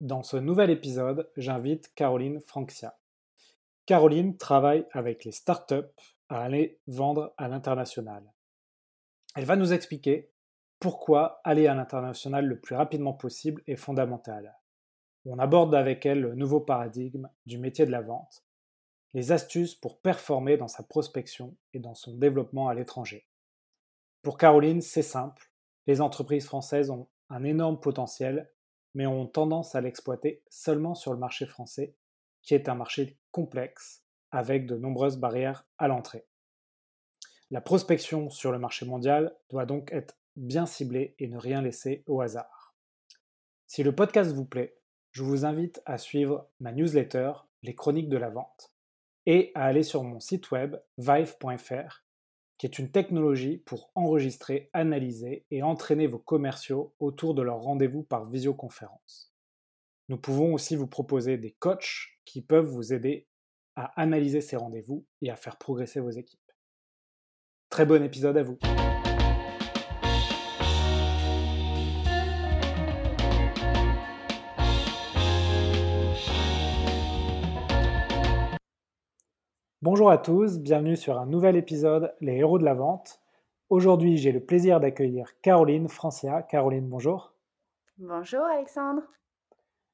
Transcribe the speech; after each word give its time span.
Dans 0.00 0.22
ce 0.22 0.38
nouvel 0.38 0.70
épisode, 0.70 1.30
j'invite 1.36 1.92
Caroline 1.94 2.40
Franxia. 2.40 2.98
Caroline 3.84 4.38
travaille 4.38 4.86
avec 4.92 5.26
les 5.26 5.30
startups 5.30 5.92
à 6.30 6.40
aller 6.40 6.80
vendre 6.86 7.34
à 7.36 7.48
l'international. 7.48 8.24
Elle 9.36 9.44
va 9.44 9.56
nous 9.56 9.74
expliquer 9.74 10.32
pourquoi 10.78 11.42
aller 11.44 11.66
à 11.66 11.74
l'international 11.74 12.46
le 12.46 12.58
plus 12.58 12.74
rapidement 12.76 13.12
possible 13.12 13.62
est 13.66 13.76
fondamental. 13.76 14.56
On 15.26 15.38
aborde 15.38 15.74
avec 15.74 16.06
elle 16.06 16.22
le 16.22 16.34
nouveau 16.34 16.60
paradigme 16.60 17.28
du 17.44 17.58
métier 17.58 17.84
de 17.84 17.90
la 17.90 18.00
vente, 18.00 18.46
les 19.12 19.32
astuces 19.32 19.74
pour 19.74 20.00
performer 20.00 20.56
dans 20.56 20.68
sa 20.68 20.82
prospection 20.82 21.58
et 21.74 21.78
dans 21.78 21.94
son 21.94 22.16
développement 22.16 22.68
à 22.68 22.74
l'étranger. 22.74 23.28
Pour 24.22 24.38
Caroline, 24.38 24.80
c'est 24.80 25.02
simple, 25.02 25.50
les 25.86 26.00
entreprises 26.00 26.46
françaises 26.46 26.88
ont 26.88 27.06
un 27.28 27.44
énorme 27.44 27.78
potentiel, 27.78 28.50
mais 28.94 29.06
ont 29.06 29.26
tendance 29.26 29.74
à 29.74 29.80
l'exploiter 29.80 30.42
seulement 30.48 30.94
sur 30.94 31.12
le 31.12 31.18
marché 31.18 31.46
français, 31.46 31.94
qui 32.42 32.54
est 32.54 32.68
un 32.68 32.74
marché 32.74 33.18
complexe, 33.30 34.04
avec 34.30 34.66
de 34.66 34.76
nombreuses 34.76 35.18
barrières 35.18 35.66
à 35.78 35.88
l'entrée. 35.88 36.26
La 37.50 37.60
prospection 37.60 38.30
sur 38.30 38.52
le 38.52 38.58
marché 38.58 38.86
mondial 38.86 39.36
doit 39.48 39.66
donc 39.66 39.92
être 39.92 40.16
bien 40.36 40.66
ciblée 40.66 41.14
et 41.18 41.26
ne 41.26 41.36
rien 41.36 41.62
laisser 41.62 42.04
au 42.06 42.20
hasard. 42.20 42.74
Si 43.66 43.82
le 43.82 43.94
podcast 43.94 44.32
vous 44.32 44.44
plaît, 44.44 44.78
je 45.10 45.24
vous 45.24 45.44
invite 45.44 45.82
à 45.84 45.98
suivre 45.98 46.48
ma 46.60 46.72
newsletter 46.72 47.32
Les 47.62 47.74
Chroniques 47.74 48.08
de 48.08 48.16
la 48.16 48.30
Vente 48.30 48.72
et 49.26 49.50
à 49.54 49.64
aller 49.64 49.82
sur 49.82 50.04
mon 50.04 50.20
site 50.20 50.50
web 50.50 50.76
vive.fr 50.98 52.04
qui 52.60 52.66
est 52.66 52.78
une 52.78 52.90
technologie 52.90 53.56
pour 53.56 53.90
enregistrer, 53.94 54.68
analyser 54.74 55.46
et 55.50 55.62
entraîner 55.62 56.06
vos 56.06 56.18
commerciaux 56.18 56.92
autour 57.00 57.34
de 57.34 57.40
leurs 57.40 57.62
rendez-vous 57.62 58.02
par 58.02 58.28
visioconférence. 58.28 59.32
Nous 60.10 60.18
pouvons 60.18 60.52
aussi 60.52 60.76
vous 60.76 60.86
proposer 60.86 61.38
des 61.38 61.52
coachs 61.52 62.18
qui 62.26 62.42
peuvent 62.42 62.66
vous 62.66 62.92
aider 62.92 63.26
à 63.76 63.98
analyser 63.98 64.42
ces 64.42 64.56
rendez-vous 64.56 65.06
et 65.22 65.30
à 65.30 65.36
faire 65.36 65.56
progresser 65.56 66.00
vos 66.00 66.10
équipes. 66.10 66.38
Très 67.70 67.86
bon 67.86 68.02
épisode 68.02 68.36
à 68.36 68.42
vous. 68.42 68.58
Bonjour 79.82 80.10
à 80.10 80.18
tous, 80.18 80.58
bienvenue 80.58 80.94
sur 80.94 81.18
un 81.18 81.24
nouvel 81.24 81.56
épisode 81.56 82.14
Les 82.20 82.36
héros 82.36 82.58
de 82.58 82.66
la 82.66 82.74
vente. 82.74 83.18
Aujourd'hui, 83.70 84.18
j'ai 84.18 84.30
le 84.30 84.40
plaisir 84.40 84.78
d'accueillir 84.78 85.40
Caroline 85.40 85.88
Francia. 85.88 86.42
Caroline, 86.42 86.86
bonjour. 86.86 87.32
Bonjour 87.96 88.42
Alexandre. 88.42 89.00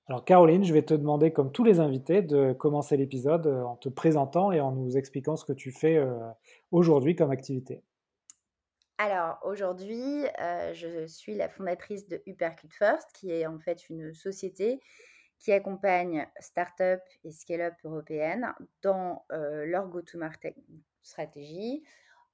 Alors 0.08 0.24
Caroline, 0.24 0.64
je 0.64 0.74
vais 0.74 0.82
te 0.82 0.92
demander, 0.92 1.32
comme 1.32 1.52
tous 1.52 1.62
les 1.62 1.78
invités, 1.78 2.20
de 2.20 2.52
commencer 2.52 2.96
l'épisode 2.96 3.46
euh, 3.46 3.62
en 3.62 3.76
te 3.76 3.88
présentant 3.88 4.50
et 4.50 4.60
en 4.60 4.72
nous 4.72 4.96
expliquant 4.96 5.36
ce 5.36 5.44
que 5.44 5.52
tu 5.52 5.70
fais 5.70 5.96
euh, 5.98 6.18
aujourd'hui 6.72 7.14
comme 7.14 7.30
activité. 7.30 7.80
Alors 8.98 9.38
aujourd'hui, 9.44 10.24
euh, 10.40 10.74
je 10.74 11.06
suis 11.06 11.36
la 11.36 11.48
fondatrice 11.48 12.08
de 12.08 12.20
Hypercute 12.26 12.74
First, 12.74 13.12
qui 13.14 13.30
est 13.30 13.46
en 13.46 13.60
fait 13.60 13.88
une 13.88 14.12
société 14.14 14.80
qui 15.38 15.52
accompagne 15.52 16.26
start-up 16.40 17.00
et 17.24 17.30
scale-up 17.30 17.74
européennes 17.84 18.52
dans 18.82 19.24
leur 19.30 19.88
go-to-market 19.88 20.56
stratégie 21.02 21.84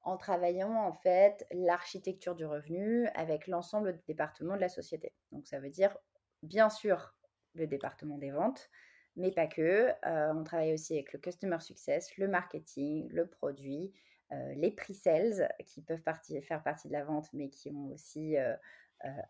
en 0.03 0.17
travaillant 0.17 0.75
en 0.75 0.93
fait 0.93 1.47
l'architecture 1.53 2.35
du 2.35 2.45
revenu 2.45 3.07
avec 3.15 3.47
l'ensemble 3.47 3.93
des 3.93 4.03
départements 4.09 4.57
de 4.57 4.61
la 4.61 4.69
société. 4.69 5.13
Donc 5.31 5.47
ça 5.47 5.61
veut 5.61 5.71
dire 5.71 5.97
bien 6.43 6.71
sûr 6.71 7.15
le 7.55 7.67
département 7.67 8.19
des 8.19 8.31
ventes, 8.31 8.71
mais 9.17 9.31
pas 9.31 9.47
que. 9.47 9.91
on 10.05 10.45
travaille 10.45 10.73
aussi 10.73 10.95
avec 10.95 11.13
le 11.13 11.19
customer 11.19 11.61
success, 11.61 12.17
le 12.17 12.29
marketing, 12.29 13.09
le 13.11 13.27
produit, 13.27 13.93
les 14.57 14.71
pre-sales 14.71 15.53
qui 15.67 15.83
peuvent 15.83 16.01
faire 16.43 16.63
partie 16.63 16.89
de 16.89 16.93
la 16.93 17.05
vente, 17.05 17.29
mais 17.33 17.49
qui 17.49 17.71
ont 17.71 17.93
aussi 17.93 18.37
euh, 18.37 18.55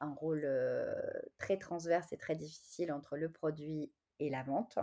un 0.01 0.15
rôle 0.15 0.43
euh, 0.45 0.95
très 1.39 1.57
transverse 1.57 2.13
et 2.13 2.17
très 2.17 2.35
difficile 2.35 2.93
entre 2.93 3.17
le 3.17 3.31
produit 3.31 3.93
et 4.19 4.31
la 4.31 4.43
vente. 4.43 4.79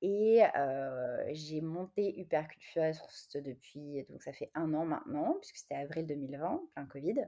et 0.00 0.42
euh, 0.56 1.28
j'ai 1.32 1.60
monté 1.60 2.18
Hypercute 2.18 2.62
First 2.62 3.36
depuis, 3.36 4.04
donc 4.08 4.22
ça 4.22 4.32
fait 4.32 4.50
un 4.54 4.72
an 4.74 4.84
maintenant, 4.84 5.36
puisque 5.40 5.56
c'était 5.56 5.74
avril 5.74 6.06
2020, 6.06 6.62
plein 6.74 6.86
Covid. 6.86 7.24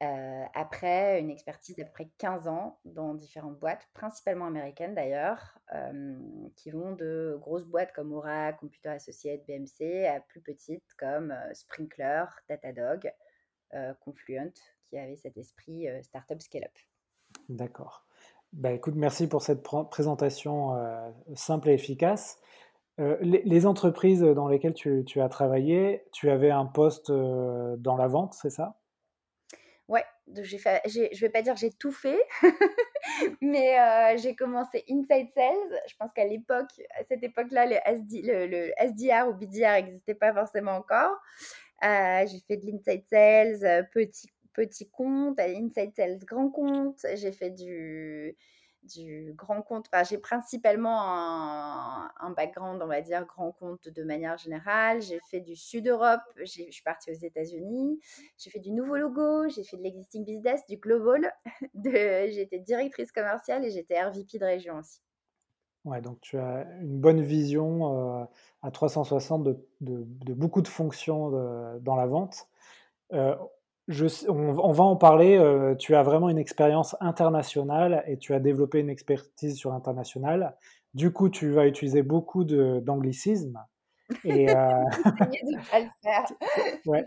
après 0.00 1.20
une 1.20 1.30
expertise 1.30 1.76
d'à 1.76 1.84
peu 1.86 1.92
près 1.92 2.10
15 2.18 2.46
ans 2.46 2.78
dans 2.84 3.14
différentes 3.14 3.58
boîtes, 3.58 3.88
principalement 3.94 4.46
américaines 4.46 4.94
d'ailleurs, 4.94 5.58
qui 6.56 6.70
vont 6.70 6.92
de 6.92 7.36
grosses 7.40 7.64
boîtes 7.64 7.92
comme 7.92 8.12
Aura, 8.12 8.52
Computer 8.52 8.90
Associates, 8.90 9.46
BMC, 9.46 10.06
à 10.06 10.20
plus 10.20 10.42
petites 10.42 10.94
comme 10.98 11.34
Sprinkler, 11.54 12.26
Datadog, 12.48 13.10
Confluent, 14.00 14.52
qui 14.94 15.00
avait 15.00 15.16
cet 15.16 15.36
esprit 15.36 15.88
euh, 15.88 16.00
startup 16.02 16.40
scale-up. 16.40 16.70
D'accord. 17.48 18.06
Bah, 18.52 18.70
écoute, 18.70 18.94
merci 18.94 19.26
pour 19.26 19.42
cette 19.42 19.64
présentation 19.90 20.76
euh, 20.76 21.10
simple 21.34 21.70
et 21.70 21.72
efficace. 21.72 22.38
Euh, 23.00 23.16
les, 23.20 23.66
entreprises 23.66 24.20
dans 24.20 24.46
lesquelles 24.46 24.74
tu, 24.74 25.20
as 25.20 25.28
travaillé, 25.28 26.04
tu 26.12 26.30
avais 26.30 26.52
un 26.52 26.64
poste 26.64 27.10
dans 27.10 27.96
la 27.96 28.06
vente, 28.06 28.34
c'est 28.34 28.50
ça? 28.50 28.78
Ouais, 29.88 30.04
fait, 30.32 30.80
je 30.86 31.00
ne 31.00 31.20
vais 31.20 31.28
pas 31.28 31.42
dire 31.42 31.56
j'ai 31.56 31.72
tout 31.72 31.90
fait, 31.90 32.20
mais 33.42 34.16
j'ai 34.18 34.36
commencé 34.36 34.84
Inside 34.88 35.28
Sales. 35.34 35.82
Je 35.88 35.96
pense 35.98 36.12
qu'à 36.14 36.24
l'époque, 36.24 36.70
à 36.96 37.02
cette 37.08 37.24
époque-là, 37.24 37.66
le, 37.66 38.46
le, 38.46 38.72
SDR 38.78 39.28
ou 39.28 39.34
BDR 39.34 39.72
n'existait 39.72 40.14
pas 40.14 40.32
forcément 40.32 40.76
encore. 40.76 41.20
j'ai 41.82 42.40
fait 42.46 42.58
de 42.58 42.66
l'Inside 42.66 43.04
Sales, 43.10 43.88
petit 43.92 44.28
petit 44.54 44.88
compte, 44.88 45.38
à 45.38 45.44
Inside 45.44 45.94
Sales 45.94 46.24
grand 46.24 46.50
compte. 46.50 47.04
J'ai 47.14 47.32
fait 47.32 47.50
du, 47.50 48.36
du 48.84 49.32
grand 49.36 49.62
compte. 49.62 49.86
Enfin, 49.92 50.04
j'ai 50.04 50.18
principalement 50.18 51.00
un, 51.02 52.30
background, 52.36 52.80
on 52.82 52.86
va 52.86 53.00
dire, 53.00 53.24
grand 53.26 53.52
compte 53.52 53.88
de 53.88 54.04
manière 54.04 54.36
générale. 54.36 55.02
J'ai 55.02 55.20
fait 55.30 55.40
du 55.40 55.56
Sud-Europe, 55.56 56.22
je 56.36 56.44
suis 56.44 56.82
partie 56.84 57.10
aux 57.10 57.14
États-Unis. 57.14 58.00
J'ai 58.38 58.50
fait 58.50 58.60
du 58.60 58.72
nouveau 58.72 58.96
logo, 58.96 59.48
j'ai 59.48 59.64
fait 59.64 59.76
de 59.76 59.82
l'existing 59.82 60.24
business, 60.24 60.62
du 60.68 60.76
global. 60.76 61.32
J'étais 61.84 62.58
directrice 62.58 63.12
commerciale 63.12 63.64
et 63.64 63.70
j'étais 63.70 64.00
RVP 64.00 64.38
de 64.38 64.44
région 64.44 64.78
aussi. 64.78 65.00
Ouais, 65.84 66.00
donc 66.00 66.20
tu 66.22 66.38
as 66.38 66.66
une 66.80 66.98
bonne 66.98 67.20
vision 67.20 68.22
euh, 68.22 68.24
à 68.62 68.70
360 68.70 69.44
de, 69.44 69.58
de, 69.82 70.32
beaucoup 70.32 70.62
de 70.62 70.68
fonctions 70.68 71.30
dans 71.80 71.96
la 71.96 72.06
vente. 72.06 72.48
Euh, 73.12 73.36
on, 74.28 74.72
va 74.72 74.84
en 74.84 74.96
parler. 74.96 75.36
Euh, 75.36 75.74
tu 75.74 75.94
as 75.94 76.02
vraiment 76.02 76.28
une 76.28 76.38
expérience 76.38 76.96
internationale 77.00 78.04
et 78.06 78.18
tu 78.18 78.34
as 78.34 78.40
développé 78.40 78.80
une 78.80 78.90
expertise 78.90 79.56
sur 79.56 79.70
l'international. 79.70 80.56
Du 80.94 81.12
coup, 81.12 81.28
tu 81.28 81.50
vas 81.50 81.66
utiliser 81.66 82.02
beaucoup 82.02 82.44
d'anglicisme. 82.44 83.58
Et 84.24 84.50
euh, 84.50 84.84
ouais, 86.86 87.06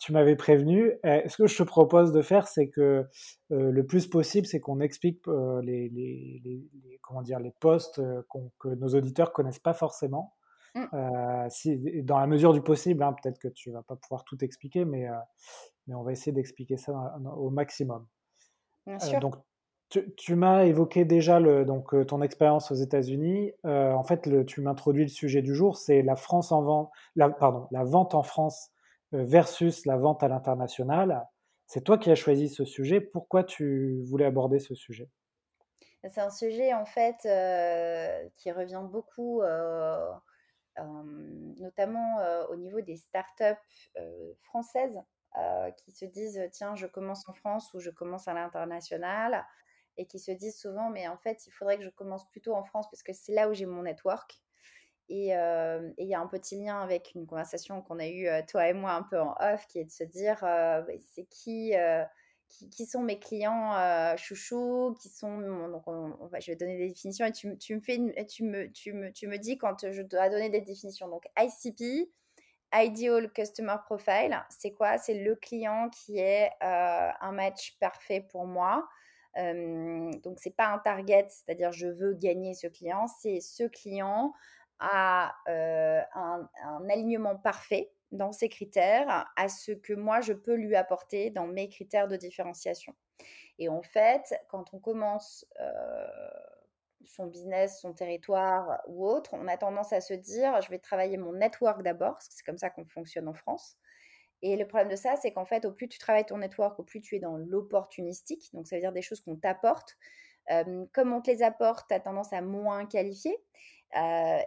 tu, 0.00 0.12
m'avais 0.12 0.36
prévenu. 0.36 0.92
Ce 1.04 1.36
que 1.36 1.46
je 1.46 1.56
te 1.56 1.62
propose 1.62 2.12
de 2.12 2.22
faire, 2.22 2.48
c'est 2.48 2.68
que 2.68 3.06
euh, 3.52 3.70
le 3.70 3.86
plus 3.86 4.08
possible, 4.08 4.46
c'est 4.46 4.60
qu'on 4.60 4.80
explique 4.80 5.20
les, 5.62 6.68
comment 7.02 7.22
dire, 7.22 7.38
les 7.38 7.52
postes 7.60 8.02
que 8.58 8.68
nos 8.68 8.88
auditeurs 8.88 9.32
connaissent 9.32 9.60
pas 9.60 9.74
forcément. 9.74 10.34
Mmh. 10.74 11.48
si, 11.50 12.02
dans 12.02 12.18
la 12.18 12.26
mesure 12.26 12.52
du 12.52 12.60
possible, 12.60 13.02
hein, 13.04 13.14
peut-être 13.22 13.38
que 13.38 13.46
tu 13.46 13.70
vas 13.70 13.82
pas 13.82 13.94
pouvoir 13.94 14.24
tout 14.24 14.42
expliquer, 14.44 14.84
mais 14.84 15.06
mais 15.86 15.94
on 15.94 16.02
va 16.02 16.12
essayer 16.12 16.32
d'expliquer 16.32 16.76
ça 16.76 16.92
au 17.36 17.50
maximum. 17.50 18.06
Bien 18.86 18.98
sûr. 18.98 19.20
donc, 19.20 19.36
tu, 20.16 20.34
m'as 20.34 20.64
évoqué 20.64 21.04
déjà 21.04 21.38
le, 21.38 21.64
donc, 21.64 21.94
ton 22.06 22.22
expérience 22.22 22.72
aux 22.72 22.74
États-Unis. 22.74 23.52
en 23.62 24.02
fait, 24.02 24.26
le, 24.26 24.44
tu 24.44 24.60
m'introduis 24.60 25.04
le 25.04 25.08
sujet 25.08 25.42
du 25.42 25.54
jour, 25.54 25.76
c'est 25.76 26.02
la 26.02 26.16
France 26.16 26.50
en 26.52 26.62
vente, 26.62 26.90
la, 27.14 27.30
pardon, 27.30 27.68
la 27.70 27.84
vente 27.84 28.14
en 28.14 28.22
France 28.22 28.70
versus 29.12 29.86
la 29.86 29.96
vente 29.96 30.22
à 30.22 30.28
l'international. 30.28 31.24
C'est 31.66 31.82
toi 31.82 31.98
qui 31.98 32.10
as 32.10 32.16
choisi 32.16 32.48
ce 32.48 32.64
sujet. 32.64 33.00
Pourquoi 33.00 33.44
tu 33.44 34.02
voulais 34.02 34.24
aborder 34.24 34.58
ce 34.58 34.74
sujet? 34.74 35.08
C'est 36.02 36.20
un 36.20 36.30
sujet 36.30 36.74
en 36.74 36.84
fait 36.84 37.16
qui 38.36 38.50
revient 38.50 38.82
beaucoup, 38.90 39.42
notamment 40.76 42.18
au 42.50 42.56
niveau 42.56 42.80
des 42.80 42.96
startups 42.96 43.60
françaises 44.42 45.00
qui 45.78 45.92
se 45.92 46.04
disent 46.04 46.40
tiens, 46.52 46.74
je 46.76 46.86
commence 46.86 47.28
en 47.28 47.32
France 47.32 47.72
ou 47.74 47.80
je 47.80 47.90
commence 47.90 48.28
à 48.28 48.34
l'international 48.34 49.44
et 49.96 50.06
qui 50.06 50.18
se 50.18 50.30
disent 50.32 50.58
souvent 50.58 50.90
mais 50.90 51.08
en 51.08 51.16
fait, 51.16 51.46
il 51.46 51.50
faudrait 51.50 51.78
que 51.78 51.84
je 51.84 51.90
commence 51.90 52.28
plutôt 52.30 52.54
en 52.54 52.64
France 52.64 52.88
parce 52.90 53.02
que 53.02 53.12
c'est 53.12 53.32
là 53.32 53.48
où 53.48 53.54
j'ai 53.54 53.66
mon 53.66 53.82
network. 53.82 54.40
Et 55.10 55.26
il 55.28 56.06
y 56.08 56.14
a 56.14 56.20
un 56.20 56.26
petit 56.26 56.56
lien 56.56 56.80
avec 56.80 57.12
une 57.14 57.26
conversation 57.26 57.82
qu'on 57.82 57.98
a 57.98 58.06
eue, 58.06 58.26
toi 58.46 58.68
et 58.68 58.72
moi, 58.72 58.92
un 58.92 59.02
peu 59.02 59.20
en 59.20 59.34
off, 59.38 59.66
qui 59.66 59.78
est 59.78 59.84
de 59.84 59.90
se 59.90 60.04
dire 60.04 60.38
bah, 60.40 60.86
c'est 61.14 61.26
qui, 61.26 61.74
qui, 62.48 62.86
sont 62.86 63.02
mes 63.02 63.18
clients 63.18 63.74
euh, 63.74 64.16
chouchous, 64.16 64.96
qui 65.00 65.08
sont. 65.08 65.38
Donc, 65.68 65.84
je 66.40 66.50
vais 66.50 66.56
donner 66.56 66.76
des 66.76 66.88
définitions 66.88 67.26
et 67.26 67.32
tu, 67.32 67.48
me 67.48 67.80
fais 67.80 67.98
tu, 68.28 68.44
me, 68.44 68.70
tu, 68.70 68.92
me, 68.92 69.10
tu 69.12 69.26
me 69.26 69.38
dis 69.38 69.58
quand 69.58 69.90
je 69.90 70.02
dois 70.02 70.28
donner 70.28 70.50
des 70.50 70.60
définitions. 70.60 71.08
Donc, 71.08 71.24
ICP, 71.38 72.10
Ideal 72.72 73.32
Customer 73.32 73.76
Profile, 73.84 74.44
c'est 74.50 74.72
quoi? 74.72 74.98
C'est 74.98 75.14
le 75.14 75.34
client 75.36 75.90
qui 75.90 76.18
est 76.18 76.50
un 76.60 77.32
match 77.32 77.76
parfait 77.80 78.26
pour 78.30 78.46
moi. 78.46 78.88
Euh, 79.36 80.10
donc, 80.22 80.38
c'est 80.38 80.54
pas 80.54 80.68
un 80.68 80.78
target, 80.78 81.26
c'est-à-dire 81.28 81.72
je 81.72 81.88
veux 81.88 82.14
gagner 82.14 82.54
ce 82.54 82.66
client, 82.66 83.06
c'est 83.06 83.40
ce 83.40 83.64
client 83.64 84.32
a 84.80 85.34
un, 85.46 86.48
alignement 86.90 87.36
parfait 87.36 87.90
dans 88.12 88.32
ses 88.32 88.48
critères 88.48 89.26
à 89.36 89.48
ce 89.48 89.72
que 89.72 89.92
moi 89.92 90.20
je 90.20 90.32
peux 90.32 90.54
lui 90.54 90.76
apporter 90.76 91.30
dans 91.30 91.46
mes 91.46 91.68
critères 91.68 92.08
de 92.08 92.16
différenciation. 92.16 92.94
Et 93.58 93.68
en 93.68 93.82
fait, 93.82 94.34
quand 94.48 94.74
on 94.74 94.78
commence 94.78 95.46
son 97.06 97.26
business, 97.26 97.80
son 97.80 97.92
territoire 97.92 98.80
ou 98.86 99.06
autre, 99.06 99.34
on 99.34 99.46
a 99.48 99.56
tendance 99.56 99.92
à 99.92 100.00
se 100.00 100.14
dire 100.14 100.60
je 100.62 100.70
vais 100.70 100.78
travailler 100.78 101.16
mon 101.16 101.32
network 101.32 101.82
d'abord, 101.82 102.14
parce 102.14 102.28
que 102.28 102.34
c'est 102.34 102.44
comme 102.44 102.58
ça 102.58 102.70
qu'on 102.70 102.86
fonctionne 102.86 103.28
en 103.28 103.34
France. 103.34 103.76
Et 104.42 104.56
le 104.56 104.66
problème 104.66 104.88
de 104.88 104.96
ça, 104.96 105.16
c'est 105.16 105.32
qu'en 105.32 105.46
fait, 105.46 105.64
au 105.64 105.72
plus 105.72 105.88
tu 105.88 105.98
travailles 105.98 106.26
ton 106.26 106.38
network, 106.38 106.78
au 106.78 106.82
plus 106.82 107.00
tu 107.00 107.16
es 107.16 107.18
dans 107.18 107.36
l'opportunistique, 107.36 108.50
donc 108.52 108.66
ça 108.66 108.76
veut 108.76 108.80
dire 108.80 108.92
des 108.92 109.02
choses 109.02 109.20
qu'on 109.20 109.36
t'apporte. 109.36 109.96
Comme 110.48 111.12
on 111.12 111.20
te 111.20 111.30
les 111.30 111.42
apporte, 111.42 111.88
tu 111.88 111.94
as 111.94 112.00
tendance 112.00 112.32
à 112.32 112.40
moins 112.40 112.86
qualifier. 112.86 113.36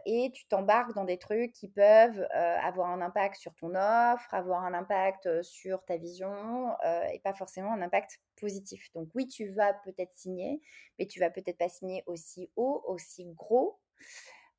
Et 0.05 0.29
tu 0.33 0.45
t'embarques 0.47 0.93
dans 0.93 1.05
des 1.05 1.17
trucs 1.17 1.53
qui 1.53 1.69
peuvent 1.69 2.27
avoir 2.33 2.89
un 2.89 2.99
impact 3.01 3.37
sur 3.37 3.55
ton 3.55 3.75
offre, 3.75 4.33
avoir 4.33 4.63
un 4.65 4.73
impact 4.73 5.41
sur 5.41 5.85
ta 5.85 5.95
vision 5.95 6.75
et 7.11 7.19
pas 7.19 7.33
forcément 7.33 7.71
un 7.71 7.81
impact 7.81 8.19
positif. 8.35 8.91
Donc 8.93 9.07
oui, 9.15 9.27
tu 9.27 9.47
vas 9.49 9.73
peut-être 9.73 10.13
signer, 10.15 10.61
mais 10.99 11.07
tu 11.07 11.19
vas 11.21 11.29
peut-être 11.29 11.57
pas 11.57 11.69
signer 11.69 12.03
aussi 12.07 12.51
haut, 12.57 12.83
aussi 12.87 13.25
gros. 13.35 13.79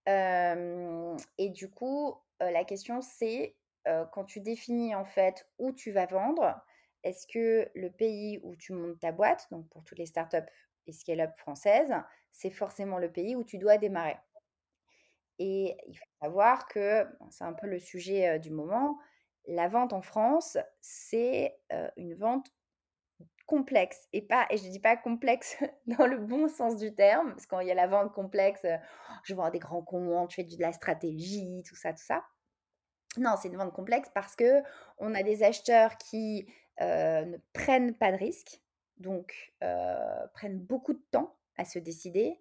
et 0.06 1.50
du 1.50 1.70
coup, 1.70 2.14
la 2.41 2.64
question 2.64 3.02
c'est 3.02 3.56
quand 3.84 4.25
tu 4.25 4.41
définis 4.41 4.94
en 4.94 5.05
fait 5.05 5.46
où 5.58 5.73
tu 5.73 5.93
vas 5.93 6.06
vendre, 6.06 6.58
est-ce 7.05 7.26
que 7.26 7.70
le 7.75 7.91
pays 7.91 8.41
où 8.43 8.56
tu 8.56 8.73
montes 8.73 8.99
ta 9.00 9.12
boîte, 9.12 9.46
donc 9.50 9.69
pour 9.69 9.84
toutes 9.84 9.99
les 9.99 10.06
startups 10.06 10.38
et 10.88 10.93
scale-up 10.93 11.37
françaises, 11.37 11.93
c'est 12.32 12.50
forcément 12.50 12.99
le 12.99 13.11
pays 13.11 13.37
où 13.37 13.44
tu 13.44 13.58
dois 13.58 13.79
démarrer. 13.79 14.17
Et 15.38 15.76
il 15.87 15.94
faut 15.94 16.05
savoir 16.20 16.67
que, 16.67 17.06
c'est 17.31 17.44
un 17.44 17.52
peu 17.52 17.67
le 17.67 17.79
sujet 17.79 18.38
du 18.38 18.50
moment, 18.50 18.99
la 19.46 19.69
vente 19.69 19.93
en 19.93 20.02
France, 20.02 20.58
c'est 20.81 21.56
une 21.96 22.14
vente 22.14 22.50
complexe 23.49 24.06
et 24.12 24.20
pas 24.20 24.46
et 24.50 24.58
je 24.58 24.69
dis 24.69 24.79
pas 24.79 24.96
complexe 24.96 25.56
dans 25.87 26.06
le 26.06 26.19
bon 26.19 26.49
sens 26.49 26.76
du 26.76 26.94
terme 26.94 27.31
parce 27.31 27.46
qu'il 27.46 27.67
y 27.67 27.70
a 27.70 27.75
la 27.75 27.87
vente 27.87 28.12
complexe 28.12 28.67
je 29.25 29.34
vends 29.34 29.49
des 29.49 29.58
grands 29.58 29.82
comptes 29.82 30.31
je 30.31 30.37
fais 30.37 30.44
de 30.44 30.61
la 30.61 30.73
stratégie 30.73 31.62
tout 31.67 31.75
ça 31.75 31.93
tout 31.93 32.05
ça. 32.05 32.23
Non 33.17 33.37
c'est 33.41 33.49
une 33.49 33.56
vente 33.56 33.73
complexe 33.73 34.11
parce 34.14 34.37
que 34.37 34.62
on 34.99 35.14
a 35.14 35.23
des 35.23 35.43
acheteurs 35.43 35.96
qui 35.96 36.46
ne 36.79 37.38
prennent 37.55 37.94
pas 37.94 38.12
de 38.12 38.19
risques 38.19 38.61
donc 39.00 39.54
prennent 40.32 40.58
beaucoup 40.58 40.92
de 40.92 41.02
temps 41.10 41.36
à 41.56 41.64
se 41.64 41.78
décider 41.78 42.38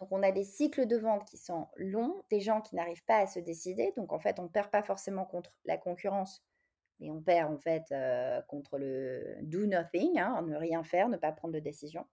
donc, 0.00 0.08
on 0.12 0.22
a 0.22 0.32
des 0.32 0.44
cycles 0.44 0.86
de 0.86 0.96
vente 0.96 1.26
qui 1.26 1.36
sont 1.36 1.68
longs, 1.76 2.22
des 2.30 2.40
gens 2.40 2.62
qui 2.62 2.74
n'arrivent 2.74 3.04
pas 3.04 3.18
à 3.18 3.26
se 3.26 3.38
décider. 3.38 3.92
Donc, 3.96 4.12
en 4.12 4.18
fait, 4.18 4.38
on 4.40 4.44
ne 4.44 4.48
perd 4.48 4.70
pas 4.70 4.82
forcément 4.82 5.26
contre 5.26 5.52
la 5.66 5.76
concurrence, 5.76 6.42
mais 7.00 7.10
on 7.10 7.20
perd 7.20 7.52
en 7.52 7.58
fait 7.58 7.84
euh, 7.92 8.40
contre 8.42 8.78
le 8.78 9.36
do 9.42 9.66
nothing, 9.66 10.18
hein, 10.18 10.40
ne 10.42 10.56
rien 10.56 10.82
faire, 10.84 11.10
ne 11.10 11.18
pas 11.18 11.32
prendre 11.32 11.52
de 11.52 11.60
décision. 11.60 12.06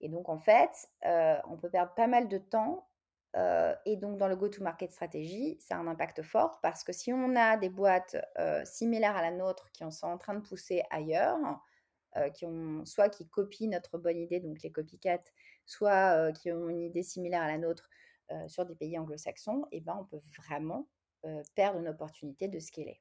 Et 0.00 0.08
donc, 0.08 0.28
en 0.28 0.38
fait, 0.38 0.88
euh, 1.04 1.36
on 1.48 1.56
peut 1.56 1.70
perdre 1.70 1.94
pas 1.94 2.06
mal 2.06 2.28
de 2.28 2.38
temps. 2.38 2.88
Euh, 3.34 3.74
et 3.84 3.96
donc, 3.96 4.18
dans 4.18 4.28
le 4.28 4.36
go-to-market 4.36 4.92
stratégie, 4.92 5.58
ça 5.58 5.76
a 5.76 5.78
un 5.78 5.88
impact 5.88 6.22
fort 6.22 6.60
parce 6.60 6.84
que 6.84 6.92
si 6.92 7.12
on 7.12 7.34
a 7.34 7.56
des 7.56 7.70
boîtes 7.70 8.16
similaires 8.64 9.16
à 9.16 9.22
la 9.22 9.32
nôtre 9.32 9.70
qui 9.72 9.90
sont 9.90 10.06
en 10.06 10.18
train 10.18 10.34
de 10.34 10.46
pousser 10.46 10.84
ailleurs, 10.90 11.38
qui 12.34 12.44
ont 12.44 12.84
soit 12.84 13.08
qui 13.08 13.26
copient 13.26 13.70
notre 13.70 13.98
bonne 13.98 14.18
idée, 14.18 14.40
donc 14.40 14.62
les 14.62 14.70
copycats, 14.70 15.24
soit 15.66 16.32
qui 16.32 16.52
ont 16.52 16.68
une 16.68 16.82
idée 16.82 17.02
similaire 17.02 17.42
à 17.42 17.48
la 17.48 17.58
nôtre 17.58 17.88
sur 18.48 18.66
des 18.66 18.74
pays 18.74 18.98
anglo-saxons, 18.98 19.66
et 19.72 19.78
eh 19.78 19.80
ben, 19.80 19.96
on 20.00 20.04
peut 20.04 20.20
vraiment 20.36 20.88
perdre 21.54 21.78
une 21.78 21.88
opportunité 21.88 22.48
de 22.48 22.58
scaler. 22.58 23.00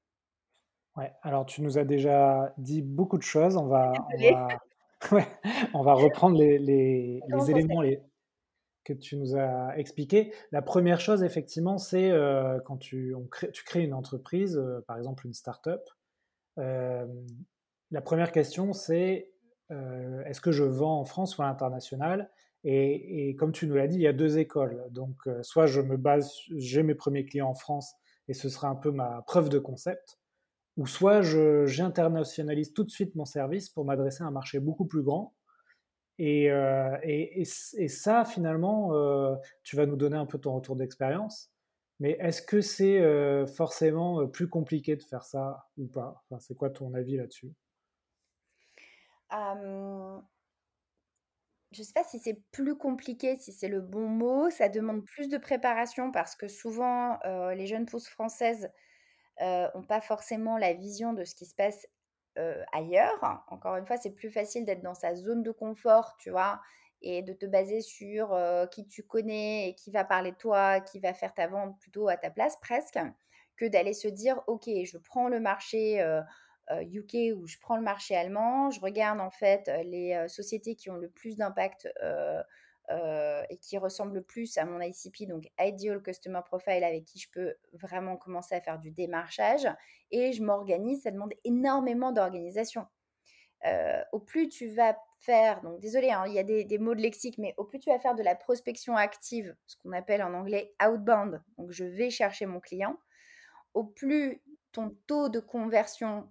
Ouais, 0.97 1.11
alors 1.21 1.45
tu 1.45 1.61
nous 1.61 1.77
as 1.77 1.85
déjà 1.85 2.53
dit 2.57 2.81
beaucoup 2.81 3.17
de 3.17 3.23
choses. 3.23 3.55
On 3.55 3.67
va, 3.67 3.93
on 5.73 5.81
va, 5.81 5.93
reprendre 5.93 6.37
les, 6.37 6.59
les, 6.59 7.21
éléments 7.49 7.81
les, 7.81 8.01
que 8.83 8.93
tu 8.93 9.15
nous 9.15 9.37
as 9.37 9.77
expliqués. 9.77 10.33
La 10.51 10.61
première 10.61 10.99
chose, 10.99 11.23
effectivement, 11.23 11.77
c'est 11.77 12.11
quand 12.65 12.77
tu, 12.77 13.15
on 13.15 13.25
crée, 13.25 13.51
tu 13.51 13.63
crées 13.63 13.83
une 13.83 13.93
entreprise, 13.93 14.61
par 14.87 14.97
exemple 14.97 15.25
une 15.25 15.33
start-up. 15.33 15.89
La 17.91 18.01
première 18.01 18.31
question, 18.31 18.73
c'est 18.73 19.27
est-ce 20.25 20.41
que 20.41 20.51
je 20.51 20.65
vends 20.65 20.99
en 20.99 21.05
France 21.05 21.37
ou 21.37 21.43
à 21.43 21.45
l'international? 21.45 22.29
Et, 22.63 23.35
comme 23.39 23.51
tu 23.51 23.67
nous 23.67 23.75
l'as 23.75 23.87
dit, 23.87 23.95
il 23.95 24.01
y 24.01 24.07
a 24.07 24.13
deux 24.13 24.37
écoles. 24.37 24.85
Donc, 24.91 25.15
euh, 25.27 25.41
soit 25.41 25.65
je 25.65 25.81
me 25.81 25.97
base, 25.97 26.31
j'ai 26.55 26.83
mes 26.83 26.95
premiers 26.95 27.25
clients 27.25 27.49
en 27.49 27.55
France 27.55 27.95
et 28.27 28.33
ce 28.33 28.49
sera 28.49 28.67
un 28.67 28.75
peu 28.75 28.91
ma 28.91 29.23
preuve 29.23 29.49
de 29.49 29.59
concept, 29.59 30.19
ou 30.77 30.85
soit 30.85 31.21
j'internationalise 31.21 32.73
tout 32.73 32.83
de 32.83 32.91
suite 32.91 33.15
mon 33.15 33.25
service 33.25 33.69
pour 33.69 33.83
m'adresser 33.85 34.23
à 34.23 34.27
un 34.27 34.31
marché 34.31 34.59
beaucoup 34.59 34.85
plus 34.85 35.01
grand. 35.01 35.33
Et, 36.19 36.51
euh, 36.51 36.97
ça, 37.87 38.25
finalement, 38.25 38.93
euh, 38.93 39.35
tu 39.63 39.75
vas 39.75 39.87
nous 39.87 39.95
donner 39.95 40.17
un 40.17 40.27
peu 40.27 40.37
ton 40.37 40.53
retour 40.53 40.75
d'expérience. 40.75 41.51
Mais 41.99 42.17
est-ce 42.19 42.41
que 42.41 42.61
c'est 42.61 43.45
forcément 43.45 44.27
plus 44.27 44.49
compliqué 44.49 44.95
de 44.95 45.03
faire 45.03 45.23
ça 45.23 45.67
ou 45.77 45.85
pas? 45.85 46.23
C'est 46.39 46.55
quoi 46.55 46.71
ton 46.71 46.95
avis 46.95 47.17
là-dessus? 47.17 47.53
Je 49.31 50.19
ne 51.79 51.85
sais 51.85 51.93
pas 51.93 52.03
si 52.03 52.19
c'est 52.19 52.41
plus 52.51 52.77
compliqué, 52.77 53.37
si 53.37 53.53
c'est 53.53 53.69
le 53.69 53.81
bon 53.81 54.07
mot. 54.07 54.49
Ça 54.49 54.69
demande 54.69 55.05
plus 55.05 55.29
de 55.29 55.37
préparation 55.37 56.11
parce 56.11 56.35
que 56.35 56.47
souvent, 56.47 57.17
les 57.53 57.65
jeunes 57.65 57.85
pousses 57.85 58.09
françaises 58.09 58.69
n'ont 59.39 59.85
pas 59.87 60.01
forcément 60.01 60.57
la 60.57 60.73
vision 60.73 61.13
de 61.13 61.23
ce 61.23 61.33
qui 61.33 61.45
se 61.45 61.55
passe 61.55 61.87
ailleurs. 62.73 63.43
Encore 63.47 63.77
une 63.77 63.85
fois, 63.85 63.97
c'est 63.97 64.11
plus 64.11 64.29
facile 64.29 64.65
d'être 64.65 64.83
dans 64.83 64.93
sa 64.93 65.15
zone 65.15 65.43
de 65.43 65.51
confort, 65.51 66.15
tu 66.19 66.29
vois, 66.29 66.59
et 67.01 67.23
de 67.23 67.33
te 67.33 67.45
baser 67.45 67.81
sur 67.81 68.37
qui 68.71 68.87
tu 68.87 69.03
connais 69.03 69.69
et 69.69 69.75
qui 69.75 69.91
va 69.91 70.03
parler 70.03 70.33
de 70.33 70.37
toi, 70.37 70.81
qui 70.81 70.99
va 70.99 71.13
faire 71.13 71.33
ta 71.33 71.47
vente 71.47 71.79
plutôt 71.79 72.09
à 72.09 72.17
ta 72.17 72.29
place 72.29 72.57
presque, 72.59 72.99
que 73.57 73.65
d'aller 73.65 73.93
se 73.93 74.07
dire, 74.07 74.41
OK, 74.47 74.69
je 74.83 74.97
prends 74.97 75.29
le 75.29 75.39
marché 75.39 76.03
UK 76.69 77.15
euh, 77.15 77.35
où 77.35 77.47
je 77.47 77.57
prends 77.59 77.77
le 77.77 77.83
marché 77.83 78.15
allemand, 78.15 78.71
je 78.71 78.79
regarde 78.79 79.19
en 79.19 79.31
fait 79.31 79.67
euh, 79.67 79.83
les 79.83 80.13
euh, 80.13 80.27
sociétés 80.27 80.75
qui 80.75 80.89
ont 80.89 80.97
le 80.97 81.09
plus 81.09 81.35
d'impact 81.35 81.87
et 83.49 83.57
qui 83.59 83.77
ressemblent 83.77 84.15
le 84.15 84.21
plus 84.21 84.57
à 84.57 84.65
mon 84.65 84.81
ICP, 84.81 85.25
donc 85.25 85.49
Ideal 85.57 86.01
Customer 86.03 86.41
Profile, 86.45 86.83
avec 86.83 87.05
qui 87.05 87.19
je 87.19 87.29
peux 87.31 87.55
vraiment 87.71 88.17
commencer 88.17 88.53
à 88.53 88.59
faire 88.59 88.79
du 88.79 88.91
démarchage. 88.91 89.65
Et 90.11 90.33
je 90.33 90.43
m'organise, 90.43 91.03
ça 91.03 91.11
demande 91.11 91.31
énormément 91.45 92.11
d'organisation. 92.11 92.85
au 94.11 94.19
plus 94.19 94.49
tu 94.49 94.67
vas 94.67 94.97
faire, 95.19 95.61
donc 95.61 95.79
désolé, 95.79 96.11
hein, 96.11 96.25
il 96.27 96.33
y 96.33 96.39
a 96.39 96.43
des, 96.43 96.65
des, 96.65 96.79
mots 96.79 96.93
de 96.93 97.01
lexique, 97.01 97.37
mais 97.37 97.53
au 97.55 97.63
plus 97.63 97.79
tu 97.79 97.89
vas 97.89 97.99
faire 97.99 98.15
de 98.15 98.23
la 98.23 98.35
prospection 98.35 98.97
active, 98.97 99.55
ce 99.67 99.77
qu'on 99.77 99.93
appelle 99.93 100.21
en 100.21 100.33
anglais 100.33 100.73
outbound, 100.85 101.41
donc 101.57 101.71
je 101.71 101.85
vais 101.85 102.09
chercher 102.09 102.45
mon 102.45 102.59
client, 102.59 102.97
au 103.73 103.85
plus 103.85 104.41
ton 104.73 104.97
taux 105.07 105.29
de 105.29 105.39
conversion 105.39 106.29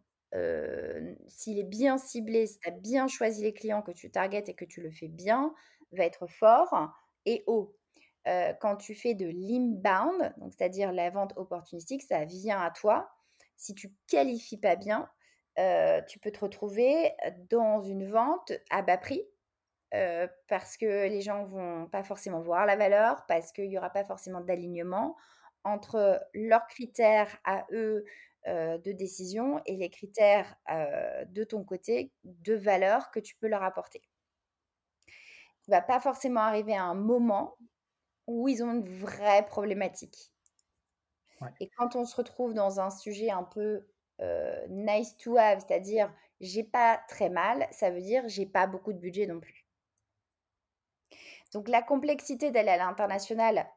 s'il 1.28 1.58
est 1.58 1.64
bien 1.64 1.98
ciblé, 1.98 2.46
si 2.46 2.58
tu 2.58 2.68
as 2.68 2.72
bien 2.72 3.08
choisi 3.08 3.42
les 3.42 3.52
clients 3.52 3.82
que 3.82 3.92
tu 3.92 4.10
targetes 4.10 4.48
et 4.48 4.54
que 4.54 4.64
tu 4.64 4.80
le 4.80 4.90
fais 4.90 5.08
bien, 5.08 5.52
va 5.92 6.04
être 6.04 6.26
fort 6.26 6.92
et 7.26 7.44
haut. 7.46 7.76
quand 8.60 8.76
tu 8.76 8.94
fais 8.94 9.14
de 9.14 9.26
l'inbound, 9.26 10.34
c'est-à-dire 10.50 10.92
la 10.92 11.10
vente 11.10 11.32
opportunistique, 11.36 12.02
ça 12.02 12.24
vient 12.24 12.60
à 12.60 12.70
toi. 12.70 13.10
Si 13.56 13.74
tu 13.74 13.92
qualifies 14.08 14.58
pas 14.58 14.76
bien, 14.76 15.08
tu 16.08 16.18
peux 16.18 16.30
te 16.30 16.40
retrouver 16.40 17.12
dans 17.50 17.82
une 17.82 18.06
vente 18.10 18.52
à 18.70 18.82
bas 18.82 18.98
prix 18.98 19.22
parce 20.48 20.76
que 20.76 21.08
les 21.08 21.20
gens 21.20 21.44
vont 21.44 21.86
pas 21.86 22.02
forcément 22.02 22.40
voir 22.40 22.66
la 22.66 22.76
valeur, 22.76 23.24
parce 23.26 23.52
qu'il 23.52 23.68
n'y 23.68 23.78
aura 23.78 23.90
pas 23.90 24.04
forcément 24.04 24.40
d'alignement 24.40 25.16
entre 25.64 26.24
leurs 26.32 26.66
critères 26.68 27.36
à 27.44 27.66
eux 27.72 28.04
de 28.46 28.92
décision 28.92 29.60
et 29.66 29.76
les 29.76 29.90
critères 29.90 30.56
de 30.68 31.44
ton 31.44 31.64
côté 31.64 32.12
de 32.24 32.54
valeur 32.54 33.10
que 33.10 33.20
tu 33.20 33.36
peux 33.36 33.48
leur 33.48 33.62
apporter. 33.62 34.02
Tu 35.64 35.70
vas 35.70 35.82
pas 35.82 36.00
forcément 36.00 36.40
arriver 36.40 36.74
à 36.74 36.84
un 36.84 36.94
moment 36.94 37.58
où 38.26 38.48
ils 38.48 38.62
ont 38.62 38.72
une 38.72 38.88
vraie 38.88 39.44
problématique. 39.44 40.32
Et 41.60 41.68
quand 41.70 41.96
on 41.96 42.04
se 42.04 42.16
retrouve 42.16 42.54
dans 42.54 42.80
un 42.80 42.90
sujet 42.90 43.30
un 43.30 43.44
peu 43.44 43.86
nice 44.68 45.16
to 45.16 45.36
have, 45.36 45.60
c'est-à-dire 45.60 46.12
j'ai 46.40 46.64
pas 46.64 47.00
très 47.08 47.28
mal, 47.28 47.66
ça 47.70 47.90
veut 47.90 48.00
dire 48.00 48.22
j'ai 48.26 48.46
pas 48.46 48.66
beaucoup 48.66 48.92
de 48.92 48.98
budget 48.98 49.26
non 49.26 49.40
plus. 49.40 49.66
Donc 51.52 51.68
la 51.68 51.82
complexité 51.82 52.50
d'aller 52.50 52.70
à 52.70 52.76
l'international, 52.76 53.68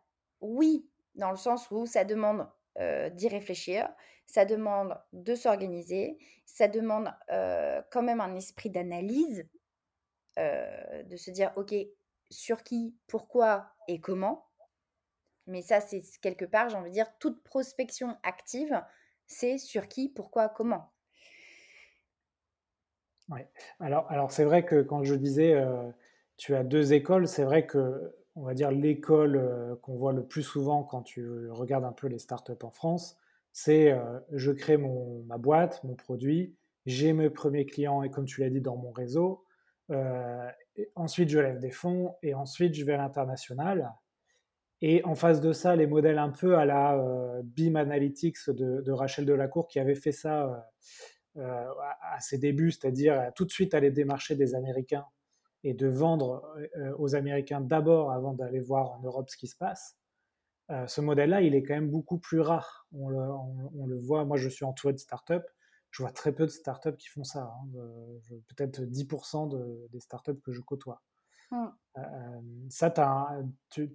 oui, 0.41 0.87
dans 1.15 1.31
le 1.31 1.37
sens 1.37 1.71
où 1.71 1.85
ça 1.85 2.05
demande 2.05 2.47
d'y 2.77 3.27
réfléchir, 3.27 3.89
ça 4.25 4.45
demande 4.45 4.97
de 5.11 5.35
s'organiser, 5.35 6.17
ça 6.45 6.67
demande 6.67 7.13
quand 7.91 8.03
même 8.03 8.21
un 8.21 8.35
esprit 8.35 8.69
d'analyse, 8.69 9.47
de 10.37 11.15
se 11.15 11.31
dire, 11.31 11.51
OK, 11.55 11.75
sur 12.29 12.63
qui, 12.63 12.97
pourquoi 13.07 13.71
et 13.87 13.99
comment. 13.99 14.47
Mais 15.45 15.61
ça, 15.61 15.81
c'est 15.81 16.01
quelque 16.21 16.45
part, 16.45 16.69
j'ai 16.69 16.77
envie 16.77 16.89
de 16.89 16.95
dire, 16.95 17.17
toute 17.19 17.43
prospection 17.43 18.17
active, 18.23 18.81
c'est 19.27 19.57
sur 19.57 19.87
qui, 19.87 20.09
pourquoi, 20.09 20.49
comment. 20.49 20.93
Oui. 23.29 23.41
Alors, 23.79 24.09
alors 24.09 24.31
c'est 24.31 24.45
vrai 24.45 24.65
que 24.65 24.81
quand 24.81 25.03
je 25.03 25.15
disais, 25.15 25.55
tu 26.37 26.55
as 26.55 26.63
deux 26.63 26.93
écoles, 26.93 27.27
c'est 27.27 27.43
vrai 27.43 27.65
que, 27.67 28.15
on 28.35 28.43
va 28.43 28.53
dire, 28.53 28.71
l'école 28.71 29.77
qu'on 29.81 29.95
voit 29.95 30.13
le 30.13 30.25
plus 30.25 30.43
souvent 30.43 30.83
quand 30.83 31.03
tu 31.03 31.49
regardes 31.49 31.85
un 31.85 31.91
peu 31.91 32.07
les 32.07 32.19
startups 32.19 32.63
en 32.63 32.71
France, 32.71 33.17
c'est 33.51 33.95
je 34.31 34.51
crée 34.51 34.77
mon, 34.77 35.23
ma 35.27 35.37
boîte, 35.37 35.83
mon 35.83 35.95
produit, 35.95 36.55
j'ai 36.85 37.13
mes 37.13 37.29
premiers 37.29 37.65
clients, 37.65 38.01
et 38.03 38.09
comme 38.09 38.25
tu 38.25 38.41
l'as 38.41 38.49
dit, 38.49 38.61
dans 38.61 38.75
mon 38.75 38.91
réseau. 38.91 39.45
ensuite, 40.95 41.29
je 41.29 41.39
lève 41.39 41.59
des 41.59 41.71
fonds 41.71 42.15
et 42.23 42.33
ensuite, 42.33 42.73
je 42.73 42.83
vais 42.83 42.93
à 42.93 42.97
l'international. 42.97 43.93
Et 44.85 45.01
en 45.05 45.15
face 45.15 45.39
de 45.39 45.53
ça, 45.53 45.77
les 45.77 45.87
modèles 45.87 46.17
un 46.17 46.29
peu 46.29 46.57
à 46.57 46.65
la 46.65 46.97
euh, 46.97 47.41
BIM 47.41 47.75
Analytics 47.75 48.49
de, 48.49 48.91
Rachel 48.91 49.25
Delacour 49.25 49.69
qui 49.69 49.79
avait 49.79 49.95
fait 49.95 50.11
ça 50.11 50.43
euh, 50.43 50.57
euh, 51.37 51.67
à 52.11 52.19
ses 52.19 52.37
débuts, 52.37 52.71
c'est-à-dire 52.71 53.31
tout 53.33 53.45
de 53.45 53.49
suite 53.49 53.73
aller 53.73 53.91
démarcher 53.91 54.35
des 54.35 54.55
Américains 54.55 55.05
et 55.63 55.73
de 55.73 55.87
vendre 55.87 56.43
aux 56.97 57.15
Américains 57.15 57.61
d'abord 57.61 58.11
avant 58.11 58.33
d'aller 58.33 58.59
voir 58.59 58.91
en 58.91 58.99
Europe 59.01 59.29
ce 59.29 59.37
qui 59.37 59.47
se 59.47 59.55
passe. 59.55 59.97
ce 60.69 61.01
modèle-là, 61.01 61.41
il 61.41 61.55
est 61.55 61.63
quand 61.63 61.73
même 61.73 61.89
beaucoup 61.89 62.17
plus 62.17 62.41
rare. 62.41 62.87
On 62.91 63.07
le, 63.09 63.97
voit, 63.97 64.25
moi 64.25 64.37
je 64.37 64.49
suis 64.49 64.65
entouré 64.65 64.93
de 64.93 64.99
startups, 64.99 65.47
je 65.91 66.03
vois 66.03 66.11
très 66.11 66.33
peu 66.33 66.45
de 66.45 66.51
startups 66.51 66.97
qui 66.97 67.07
font 67.07 67.23
ça, 67.23 67.43
hein. 67.43 67.67
peut-être 68.55 68.81
10% 68.81 69.89
des 69.89 69.99
startups 69.99 70.41
que 70.41 70.51
je 70.51 70.61
côtoie. 70.61 71.01
Mmh. 71.51 72.69
ça, 72.69 72.91
tu, 73.69 73.93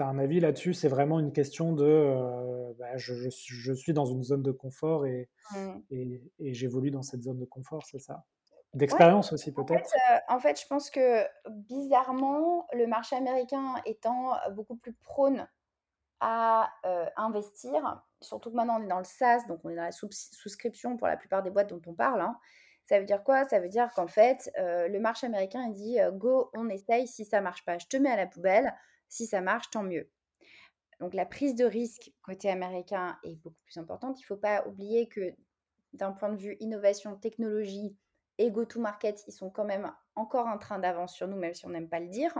un 0.00 0.18
avis 0.18 0.40
là-dessus? 0.40 0.74
C'est 0.74 0.88
vraiment 0.88 1.18
une 1.20 1.32
question 1.32 1.72
de 1.72 1.84
euh, 1.84 2.72
bah, 2.78 2.96
je, 2.96 3.28
suis 3.28 3.92
dans 3.92 4.06
une 4.06 4.22
zone 4.22 4.42
de 4.42 4.52
confort 4.52 5.06
et, 5.06 5.28
mmh. 5.52 5.78
et, 5.90 6.54
j'évolue 6.54 6.90
dans 6.90 7.02
cette 7.02 7.22
zone 7.22 7.38
de 7.38 7.44
confort, 7.44 7.84
c'est 7.86 7.98
ça? 7.98 8.24
D'expérience 8.74 9.32
aussi 9.32 9.52
peut-être? 9.52 9.90
euh, 10.10 10.18
en, 10.28 10.38
fait, 10.40 10.60
je 10.60 10.66
pense 10.66 10.90
que 10.90 11.24
bizarrement, 11.48 12.66
le 12.72 12.86
marché 12.86 13.16
américain 13.16 13.74
étant 13.86 14.34
beaucoup 14.52 14.76
plus 14.76 14.92
prône 14.92 15.48
à 16.20 16.70
euh, 16.84 17.06
investir, 17.16 18.02
surtout 18.20 18.50
que 18.50 18.56
maintenant 18.56 18.80
on 18.80 18.84
est 18.84 18.88
dans 18.88 18.98
le 18.98 19.04
SaaS, 19.04 19.46
donc 19.46 19.60
on 19.64 19.70
est 19.70 19.76
dans 19.76 19.82
la 19.82 19.92
souscription 19.92 20.96
pour 20.96 21.06
la 21.06 21.16
plupart 21.16 21.42
des 21.42 21.50
boîtes 21.50 21.70
dont 21.70 21.80
on 21.86 21.94
parle. 21.94 22.20
Hein. 22.20 22.36
Ça 22.86 22.98
veut 22.98 23.06
dire 23.06 23.22
quoi? 23.22 23.44
Ça 23.48 23.60
veut 23.60 23.68
dire 23.68 23.90
qu'en 23.94 24.06
fait, 24.06 24.50
le 24.56 24.98
marché 24.98 25.26
américain, 25.26 25.62
il 25.68 25.72
dit 25.74 25.98
go, 26.12 26.50
on 26.54 26.68
essaye, 26.68 27.06
si 27.06 27.24
ça 27.24 27.40
marche 27.40 27.64
pas, 27.64 27.78
je 27.78 27.86
te 27.86 27.96
mets 27.96 28.10
à 28.10 28.16
la 28.16 28.26
poubelle, 28.26 28.74
si 29.08 29.26
ça 29.26 29.40
marche, 29.40 29.70
tant 29.70 29.82
mieux. 29.82 30.10
Donc 31.00 31.14
la 31.14 31.26
prise 31.26 31.54
de 31.54 31.64
risque 31.64 32.10
côté 32.22 32.50
américain 32.50 33.18
est 33.24 33.36
beaucoup 33.36 33.60
plus 33.64 33.78
importante. 33.78 34.18
Il 34.18 34.22
ne 34.22 34.26
faut 34.26 34.36
pas 34.36 34.66
oublier 34.66 35.08
que 35.08 35.34
d'un 35.92 36.12
point 36.12 36.30
de 36.30 36.36
vue 36.36 36.56
innovation, 36.60 37.16
technologie 37.16 37.96
et 38.38 38.50
go-to-market, 38.50 39.24
ils 39.26 39.32
sont 39.32 39.50
quand 39.50 39.64
même 39.64 39.92
encore 40.14 40.46
en 40.46 40.58
train 40.58 40.78
d'avance 40.78 41.14
sur 41.14 41.28
nous, 41.28 41.36
même 41.36 41.54
si 41.54 41.66
on 41.66 41.70
n'aime 41.70 41.88
pas 41.88 42.00
le 42.00 42.08
dire. 42.08 42.34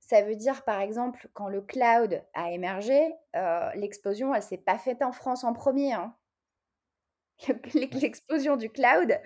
Ça 0.00 0.22
veut 0.22 0.36
dire, 0.36 0.64
par 0.64 0.80
exemple, 0.80 1.28
quand 1.32 1.48
le 1.48 1.62
cloud 1.62 2.22
a 2.34 2.50
émergé, 2.50 3.14
euh, 3.34 3.70
l'explosion, 3.74 4.34
elle 4.34 4.42
ne 4.42 4.46
s'est 4.46 4.58
pas 4.58 4.78
faite 4.78 5.02
en 5.02 5.12
France 5.12 5.44
en 5.44 5.52
premier. 5.52 5.92
Hein. 5.92 6.14
L'explosion 7.74 8.56
du 8.56 8.68
cloud, 8.68 9.18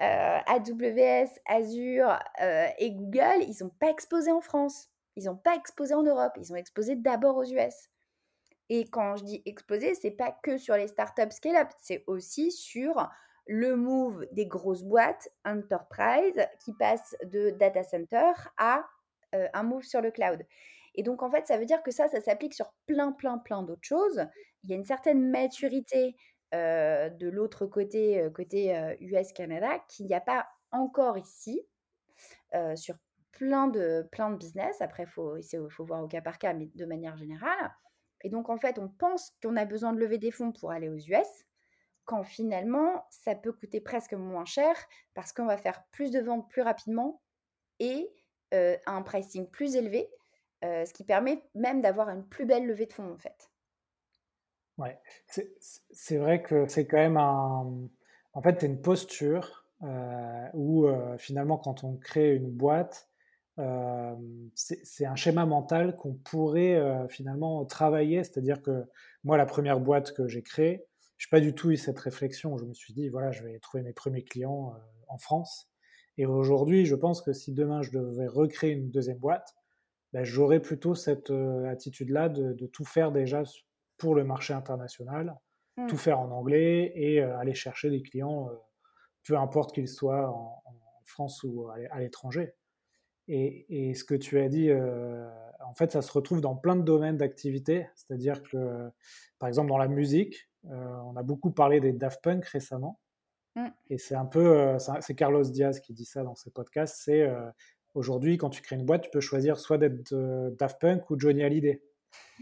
euh, 0.00 0.38
AWS, 0.46 1.30
Azure 1.46 2.18
euh, 2.40 2.66
et 2.78 2.92
Google, 2.92 3.42
ils 3.42 3.56
n'ont 3.62 3.70
pas 3.70 3.90
explosé 3.90 4.32
en 4.32 4.40
France. 4.40 4.90
Ils 5.16 5.24
n'ont 5.24 5.36
pas 5.36 5.54
exposé 5.54 5.94
en 5.94 6.02
Europe, 6.02 6.32
ils 6.36 6.52
ont 6.52 6.56
exposé 6.56 6.96
d'abord 6.96 7.36
aux 7.36 7.44
US. 7.44 7.90
Et 8.68 8.88
quand 8.88 9.16
je 9.16 9.24
dis 9.24 9.42
exposé, 9.46 9.94
c'est 9.94 10.10
pas 10.10 10.32
que 10.42 10.56
sur 10.56 10.76
les 10.76 10.88
startups 10.88 11.30
scale-up, 11.30 11.68
c'est 11.78 12.02
aussi 12.06 12.50
sur 12.50 13.08
le 13.46 13.76
move 13.76 14.26
des 14.32 14.46
grosses 14.46 14.82
boîtes 14.82 15.28
enterprise 15.44 16.46
qui 16.60 16.72
passent 16.72 17.16
de 17.24 17.50
data 17.50 17.82
center 17.82 18.32
à 18.56 18.84
euh, 19.34 19.48
un 19.52 19.62
move 19.62 19.82
sur 19.82 20.00
le 20.00 20.10
cloud. 20.10 20.44
Et 20.94 21.02
donc, 21.02 21.22
en 21.22 21.30
fait, 21.30 21.46
ça 21.46 21.58
veut 21.58 21.66
dire 21.66 21.82
que 21.82 21.90
ça, 21.90 22.08
ça 22.08 22.20
s'applique 22.20 22.54
sur 22.54 22.72
plein, 22.86 23.12
plein, 23.12 23.38
plein 23.38 23.62
d'autres 23.62 23.82
choses. 23.82 24.24
Il 24.62 24.70
y 24.70 24.72
a 24.72 24.76
une 24.76 24.84
certaine 24.84 25.28
maturité 25.30 26.16
euh, 26.54 27.10
de 27.10 27.28
l'autre 27.28 27.66
côté, 27.66 28.20
euh, 28.20 28.30
côté 28.30 28.96
US-Canada, 29.00 29.80
qu'il 29.88 30.06
n'y 30.06 30.14
a 30.14 30.20
pas 30.20 30.46
encore 30.70 31.18
ici, 31.18 31.60
sur 32.76 32.94
plein 33.32 33.66
de, 33.66 34.06
plein 34.12 34.30
de 34.30 34.36
business. 34.36 34.80
Après, 34.80 35.02
il 35.02 35.08
faut, 35.08 35.36
faut 35.70 35.84
voir 35.84 36.02
au 36.02 36.06
cas 36.06 36.20
par 36.20 36.38
cas, 36.38 36.54
mais 36.54 36.70
de 36.74 36.84
manière 36.86 37.16
générale. 37.16 37.72
Et 38.22 38.30
donc, 38.30 38.48
en 38.48 38.56
fait, 38.56 38.78
on 38.78 38.88
pense 38.88 39.32
qu'on 39.42 39.56
a 39.56 39.64
besoin 39.64 39.92
de 39.92 39.98
lever 39.98 40.18
des 40.18 40.30
fonds 40.30 40.52
pour 40.52 40.70
aller 40.70 40.88
aux 40.88 40.96
US, 40.96 41.44
quand 42.04 42.22
finalement, 42.22 43.06
ça 43.10 43.34
peut 43.34 43.52
coûter 43.52 43.80
presque 43.80 44.14
moins 44.14 44.44
cher 44.44 44.76
parce 45.14 45.32
qu'on 45.32 45.46
va 45.46 45.56
faire 45.56 45.84
plus 45.90 46.10
de 46.10 46.20
ventes 46.20 46.48
plus 46.50 46.62
rapidement 46.62 47.22
et 47.80 48.10
euh, 48.52 48.76
un 48.86 49.02
pricing 49.02 49.48
plus 49.48 49.74
élevé, 49.74 50.08
euh, 50.64 50.84
ce 50.84 50.92
qui 50.92 51.04
permet 51.04 51.42
même 51.54 51.80
d'avoir 51.80 52.08
une 52.08 52.24
plus 52.24 52.46
belle 52.46 52.66
levée 52.66 52.86
de 52.86 52.92
fonds, 52.92 53.12
en 53.12 53.18
fait. 53.18 53.50
Ouais, 54.78 54.98
c'est 55.26 56.16
vrai 56.16 56.42
que 56.42 56.66
c'est 56.66 56.86
quand 56.86 56.96
même 56.96 57.16
un. 57.16 57.88
En 58.32 58.42
fait, 58.42 58.60
c'est 58.60 58.66
une 58.66 58.80
posture 58.80 59.64
euh, 59.84 60.48
où 60.52 60.88
finalement, 61.18 61.58
quand 61.58 61.84
on 61.84 61.96
crée 61.96 62.34
une 62.34 62.50
boîte, 62.50 63.08
c'est 64.54 65.06
un 65.06 65.14
schéma 65.14 65.46
mental 65.46 65.96
qu'on 65.96 66.14
pourrait 66.14 67.06
finalement 67.08 67.64
travailler. 67.64 68.24
C'est-à-dire 68.24 68.62
que 68.62 68.84
moi, 69.22 69.36
la 69.36 69.46
première 69.46 69.78
boîte 69.78 70.12
que 70.12 70.26
j'ai 70.26 70.42
créée, 70.42 70.84
je 71.24 71.28
n'ai 71.28 71.40
pas 71.40 71.40
du 71.40 71.54
tout 71.54 71.70
eu 71.70 71.76
cette 71.78 71.98
réflexion. 71.98 72.58
Je 72.58 72.66
me 72.66 72.74
suis 72.74 72.92
dit, 72.92 73.08
voilà, 73.08 73.30
je 73.30 73.42
vais 73.42 73.58
trouver 73.58 73.82
mes 73.82 73.94
premiers 73.94 74.24
clients 74.24 74.74
en 75.08 75.16
France. 75.16 75.70
Et 76.18 76.26
aujourd'hui, 76.26 76.84
je 76.84 76.94
pense 76.94 77.22
que 77.22 77.32
si 77.32 77.54
demain 77.54 77.80
je 77.80 77.92
devais 77.92 78.26
recréer 78.26 78.72
une 78.72 78.90
deuxième 78.90 79.16
boîte, 79.18 79.54
ben, 80.12 80.22
j'aurais 80.22 80.60
plutôt 80.60 80.94
cette 80.94 81.32
attitude-là 81.66 82.28
de, 82.28 82.66
tout 82.66 82.84
faire 82.84 83.10
déjà 83.10 83.42
pour 83.96 84.14
le 84.14 84.22
marché 84.22 84.52
international, 84.52 85.34
mmh. 85.78 85.86
tout 85.86 85.96
faire 85.96 86.20
en 86.20 86.30
anglais 86.30 86.92
et 86.94 87.20
aller 87.20 87.54
chercher 87.54 87.88
des 87.88 88.02
clients, 88.02 88.50
peu 89.26 89.38
importe 89.38 89.74
qu'ils 89.74 89.88
soient 89.88 90.28
en, 90.28 90.62
France 91.06 91.42
ou 91.42 91.68
à 91.68 92.00
l'étranger. 92.00 92.54
Et, 93.28 93.94
ce 93.94 94.04
que 94.04 94.14
tu 94.14 94.38
as 94.38 94.48
dit, 94.48 94.70
euh, 94.70 95.28
en 95.64 95.74
fait, 95.74 95.92
ça 95.92 96.02
se 96.02 96.12
retrouve 96.12 96.40
dans 96.40 96.56
plein 96.56 96.76
de 96.76 96.82
domaines 96.82 97.16
d'activité. 97.16 97.88
C'est-à-dire 97.94 98.42
que, 98.42 98.90
par 99.38 99.48
exemple, 99.48 99.68
dans 99.68 99.78
la 99.78 99.88
musique, 99.88 100.50
euh, 100.70 100.96
on 101.06 101.16
a 101.16 101.22
beaucoup 101.22 101.50
parlé 101.50 101.80
des 101.80 101.92
Daft 101.92 102.22
Punk 102.22 102.44
récemment. 102.44 103.00
Mm. 103.56 103.68
Et 103.90 103.98
c'est 103.98 104.14
un 104.14 104.26
peu, 104.26 104.58
euh, 104.58 104.78
c'est 105.00 105.14
Carlos 105.14 105.44
Diaz 105.44 105.80
qui 105.80 105.94
dit 105.94 106.04
ça 106.04 106.22
dans 106.22 106.34
ses 106.34 106.50
podcasts. 106.50 107.02
C'est 107.02 107.26
aujourd'hui, 107.94 108.36
quand 108.36 108.50
tu 108.50 108.60
crées 108.60 108.76
une 108.76 108.84
boîte, 108.84 109.02
tu 109.02 109.10
peux 109.10 109.20
choisir 109.20 109.58
soit 109.58 109.78
d'être 109.78 110.14
Daft 110.58 110.80
Punk 110.80 111.08
ou 111.10 111.18
Johnny 111.18 111.42
Hallyday. 111.42 111.82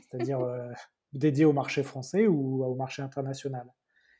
C'est-à-dire 0.08 0.40
dédié 1.12 1.44
au 1.44 1.52
marché 1.52 1.82
français 1.82 2.26
ou 2.26 2.64
au 2.64 2.74
marché 2.74 3.02
international. 3.02 3.72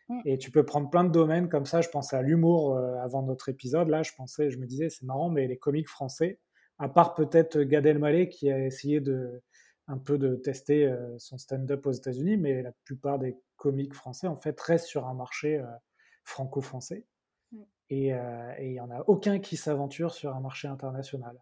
Mm. 0.09 0.21
Et 0.27 0.39
tu 0.39 0.53
peux 0.53 0.65
prendre 0.65 0.91
plein 0.91 1.03
de 1.03 1.11
domaines 1.11 1.49
comme 1.49 1.67
ça. 1.67 1.81
Je 1.81 1.89
pensais 1.89 2.15
à 2.15 2.23
l'humour 2.23 2.79
avant 2.79 3.23
notre 3.23 3.49
épisode. 3.49 3.89
Là, 3.89 4.05
je 4.05 4.13
pensais, 4.17 4.49
je 4.49 4.59
me 4.59 4.67
disais, 4.67 4.91
c'est 4.91 5.07
marrant, 5.07 5.29
mais 5.29 5.49
les 5.49 5.57
comiques 5.57 5.89
français, 5.89 6.39
à 6.83 6.89
part 6.89 7.15
peut-être 7.15 7.61
Gad 7.61 7.87
Elmaleh 7.87 8.29
qui 8.29 8.51
a 8.51 8.59
essayé 8.59 9.01
de 9.01 9.41
un 9.87 9.99
peu 9.99 10.19
de 10.19 10.35
tester 10.35 10.87
euh, 10.87 11.17
son 11.19 11.39
stand-up 11.39 11.87
aux 11.87 11.93
États-Unis, 11.93 12.37
mais 12.37 12.63
la 12.63 12.73
plupart 12.85 13.19
des 13.19 13.37
comiques 13.57 13.95
français 13.95 14.27
en 14.27 14.37
fait 14.37 14.59
restent 14.61 14.87
sur 14.87 15.07
un 15.07 15.15
marché 15.15 15.59
euh, 15.59 15.67
franco-français. 16.25 17.05
Euh, 17.55 18.55
et 18.59 18.69
il 18.69 18.73
n'y 18.73 18.81
en 18.81 18.91
a 18.91 19.01
aucun 19.07 19.39
qui 19.39 19.57
s'aventure 19.57 20.15
sur 20.15 20.35
un 20.35 20.41
marché 20.41 20.67
international. 20.67 21.39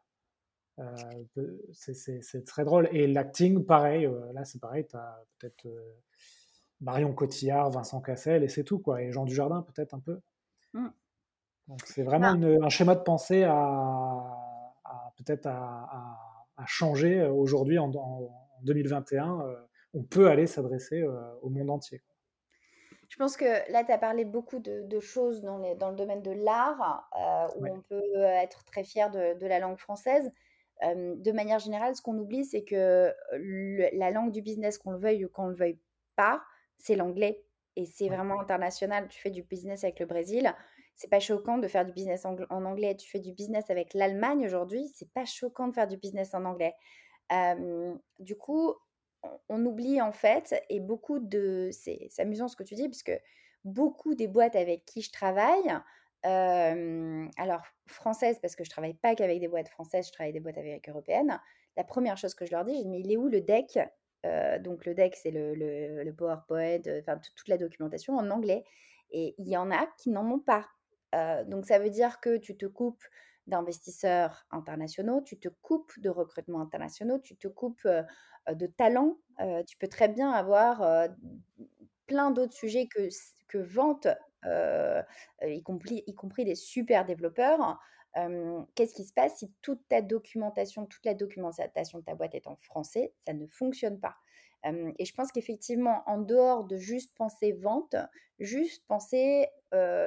c'est 1.72 2.44
très 2.44 2.64
drôle. 2.64 2.88
Et 2.92 3.06
l'acting, 3.06 3.64
pareil, 3.64 4.10
là 4.34 4.44
c'est 4.44 4.60
pareil, 4.60 4.86
tu 4.88 4.96
as 4.96 5.22
peut-être 5.38 5.68
Marion 6.80 7.14
Cotillard, 7.14 7.70
Vincent 7.70 8.00
Cassel, 8.00 8.42
et 8.42 8.48
c'est 8.48 8.64
tout, 8.64 8.80
quoi. 8.80 9.00
Et 9.00 9.12
Jean 9.12 9.24
Dujardin, 9.24 9.62
peut-être 9.62 9.94
un 9.94 10.00
peu. 10.00 10.20
Mm. 10.72 10.88
Donc 11.68 11.82
c'est 11.86 12.02
vraiment 12.02 12.34
bah 12.34 12.66
un 12.66 12.68
schéma 12.68 12.96
de 12.96 13.02
pensée 13.02 13.44
à, 13.44 14.49
peut-être 15.16 15.46
à, 15.46 16.16
changer 16.66 17.20
euh, 17.20 17.32
aujourd'hui 17.32 17.78
en, 17.78 17.90
2021. 18.62 19.40
Euh, 19.40 19.56
on 19.94 20.02
peut 20.02 20.28
aller 20.28 20.46
s'adresser 20.46 21.00
euh, 21.00 21.18
au 21.40 21.48
monde 21.48 21.70
entier. 21.70 22.02
Je 23.08 23.16
pense 23.16 23.36
que 23.36 23.72
là, 23.72 23.82
tu 23.82 23.90
as 23.90 23.98
parlé 23.98 24.24
beaucoup 24.24 24.60
de 24.60 24.82
de 24.82 25.00
choses 25.00 25.40
dans 25.40 25.58
les 25.58 25.74
dans 25.74 25.90
le 25.90 25.96
domaine 25.96 26.22
de 26.22 26.30
l'art, 26.30 27.08
où 27.56 27.62
Ouais, 27.62 27.70
on 27.70 27.80
peut 27.80 28.14
être 28.16 28.64
très 28.64 28.84
fier 28.84 29.10
de 29.10 29.36
de 29.38 29.46
la 29.46 29.58
langue 29.58 29.78
française. 29.78 30.30
De 30.82 31.32
manière 31.32 31.58
générale, 31.58 31.96
ce 31.96 32.02
qu'on 32.02 32.16
oublie, 32.16 32.44
c'est 32.44 32.62
que 32.62 33.12
le 33.32 33.88
la 33.98 34.10
langue 34.10 34.30
du 34.30 34.42
business, 34.42 34.78
qu'on 34.78 34.92
le 34.92 34.98
veuille 34.98 35.24
ou 35.24 35.28
qu'on 35.28 35.48
le 35.48 35.56
veuille 35.56 35.80
pas, 36.14 36.40
c'est 36.78 36.94
l'anglais 36.94 37.42
et 37.74 37.84
c'est 37.86 38.08
ouais, 38.08 38.16
vraiment 38.16 38.40
international. 38.40 39.08
Tu 39.08 39.20
fais 39.20 39.30
du 39.30 39.42
business 39.42 39.82
avec 39.82 39.98
le 39.98 40.06
Brésil, 40.06 40.54
c'est 41.00 41.08
pas 41.08 41.18
choquant 41.20 41.56
de 41.58 41.66
faire 41.66 41.86
du 41.86 41.92
business 41.92 42.26
en 42.26 42.36
anglais. 42.66 42.94
Tu 42.96 43.08
fais 43.08 43.20
du 43.20 43.32
business 43.32 43.70
avec 43.70 43.94
l'Allemagne 43.94 44.44
aujourd'hui, 44.44 44.86
c'est 44.94 45.10
pas 45.12 45.24
choquant 45.24 45.68
de 45.68 45.72
faire 45.74 45.88
du 45.88 45.96
business 45.96 46.34
en 46.34 46.44
anglais. 46.44 46.74
Du 48.18 48.36
coup, 48.36 48.74
on 49.48 49.64
oublie 49.66 50.00
en 50.02 50.12
fait 50.12 50.62
et 50.68 50.80
beaucoup 50.80 51.18
de 51.18 51.70
c'est 51.72 52.08
amusant 52.18 52.48
ce 52.48 52.56
que 52.56 52.62
tu 52.62 52.74
dis 52.74 52.88
parce 52.88 53.02
que 53.02 53.18
beaucoup 53.64 54.14
des 54.14 54.28
boîtes 54.28 54.56
avec 54.56 54.84
qui 54.84 55.02
je 55.02 55.10
travaille, 55.12 55.72
alors 56.22 57.62
françaises 57.86 58.38
parce 58.40 58.56
que 58.56 58.64
je 58.64 58.70
travaille 58.70 58.94
pas 58.94 59.14
qu'avec 59.14 59.40
des 59.40 59.48
boîtes 59.48 59.68
françaises, 59.68 60.08
je 60.08 60.12
travaille 60.12 60.32
des 60.34 60.40
boîtes 60.40 60.58
avec 60.58 60.88
européennes. 60.88 61.40
La 61.76 61.84
première 61.84 62.18
chose 62.18 62.34
que 62.34 62.44
je 62.44 62.52
leur 62.52 62.64
dis, 62.64 62.74
je 62.76 62.82
dis: 62.82 62.88
«Mais 62.88 63.00
il 63.00 63.10
est 63.12 63.16
où 63.16 63.28
le 63.28 63.40
deck?» 63.40 63.78
heu, 64.26 64.58
donc 64.60 64.84
le 64.84 64.94
deck, 64.94 65.16
c'est 65.16 65.30
le 65.30 65.54
le 65.54 66.04
le 66.04 66.14
PowerPoint, 66.14 66.80
enfin 67.00 67.18
toute 67.18 67.48
la 67.48 67.56
documentation 67.56 68.16
en 68.16 68.30
anglais 68.30 68.64
et 69.10 69.34
il 69.38 69.48
y 69.48 69.56
en 69.56 69.70
a 69.70 69.86
qui 69.98 70.10
n'en 70.10 70.30
ont 70.30 70.40
pas. 70.40 70.68
Donc 71.12 71.66
ça 71.66 71.78
veut 71.78 71.90
dire 71.90 72.20
que 72.20 72.36
tu 72.36 72.56
te 72.56 72.66
coupes 72.66 73.04
d'investisseurs 73.46 74.46
internationaux, 74.50 75.22
tu 75.22 75.38
te 75.38 75.48
coupes 75.48 75.98
de 75.98 76.08
recrutements 76.10 76.60
internationaux, 76.60 77.18
tu 77.18 77.36
te 77.36 77.48
coupes, 77.48 77.88
de 78.48 78.66
talents. 78.66 79.18
Tu 79.66 79.76
peux 79.76 79.88
très 79.88 80.08
bien 80.08 80.30
avoir, 80.30 81.08
plein 82.06 82.30
d'autres 82.30 82.54
sujets 82.54 82.86
que 82.86 83.08
que 83.48 83.58
vente, 83.58 84.08
y 85.42 85.62
compris 85.62 86.04
y 86.06 86.14
compris 86.14 86.44
des 86.44 86.54
super 86.54 87.04
développeurs. 87.04 87.80
Qu'est-ce 88.74 88.94
qui 88.94 89.04
se 89.04 89.12
passe 89.12 89.38
si 89.38 89.52
toute 89.62 89.86
ta 89.88 90.02
documentation, 90.02 90.86
toute 90.86 91.04
la 91.04 91.14
documentation 91.14 91.98
de 91.98 92.04
ta 92.04 92.14
boîte 92.14 92.34
est 92.34 92.46
en 92.46 92.56
français? 92.56 93.14
Ça 93.26 93.32
ne 93.32 93.46
fonctionne 93.46 94.00
pas. 94.00 94.16
Et 94.64 95.04
je 95.04 95.14
pense 95.14 95.32
qu'effectivement, 95.32 96.02
en 96.06 96.18
dehors 96.18 96.64
de 96.64 96.76
juste 96.76 97.14
penser 97.16 97.52
vente, 97.52 97.96
juste 98.38 98.84
penser, 98.86 99.48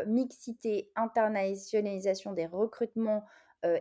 mixité, 0.07 0.91
internationalisation 0.95 2.33
des 2.33 2.45
recrutements, 2.45 3.24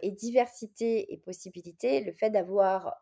et 0.02 0.12
diversité 0.12 1.12
et 1.12 1.17
possibilités, 1.19 2.00
le 2.02 2.12
fait 2.12 2.31
d'avoir, 2.31 2.99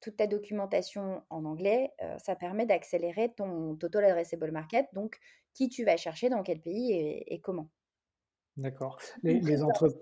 toute 0.00 0.16
ta 0.16 0.26
documentation 0.26 1.22
en 1.30 1.44
anglais, 1.44 1.92
ça 2.18 2.36
permet 2.36 2.64
d'accélérer 2.64 3.34
ton 3.34 3.74
total 3.76 4.04
addressable 4.04 4.52
market, 4.52 4.86
donc 4.92 5.18
qui 5.52 5.68
tu 5.68 5.84
vas 5.84 5.96
chercher, 5.96 6.28
dans 6.28 6.42
quel 6.42 6.60
pays 6.60 6.92
et 6.92 7.34
et 7.34 7.40
comment. 7.40 7.68
d'accord. 8.56 8.98
Les 9.22 9.40
les 9.40 9.62
entre 9.62 9.92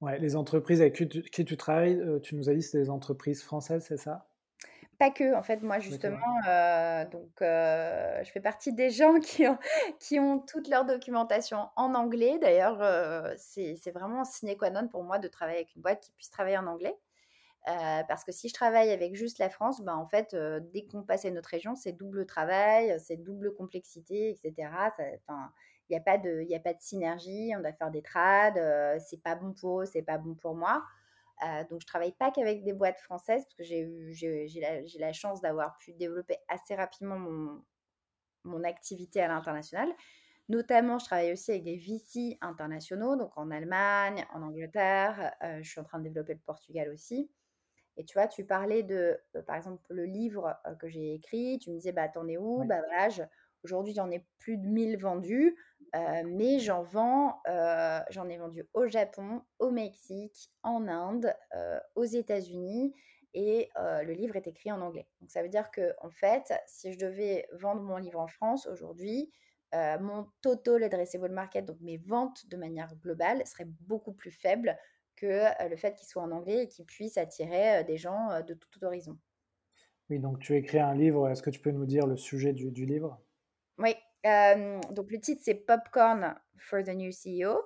ouais, 0.00 0.18
les 0.18 0.36
entreprises 0.36 0.80
avec 0.80 0.94
qui 0.94 1.08
tu 1.08 1.22
qui 1.22 1.44
tu 1.44 1.56
travailles, 1.56 2.00
tu 2.22 2.36
nous 2.36 2.48
as 2.48 2.54
dit 2.54 2.62
c'est 2.62 2.78
des 2.78 2.90
entreprises 2.90 3.42
françaises, 3.42 3.84
c'est 3.86 3.96
ça? 3.96 4.28
Pas 4.98 5.10
que, 5.10 5.34
en 5.34 5.42
fait, 5.42 5.62
moi 5.62 5.78
justement, 5.78 6.16
D'accord, 6.16 6.36
heu, 6.48 7.04
donc 7.10 7.42
heu, 7.42 8.24
je 8.24 8.30
fais 8.30 8.40
partie 8.40 8.72
des 8.72 8.90
gens 8.90 9.20
qui 9.20 9.46
ont 9.46 9.58
qui 10.00 10.18
ont 10.18 10.38
toute 10.40 10.68
leur 10.68 10.84
documentation 10.86 11.68
en 11.76 11.94
anglais. 11.94 12.38
D'ailleurs, 12.38 12.80
heu, 12.82 13.34
c'est 13.36 13.76
c'est 13.76 13.90
vraiment 13.90 14.24
sine 14.24 14.56
qua 14.56 14.70
non 14.70 14.88
pour 14.88 15.04
moi 15.04 15.18
de 15.18 15.28
travailler 15.28 15.58
avec 15.58 15.74
une 15.74 15.82
boîte 15.82 16.00
qui 16.00 16.12
puisse 16.12 16.30
travailler 16.30 16.56
en 16.58 16.66
anglais. 16.66 16.96
Parce 18.08 18.24
que 18.24 18.32
si 18.32 18.48
je 18.48 18.54
travaille 18.54 18.90
avec 18.90 19.14
juste 19.16 19.38
la 19.38 19.50
France, 19.50 19.80
ben, 19.82 19.94
en 19.96 20.06
fait, 20.08 20.34
dès 20.72 20.86
qu'on 20.86 21.02
passe 21.02 21.24
à 21.24 21.28
une 21.28 21.38
autre 21.38 21.48
région, 21.50 21.74
c'est 21.76 21.92
double 21.92 22.26
travail, 22.26 22.96
c'est 23.00 23.16
double 23.16 23.54
complexité 23.54 24.30
et 24.30 24.36
cetera. 24.36 24.90
Ça 24.96 25.04
enfin, 25.28 25.50
il 25.88 25.94
y 25.94 25.96
a 25.96 26.00
pas 26.00 26.18
de 26.18 26.42
y 26.42 26.54
a 26.54 26.60
pas 26.60 26.74
de 26.74 26.80
synergie, 26.80 27.52
on 27.56 27.60
doit 27.60 27.72
faire 27.72 27.90
des 27.90 28.02
trades, 28.02 28.58
c'est 29.00 29.22
pas 29.22 29.34
bon 29.36 29.52
pour 29.54 29.82
eux, 29.82 29.86
c'est 29.86 30.02
pas 30.02 30.18
bon 30.18 30.34
pour 30.34 30.54
moi. 30.54 30.84
Heu, 31.42 31.64
donc 31.70 31.80
je 31.82 31.86
travaille 31.86 32.12
pas 32.14 32.30
qu'avec 32.30 32.64
des 32.64 32.72
boîtes 32.72 33.00
françaises 33.00 33.44
parce 33.44 33.54
que 33.54 33.64
j'ai 33.64 33.80
eu 33.80 34.12
j'ai 34.14 34.48
j'ai 34.48 34.60
la 34.60 34.80
la 34.98 35.12
chance 35.12 35.40
d'avoir 35.42 35.76
pu 35.78 35.94
développer 35.94 36.38
assez 36.48 36.74
rapidement 36.74 37.18
mon 37.18 37.64
mon 38.44 38.64
activité 38.64 39.20
à 39.20 39.28
l'international. 39.28 39.92
Notamment, 40.48 40.98
je 40.98 41.06
travaille 41.06 41.32
aussi 41.32 41.52
avec 41.52 41.64
des 41.64 41.76
VC 41.76 42.38
internationaux, 42.42 43.16
donc 43.16 43.36
en 43.38 43.50
Allemagne, 43.50 44.26
en 44.32 44.42
Angleterre, 44.42 45.34
heu, 45.44 45.62
je 45.62 45.70
suis 45.70 45.80
en 45.80 45.84
train 45.84 45.98
de 46.00 46.04
développer 46.04 46.34
le 46.34 46.40
Portugal 46.40 46.90
aussi. 46.90 47.30
Et 47.96 48.04
tu 48.04 48.14
vois, 48.18 48.28
tu 48.28 48.44
parlais 48.46 48.82
de, 48.82 49.18
heu, 49.36 49.42
par 49.44 49.56
exemple, 49.56 49.82
le 49.90 50.04
livre, 50.06 50.56
que 50.80 50.88
j'ai 50.88 51.14
écrit. 51.14 51.58
Tu 51.60 51.70
me 51.70 51.76
disais: 51.76 51.92
«Bah, 51.92 52.08
tu 52.08 52.18
en 52.18 52.28
es 52.28 52.38
où?» 52.38 52.64
ouais. 52.64 52.66
bah, 52.66 52.80
voilà, 52.86 53.08
je 53.10 53.22
aujourd'hui, 53.64 53.94
j'en 53.94 54.10
ai 54.10 54.26
plus 54.38 54.58
de 54.58 54.66
1000 54.66 54.96
vendus, 54.98 55.56
heu, 55.94 56.24
mais 56.26 56.58
j'en 56.58 56.82
vends, 56.82 57.40
heu, 57.48 58.00
j'en 58.10 58.28
ai 58.28 58.38
vendu 58.38 58.68
au 58.74 58.86
Japon, 58.86 59.42
au 59.58 59.70
Mexique, 59.70 60.50
en 60.62 60.88
Inde, 60.88 61.34
heu, 61.54 61.80
aux 61.94 62.04
États-Unis 62.04 62.94
et 63.34 63.68
le 63.76 64.12
livre 64.14 64.36
est 64.36 64.46
écrit 64.46 64.72
en 64.72 64.80
anglais. 64.80 65.08
Donc 65.20 65.30
ça 65.30 65.42
veut 65.42 65.50
dire 65.50 65.70
que 65.70 65.94
en 66.00 66.08
fait, 66.10 66.54
si 66.66 66.92
je 66.94 66.98
devais 66.98 67.46
vendre 67.52 67.82
mon 67.82 67.98
livre 67.98 68.18
en 68.18 68.28
France 68.28 68.66
aujourd'hui, 68.66 69.30
mon 69.74 70.26
total 70.40 70.82
addressable 70.84 71.30
market, 71.30 71.64
donc 71.66 71.78
mes 71.80 71.98
ventes 71.98 72.46
de 72.48 72.56
manière 72.56 72.94
globale, 72.96 73.46
seraient 73.46 73.66
beaucoup 73.66 74.12
plus 74.14 74.30
faibles 74.30 74.78
que, 75.16 75.68
le 75.68 75.76
fait 75.76 75.94
qu'il 75.96 76.08
soit 76.08 76.22
en 76.22 76.30
anglais 76.32 76.64
et 76.64 76.68
qu'il 76.68 76.86
puisse 76.86 77.18
attirer, 77.18 77.84
des 77.84 77.98
gens, 77.98 78.40
de 78.42 78.54
tout 78.54 78.82
horizon. 78.84 79.18
Oui, 80.10 80.18
donc 80.18 80.40
tu 80.40 80.56
écris 80.56 80.80
un 80.80 80.94
livre, 80.94 81.28
est-ce 81.28 81.44
que 81.44 81.50
tu 81.50 81.60
peux 81.60 81.70
nous 81.70 81.86
dire 81.86 82.08
le 82.08 82.16
sujet 82.16 82.52
du 82.52 82.70
livre? 82.86 83.20
Oui, 83.78 83.94
donc 84.24 85.10
le 85.10 85.20
titre 85.20 85.42
c'est 85.44 85.54
Popcorn 85.54 86.34
for 86.58 86.82
the 86.82 86.94
new 86.94 87.10
CEO. 87.10 87.60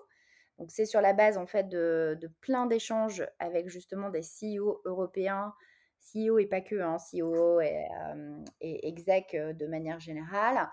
Donc 0.58 0.70
c'est 0.70 0.84
sur 0.84 1.00
la 1.00 1.12
base 1.12 1.38
en 1.38 1.46
fait 1.46 1.68
de 1.68 2.18
de 2.20 2.28
plein 2.40 2.66
d'échanges 2.66 3.26
avec 3.38 3.68
justement 3.68 4.10
des 4.10 4.20
CEO 4.22 4.82
européens, 4.84 5.54
CEO 6.00 6.38
et 6.38 6.46
pas 6.46 6.60
que, 6.60 6.80
hein, 6.80 6.96
COO 7.10 7.60
et 7.60 7.86
et 8.60 8.88
exec, 8.88 9.36
de 9.36 9.66
manière 9.66 10.00
générale, 10.00 10.68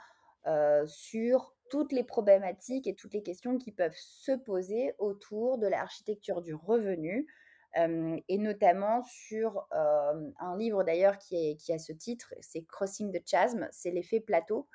sur 0.87 1.53
toutes 1.69 1.91
les 1.91 2.03
problématiques 2.03 2.87
et 2.87 2.95
toutes 2.95 3.13
les 3.13 3.23
questions 3.23 3.57
qui 3.57 3.71
peuvent 3.71 3.95
se 3.95 4.31
poser 4.31 4.93
autour 4.99 5.57
de 5.57 5.67
l'architecture 5.67 6.41
du 6.41 6.53
revenu, 6.55 7.27
et 7.75 8.37
notamment 8.37 9.03
sur, 9.03 9.67
un 9.71 10.57
livre 10.57 10.83
d'ailleurs 10.83 11.17
qui 11.19 11.55
qui 11.57 11.71
a 11.73 11.79
ce 11.79 11.93
titre, 11.93 12.33
c'est 12.41 12.65
Crossing 12.65 13.11
the 13.11 13.21
Chasm, 13.25 13.67
c'est 13.71 13.91
l'effet 13.91 14.19
plateau. 14.19 14.67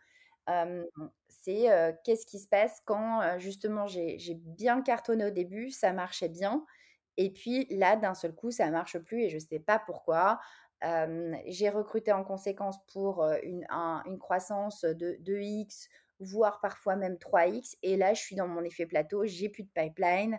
C'est, 0.47 1.97
qu'est-ce 2.05 2.27
qui 2.27 2.39
se 2.39 2.49
passe 2.49 2.81
quand, 2.85 3.39
justement 3.39 3.87
j'ai 3.87 4.35
bien 4.35 4.83
cartonné 4.83 5.27
au 5.27 5.31
début, 5.31 5.71
ça 5.71 5.93
marchait 5.93 6.29
bien 6.29 6.65
et 7.17 7.31
puis 7.31 7.67
là, 7.71 7.97
d'un 7.97 8.15
seul 8.15 8.35
coup, 8.35 8.51
ça 8.51 8.71
marche 8.71 8.99
plus 8.99 9.23
et 9.25 9.29
je 9.29 9.39
sais 9.39 9.59
pas 9.59 9.79
pourquoi. 9.79 10.41
J'ai 11.47 11.69
recruté 11.69 12.13
en 12.13 12.25
conséquence 12.25 12.79
pour, 12.93 13.25
une 13.43 13.67
un 13.71 14.03
une 14.07 14.19
croissance, 14.19 14.83
de 14.85 15.17
2X, 15.23 15.89
voire 16.21 16.61
parfois 16.61 16.97
même 16.97 17.15
3X 17.15 17.77
et 17.83 17.97
là, 17.97 18.15
je 18.15 18.21
suis 18.21 18.37
dans 18.37 18.49
mon 18.49 18.63
effet 18.65 18.87
plateau, 18.87 19.25
j'ai 19.25 19.49
plus 19.49 19.63
de 19.65 19.71
pipeline, 19.75 20.39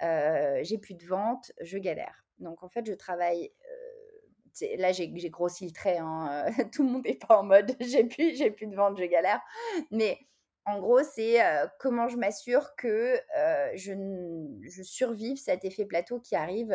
j'ai 0.00 0.78
plus 0.78 0.94
de 0.94 1.04
vente, 1.04 1.52
je 1.60 1.78
galère. 1.78 2.24
Donc 2.38 2.62
en 2.62 2.68
fait, 2.68 2.86
je 2.86 2.94
travaille, 2.94 3.52
là, 4.78 4.92
j'ai 4.92 5.08
grossi 5.30 5.66
le 5.66 5.72
trait, 5.72 5.98
hein, 5.98 6.46
heu, 6.58 6.70
tout 6.72 6.82
le 6.84 6.90
monde 6.90 7.06
est 7.06 7.24
pas 7.26 7.38
en 7.38 7.44
mode: 7.44 7.76
«J'ai 7.80 8.04
plus 8.04 8.36
j'ai 8.36 8.50
plus 8.50 8.66
de 8.66 8.76
vente, 8.76 8.98
je 8.98 9.04
galère». 9.04 9.40
Mais 9.90 10.18
en 10.66 10.78
gros, 10.80 11.02
c'est, 11.02 11.40
heu, 11.42 11.68
comment 11.80 12.08
je 12.08 12.16
m'assure 12.16 12.74
que, 12.76 13.16
heu, 13.16 13.76
je 13.76 13.92
je 14.68 14.82
survive 14.82 15.36
cet 15.38 15.64
effet 15.64 15.84
plateau 15.86 16.20
qui 16.20 16.36
arrive, 16.36 16.74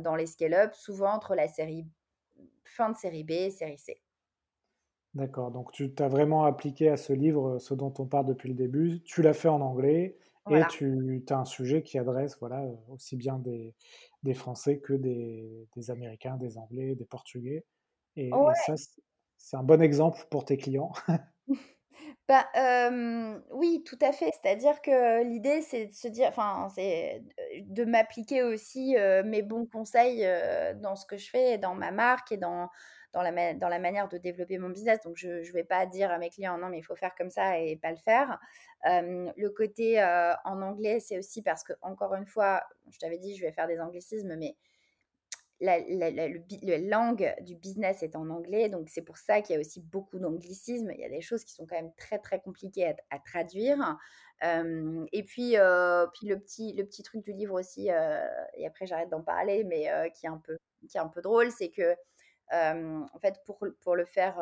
dans 0.00 0.16
les 0.16 0.26
scale-up, 0.26 0.74
souvent 0.74 1.12
entre 1.12 1.34
la 1.36 1.46
série 1.48 1.86
fin 2.64 2.90
de 2.90 2.96
série 2.96 3.24
B, 3.24 3.50
série 3.50 3.78
C. 3.78 4.02
D'accord, 5.14 5.50
donc 5.50 5.72
tu 5.72 5.94
t'as 5.94 6.08
vraiment 6.08 6.44
appliqué 6.44 6.90
à 6.90 6.96
ce 6.98 7.12
livre, 7.14 7.58
ce 7.58 7.72
dont 7.72 7.92
on 7.98 8.06
parle 8.06 8.26
depuis 8.26 8.50
le 8.50 8.54
début. 8.54 9.02
Tu 9.02 9.22
l'as 9.22 9.32
fait 9.32 9.48
en 9.48 9.62
anglais 9.62 10.18
et 10.48 10.66
tu 10.66 11.24
as 11.30 11.38
un 11.38 11.44
sujet 11.46 11.82
qui 11.82 11.98
adresse, 11.98 12.36
voilà, 12.38 12.66
aussi 12.88 13.16
bien 13.16 13.38
des 13.38 13.74
des 14.26 14.34
Français 14.34 14.78
que 14.80 14.92
des 14.92 15.68
des 15.74 15.90
Américains, 15.90 16.36
des 16.36 16.58
Anglais, 16.58 16.94
des 16.94 17.06
Portugais 17.06 17.64
et 18.16 18.28
et 18.28 18.54
ça, 18.66 18.74
c'est 19.36 19.56
un 19.56 19.62
bon 19.62 19.80
exemple 19.80 20.26
pour 20.30 20.44
tes 20.44 20.56
clients. 20.56 20.92
Bah, 22.28 22.48
oui, 23.52 23.84
tout 23.86 23.98
à 24.02 24.10
fait. 24.12 24.30
C'est-à-dire 24.32 24.80
que 24.82 25.22
l'idée, 25.22 25.62
c'est 25.62 25.86
de 25.86 25.92
se 25.94 26.08
dire 26.08 26.26
enfin, 26.28 26.68
c'est 26.74 27.22
de 27.62 27.84
m'appliquer 27.84 28.42
aussi, 28.42 28.96
mes 29.24 29.42
bons 29.42 29.66
conseils, 29.66 30.26
dans 30.76 30.96
ce 30.96 31.06
que 31.06 31.16
je 31.16 31.30
fais, 31.30 31.56
dans 31.58 31.74
ma 31.74 31.92
marque 31.92 32.32
et 32.32 32.36
dans 32.36 32.68
dans 33.12 33.22
la 33.22 33.54
dans 33.54 33.68
la 33.68 33.78
manière 33.78 34.08
de 34.08 34.18
développer 34.18 34.58
mon 34.58 34.70
business. 34.70 34.98
Donc 35.04 35.16
je 35.16 35.42
je 35.44 35.52
vais 35.52 35.62
pas 35.64 35.86
dire 35.86 36.10
à 36.10 36.18
mes 36.18 36.28
clients: 36.30 36.58
«Non, 36.58 36.68
mais 36.68 36.78
il 36.78 36.82
faut 36.82 36.96
faire 36.96 37.14
comme 37.14 37.30
ça» 37.30 37.58
et 37.60 37.76
pas 37.76 37.92
le 37.92 37.96
faire. 37.98 38.40
Le 38.84 39.48
côté, 39.50 40.02
en 40.44 40.62
anglais, 40.62 40.98
c'est 41.00 41.18
aussi 41.18 41.42
parce 41.42 41.62
que 41.62 41.74
encore 41.80 42.14
une 42.14 42.26
fois, 42.26 42.64
je 42.90 42.98
t'avais 42.98 43.18
dit, 43.18 43.36
je 43.36 43.42
vais 43.44 43.52
faire 43.52 43.68
des 43.68 43.80
anglicismes, 43.80 44.34
mais 44.36 44.56
la, 45.60 45.78
la- 45.78 46.28
le 46.28 46.88
langue 46.88 47.34
du 47.40 47.56
business 47.56 48.02
est 48.02 48.14
en 48.16 48.28
anglais, 48.30 48.68
donc 48.68 48.88
c'est 48.90 49.02
pour 49.02 49.16
ça 49.16 49.40
qu'il 49.40 49.54
y 49.54 49.56
a 49.56 49.60
aussi 49.60 49.80
beaucoup 49.80 50.18
d'anglicismes. 50.18 50.90
Il 50.92 51.00
y 51.00 51.04
a 51.04 51.08
des 51.08 51.22
choses 51.22 51.44
qui 51.44 51.52
sont 51.54 51.66
quand 51.66 51.76
même 51.76 51.92
très 51.96 52.18
très 52.18 52.40
compliquées 52.40 52.94
à, 53.10 53.18
traduire. 53.18 53.96
Et 54.42 55.22
puis, 55.24 55.56
euh, 55.56 56.06
puis 56.14 56.26
le 56.26 56.38
petit 56.38 56.74
le 56.74 56.84
petit 56.84 57.02
truc 57.02 57.22
du 57.24 57.32
livre 57.32 57.58
aussi, 57.58 57.90
euh, 57.90 58.20
et 58.54 58.66
après 58.66 58.86
j'arrête 58.86 59.08
d'en 59.08 59.22
parler, 59.22 59.64
mais 59.64 59.90
euh, 59.90 60.08
qui 60.10 60.26
est 60.26 60.28
un 60.28 60.38
peu 60.38 60.58
qui 60.88 60.96
est 60.96 61.00
un 61.00 61.08
peu 61.08 61.22
drôle, 61.22 61.50
c'est 61.50 61.70
que 61.70 61.96
en 62.52 63.18
fait 63.20 63.40
pour 63.44 63.58
pour 63.80 63.96
le 63.96 64.04
faire 64.04 64.38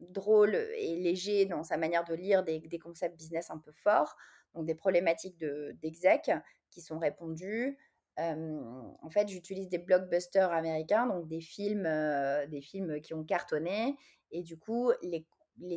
drôle 0.00 0.54
et 0.54 0.96
léger 0.96 1.46
dans 1.46 1.62
sa 1.64 1.76
manière 1.76 2.04
de 2.04 2.14
lire 2.14 2.42
des, 2.44 2.78
concepts 2.78 3.16
business 3.16 3.50
un 3.50 3.58
peu 3.58 3.72
forts, 3.72 4.16
donc 4.54 4.66
des 4.66 4.74
problématiques 4.74 5.38
de- 5.38 5.76
d'exec 5.82 6.30
qui 6.70 6.80
sont 6.80 6.98
répondues. 6.98 7.78
En 8.16 9.10
fait, 9.10 9.28
j'utilise 9.28 9.68
des 9.68 9.78
blockbusters 9.78 10.52
américains, 10.52 11.06
donc 11.06 11.26
des 11.26 11.40
films, 11.40 11.88
des 12.48 12.60
films 12.60 13.00
qui 13.00 13.14
ont 13.14 13.24
cartonné, 13.24 13.96
et 14.30 14.42
du 14.42 14.58
coup, 14.58 14.92
les, 15.02 15.26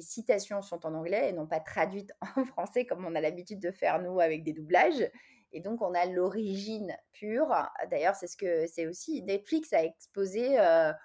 citations 0.01 0.63
sont 0.63 0.85
en 0.87 0.95
anglais 0.95 1.29
et 1.29 1.33
non 1.33 1.45
pas 1.45 1.59
traduites 1.59 2.11
en 2.35 2.45
français 2.45 2.85
comme 2.85 3.05
on 3.05 3.13
a 3.13 3.21
l'habitude 3.21 3.59
de 3.59 3.71
faire 3.71 4.01
nous 4.01 4.19
avec 4.19 4.43
des 4.43 4.53
doublages. 4.53 5.09
Et 5.51 5.61
donc, 5.61 5.81
on 5.81 5.93
a 5.93 6.05
l'origine 6.05 6.95
pure. 7.13 7.55
D'ailleurs, 7.89 8.15
c'est 8.15 8.27
ce 8.27 8.35
que 8.35 8.67
c'est 8.67 8.87
aussi 8.87 9.21
Netflix 9.23 9.71
a 9.73 9.83
exposé. 9.83 10.57
a 10.57 10.97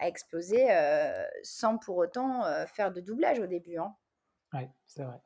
explosé 0.00 0.66
sans 1.42 1.78
pour 1.78 1.96
autant 1.98 2.42
faire 2.66 2.92
de 2.92 3.00
doublage 3.00 3.40
au 3.40 3.46
début. 3.46 3.76
Hein. 3.76 3.94
Ouais, 4.52 4.70
c'est 4.86 5.02
vrai. 5.02 5.20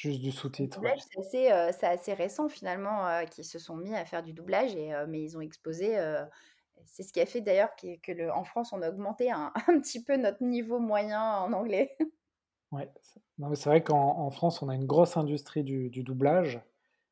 Juste 0.00 0.22
du 0.22 0.32
Le 0.60 0.66
sous-titre, 0.70 0.82
ouais. 0.84 0.94
doublage, 0.94 1.00
c'est 1.10 1.18
assez, 1.20 1.52
euh, 1.52 1.70
c'est 1.72 1.86
assez 1.86 2.14
récent 2.14 2.48
finalement 2.48 3.06
euh, 3.06 3.24
qu'ils 3.24 3.44
se 3.44 3.58
sont 3.58 3.76
mis 3.76 3.94
à 3.94 4.04
faire 4.04 4.22
du 4.22 4.32
doublage, 4.32 4.74
et, 4.76 4.92
euh, 4.94 5.06
mais 5.08 5.22
ils 5.22 5.36
ont 5.36 5.40
explosé. 5.40 5.98
euh, 5.98 6.24
c'est 6.86 7.02
ce 7.02 7.12
qui 7.12 7.20
a 7.20 7.26
fait 7.26 7.40
d'ailleurs 7.40 7.74
que, 7.76 7.98
que 8.00 8.12
le, 8.12 8.32
en 8.32 8.44
France, 8.44 8.72
on 8.72 8.82
a 8.82 8.88
augmenté 8.90 9.30
un, 9.30 9.52
un 9.68 9.80
petit 9.80 10.02
peu 10.04 10.16
notre 10.16 10.42
niveau 10.44 10.78
moyen 10.80 11.22
en 11.38 11.52
anglais. 11.52 11.96
Ouais, 12.72 12.90
c'est 13.02 13.20
non, 13.38 13.48
mais 13.48 13.56
c'est 13.56 13.70
vrai 13.70 13.82
qu'en 13.84 14.18
en 14.18 14.30
France, 14.30 14.62
on 14.62 14.68
a 14.68 14.74
une 14.74 14.84
grosse 14.86 15.16
industrie 15.16 15.62
du, 15.62 15.90
du 15.90 16.02
doublage, 16.02 16.60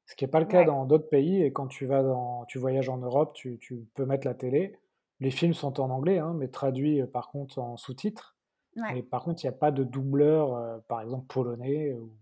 ce 0.06 0.14
qui 0.16 0.24
n'est 0.24 0.30
pas 0.30 0.40
le 0.40 0.46
cas 0.46 0.62
Ouais, 0.62 0.64
dans 0.64 0.84
d'autres 0.86 1.08
pays. 1.08 1.42
Et 1.42 1.52
quand 1.52 1.68
tu 1.68 1.86
vas 1.86 2.02
dans, 2.02 2.44
tu 2.46 2.58
voyages 2.58 2.88
en 2.88 2.98
Europe, 2.98 3.32
tu, 3.34 3.58
tu 3.60 3.86
peux 3.94 4.04
mettre 4.06 4.26
la 4.26 4.34
télé. 4.34 4.76
Les 5.20 5.30
films 5.30 5.54
sont 5.54 5.80
en 5.80 5.88
anglais, 5.90 6.18
hein, 6.18 6.34
mais 6.36 6.48
traduits 6.48 7.02
par 7.06 7.28
contre 7.30 7.58
en 7.60 7.76
sous-titres. 7.76 8.36
ouais. 8.76 8.96
Mais 8.96 9.02
par 9.02 9.24
contre, 9.24 9.44
il 9.44 9.46
n'y 9.48 9.54
a 9.54 9.58
pas 9.58 9.72
de 9.72 9.84
doubleur, 9.84 10.82
par 10.88 11.00
exemple 11.02 11.26
polonais 11.28 11.94
ou, 11.94 12.12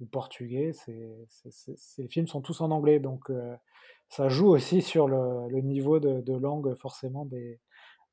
ou 0.00 0.06
portugais. 0.06 0.72
Ces 0.72 2.08
films 2.08 2.26
sont 2.26 2.40
tous 2.40 2.60
en 2.60 2.70
anglais, 2.70 3.00
donc 3.00 3.30
euh, 3.30 3.56
ça 4.08 4.28
joue 4.28 4.48
aussi 4.48 4.82
sur 4.82 5.08
le, 5.08 5.48
le 5.48 5.60
niveau 5.60 5.98
de, 6.00 6.20
de 6.20 6.36
langue 6.36 6.74
forcément 6.74 7.24
des, 7.24 7.60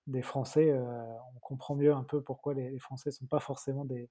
des 0.08 0.22
Français. 0.22 0.72
euh, 0.72 1.04
on 1.36 1.39
comprend 1.39 1.76
mieux 1.76 1.93
un 1.93 2.04
peu 2.04 2.22
pourquoi 2.22 2.54
les, 2.54 2.69
les 2.69 2.80
Français 2.80 3.12
sont 3.12 3.26
pas 3.26 3.39
forcément 3.39 3.86
des, 3.86 4.10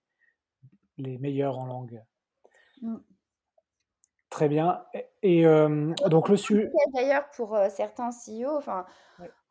les 0.98 1.18
meilleurs 1.18 1.58
en 1.58 1.66
langue. 1.66 2.02
Mm. 2.80 2.96
Très 4.30 4.48
bien. 4.48 4.84
Et, 5.22 5.46
euh, 5.46 5.92
donc 6.06 6.30
le 6.30 6.38
sujet. 6.38 6.70
D'ailleurs, 6.94 7.28
pour 7.36 7.54
certains 7.68 8.08
CEO, 8.08 8.56
enfin, 8.56 8.86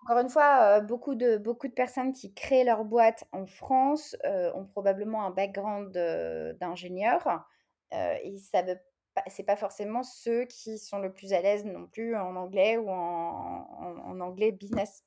encore 0.04 0.20
une 0.20 0.30
fois, 0.30 0.62
euh, 0.62 0.82
beaucoup 0.82 1.16
de, 1.16 1.38
beaucoup 1.38 1.68
de 1.68 1.74
personnes 1.74 2.12
qui 2.12 2.34
créent 2.34 2.64
leur 2.64 2.86
boîte 2.86 3.26
en 3.32 3.46
France 3.46 4.16
euh, 4.26 4.52
ont 4.56 4.66
probablement 4.66 5.26
un 5.26 5.30
background 5.30 5.96
euh, 5.96 6.54
d'ingénieur. 6.54 7.46
Euh, 7.94 8.18
et 8.24 8.38
ça 8.38 8.62
veut 8.64 8.80
pas, 9.14 9.24
c'est 9.28 9.44
pas 9.44 9.56
forcément 9.58 10.04
ceux 10.04 10.46
qui 10.46 10.78
sont 10.80 11.00
le 11.00 11.14
plus 11.14 11.34
à 11.34 11.42
l'aise 11.42 11.66
non 11.66 11.88
plus 11.88 12.16
en 12.16 12.36
anglais 12.36 12.78
ou 12.78 12.90
en, 12.90 12.96
en- 12.96 13.98
en 14.12 14.20
anglais 14.22 14.52
business. 14.52 15.04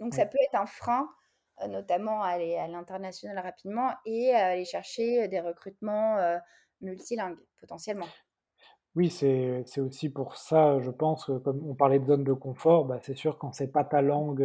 Donc 0.00 0.14
ça 0.14 0.26
peut 0.26 0.38
être 0.44 0.54
un 0.56 0.66
frein, 0.66 1.08
euh, 1.62 1.68
notamment 1.68 2.22
à 2.22 2.28
aller 2.28 2.56
à 2.56 2.68
l'international 2.68 3.38
rapidement 3.40 3.92
et 4.06 4.32
à 4.34 4.48
aller 4.48 4.64
chercher 4.64 5.28
des 5.28 5.40
recrutements 5.40 6.18
euh, 6.18 6.38
multilingues 6.80 7.40
potentiellement. 7.60 8.14
Oui, 8.96 9.10
c'est 9.10 9.64
c'est 9.66 9.80
aussi 9.80 10.08
pour 10.08 10.36
ça, 10.36 10.78
je 10.80 10.90
pense, 10.90 11.24
que 11.26 11.38
comme 11.38 11.64
on 11.68 11.74
parlait 11.74 11.98
de 11.98 12.06
zone 12.06 12.22
de 12.24 12.32
confort, 12.32 12.84
bah, 12.84 13.00
c'est 13.02 13.16
sûr 13.16 13.38
quand 13.38 13.52
c'est 13.52 13.68
pas 13.72 13.84
ta 13.84 14.02
langue 14.02 14.42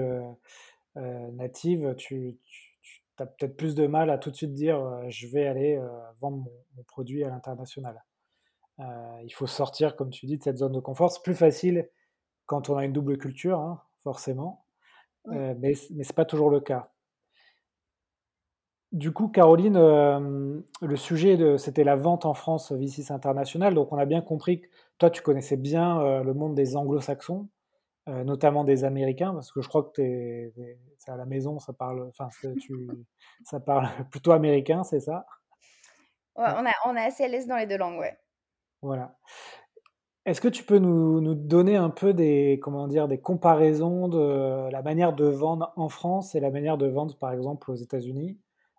native, 0.95 1.95
tu, 1.97 2.37
tu, 2.43 2.68
as 3.23 3.25
peut-être 3.27 3.57
plus 3.57 3.75
de 3.75 3.87
mal 3.87 4.09
à 4.09 4.17
tout 4.17 4.31
de 4.31 4.35
suite 4.35 4.53
dire 4.53 4.79
euh, 4.79 5.05
je 5.09 5.27
vais 5.27 5.47
aller 5.47 5.77
euh, 5.77 5.87
vendre 6.21 6.37
mon, 6.37 6.51
mon 6.77 6.83
produit 6.83 7.23
à 7.23 7.29
l'international. 7.29 8.03
Euh, 8.79 9.19
il 9.23 9.31
faut 9.33 9.47
sortir, 9.47 9.95
comme 9.95 10.09
tu 10.11 10.25
dis, 10.27 10.37
de 10.37 10.43
cette 10.43 10.59
zone 10.59 10.73
de 10.73 10.79
confort. 10.81 11.11
C'est 11.11 11.23
plus 11.23 11.35
facile 11.35 11.89
quand 12.47 12.69
on 12.69 12.77
a 12.77 12.85
une 12.85 12.93
double 12.93 13.17
culture, 13.17 13.59
hein, 13.59 13.81
forcément, 14.03 14.65
mais, 15.59 15.75
c- 15.75 15.87
mais 15.95 16.03
c'est 16.03 16.15
pas 16.15 16.25
toujours 16.25 16.49
le 16.49 16.59
cas. 16.61 16.91
Du 18.91 19.11
coup, 19.11 19.27
Caroline, 19.27 19.75
euh, 19.77 20.59
le 20.81 20.95
sujet, 20.95 21.37
de- 21.37 21.57
c'était 21.57 21.83
la 21.83 21.95
vente 21.95 22.25
en 22.25 22.33
France 22.33 22.71
V6 22.71 23.11
International. 23.11 23.75
Donc, 23.75 23.91
on 23.93 23.97
a 23.99 24.05
bien 24.05 24.21
compris 24.21 24.61
que 24.61 24.67
toi, 24.97 25.09
tu 25.11 25.21
connaissais 25.21 25.57
bien 25.57 26.01
euh, 26.01 26.23
le 26.23 26.33
monde 26.33 26.55
des 26.55 26.75
anglo-saxons, 26.75 27.47
euh, 28.09 28.23
notamment 28.23 28.63
des 28.65 28.83
Américains, 28.83 29.33
parce 29.33 29.51
que 29.51 29.61
je 29.61 29.69
crois 29.69 29.83
que 29.83 29.91
t'es, 29.93 30.53
à 31.07 31.15
la 31.17 31.25
maison, 31.25 31.59
ça 31.59 31.73
parle, 31.73 32.07
enfin, 32.09 32.29
tu, 32.57 33.05
ça 33.43 33.59
parle 33.59 33.87
plutôt 34.11 34.31
américain, 34.31 34.83
c'est 34.83 34.99
ça? 34.99 35.25
Ouais, 36.35 36.43
Ouais, 36.43 36.53
on 36.57 36.65
a, 36.65 36.71
on 36.85 36.95
est 36.95 37.05
assez 37.05 37.23
à 37.25 37.27
l'aise 37.27 37.45
dans 37.47 37.55
les 37.57 37.67
deux 37.67 37.77
langues, 37.77 37.99
ouais. 37.99 38.17
voilà. 38.81 39.17
Est-ce 40.25 40.41
que 40.41 40.47
tu 40.47 40.63
peux 40.63 40.77
nous, 40.77 41.21
nous 41.21 41.33
donner 41.33 41.75
un 41.75 41.89
peu 41.89 42.13
des, 42.13 42.59
comment 42.61 42.87
dire, 42.87 43.07
des 43.07 43.19
comparaisons 43.19 44.07
de 44.09 44.69
la 44.71 44.81
manière 44.81 45.13
de 45.13 45.25
vendre 45.25 45.73
en 45.75 45.89
France 45.89 46.35
et 46.35 46.39
la 46.39 46.51
manière 46.51 46.77
de 46.77 46.87
vendre, 46.87 47.17
par 47.17 47.31
exemple, 47.31 47.71
aux 47.71 47.75
États-Unis? 47.75 48.37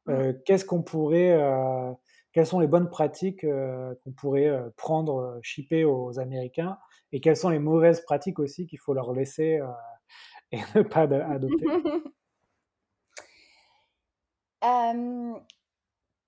Euh, 0.08 0.32
qu'est-ce 0.44 0.64
qu'on 0.64 0.82
pourrait, 0.82 1.32
euh, 1.32 1.92
quelles 2.32 2.46
sont 2.46 2.60
les 2.60 2.66
bonnes 2.68 2.90
pratiques 2.90 3.44
qu'on 3.44 4.12
pourrait 4.12 4.50
prendre, 4.76 5.38
shipper 5.42 5.84
aux 5.84 6.18
Américains, 6.20 6.78
et 7.12 7.20
quelles 7.20 7.36
sont 7.36 7.50
les 7.50 7.58
mauvaises 7.58 8.02
pratiques 8.02 8.38
aussi 8.38 8.66
qu'il 8.66 8.78
faut 8.78 8.94
leur 8.94 9.12
laisser 9.12 9.58
euh, 9.60 9.66
et 10.52 10.60
ne 10.74 10.82
pas 10.82 11.02
ad- 11.02 11.12
adopter? 11.12 11.66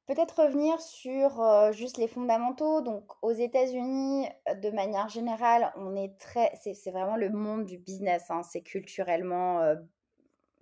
Peut-être 0.07 0.43
revenir 0.43 0.81
sur 0.81 1.41
euh, 1.41 1.73
juste 1.73 1.97
les 1.97 2.09
fondamentaux. 2.09 2.83
Donc, 2.83 3.05
aux 3.23 3.33
États-Unis, 3.33 4.27
euh, 4.49 4.55
de 4.55 4.71
manière 4.71 5.09
générale, 5.09 5.73
on 5.77 5.95
est 5.97 6.19
très, 6.19 6.53
c'est 6.61 6.91
vraiment 6.91 7.17
le 7.17 7.31
monde 7.31 7.65
du 7.65 7.79
business. 7.79 8.31
hein. 8.31 8.43
C'est 8.43 8.63
culturellement 8.63 9.75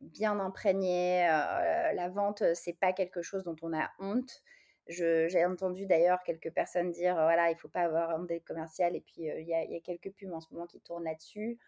bien 0.00 0.38
imprégné. 0.40 1.26
la 1.26 2.08
vente, 2.08 2.42
c'est 2.54 2.78
pas 2.78 2.92
quelque 2.92 3.22
chose 3.22 3.44
dont 3.44 3.56
on 3.62 3.72
a 3.72 3.90
honte. 3.98 4.42
J'ai 4.90 5.44
entendu 5.44 5.86
d'ailleurs 5.86 6.22
quelques 6.24 6.50
personnes 6.50 6.90
dire, 6.90 7.16
euh, 7.16 7.22
voilà, 7.22 7.50
il 7.50 7.56
faut 7.56 7.68
pas 7.68 7.82
avoir 7.82 8.18
honte 8.18 8.26
d'être 8.26 8.44
commercial. 8.44 8.96
Et 8.96 9.00
puis, 9.00 9.30
euh, 9.30 9.40
il 9.40 9.46
y, 9.46 9.54
a, 9.54 9.80
quelques 9.80 10.10
pubs 10.12 10.32
en 10.32 10.40
ce 10.40 10.52
moment 10.52 10.66
qui 10.66 10.80
tournent 10.80 11.04
là-dessus. 11.04 11.58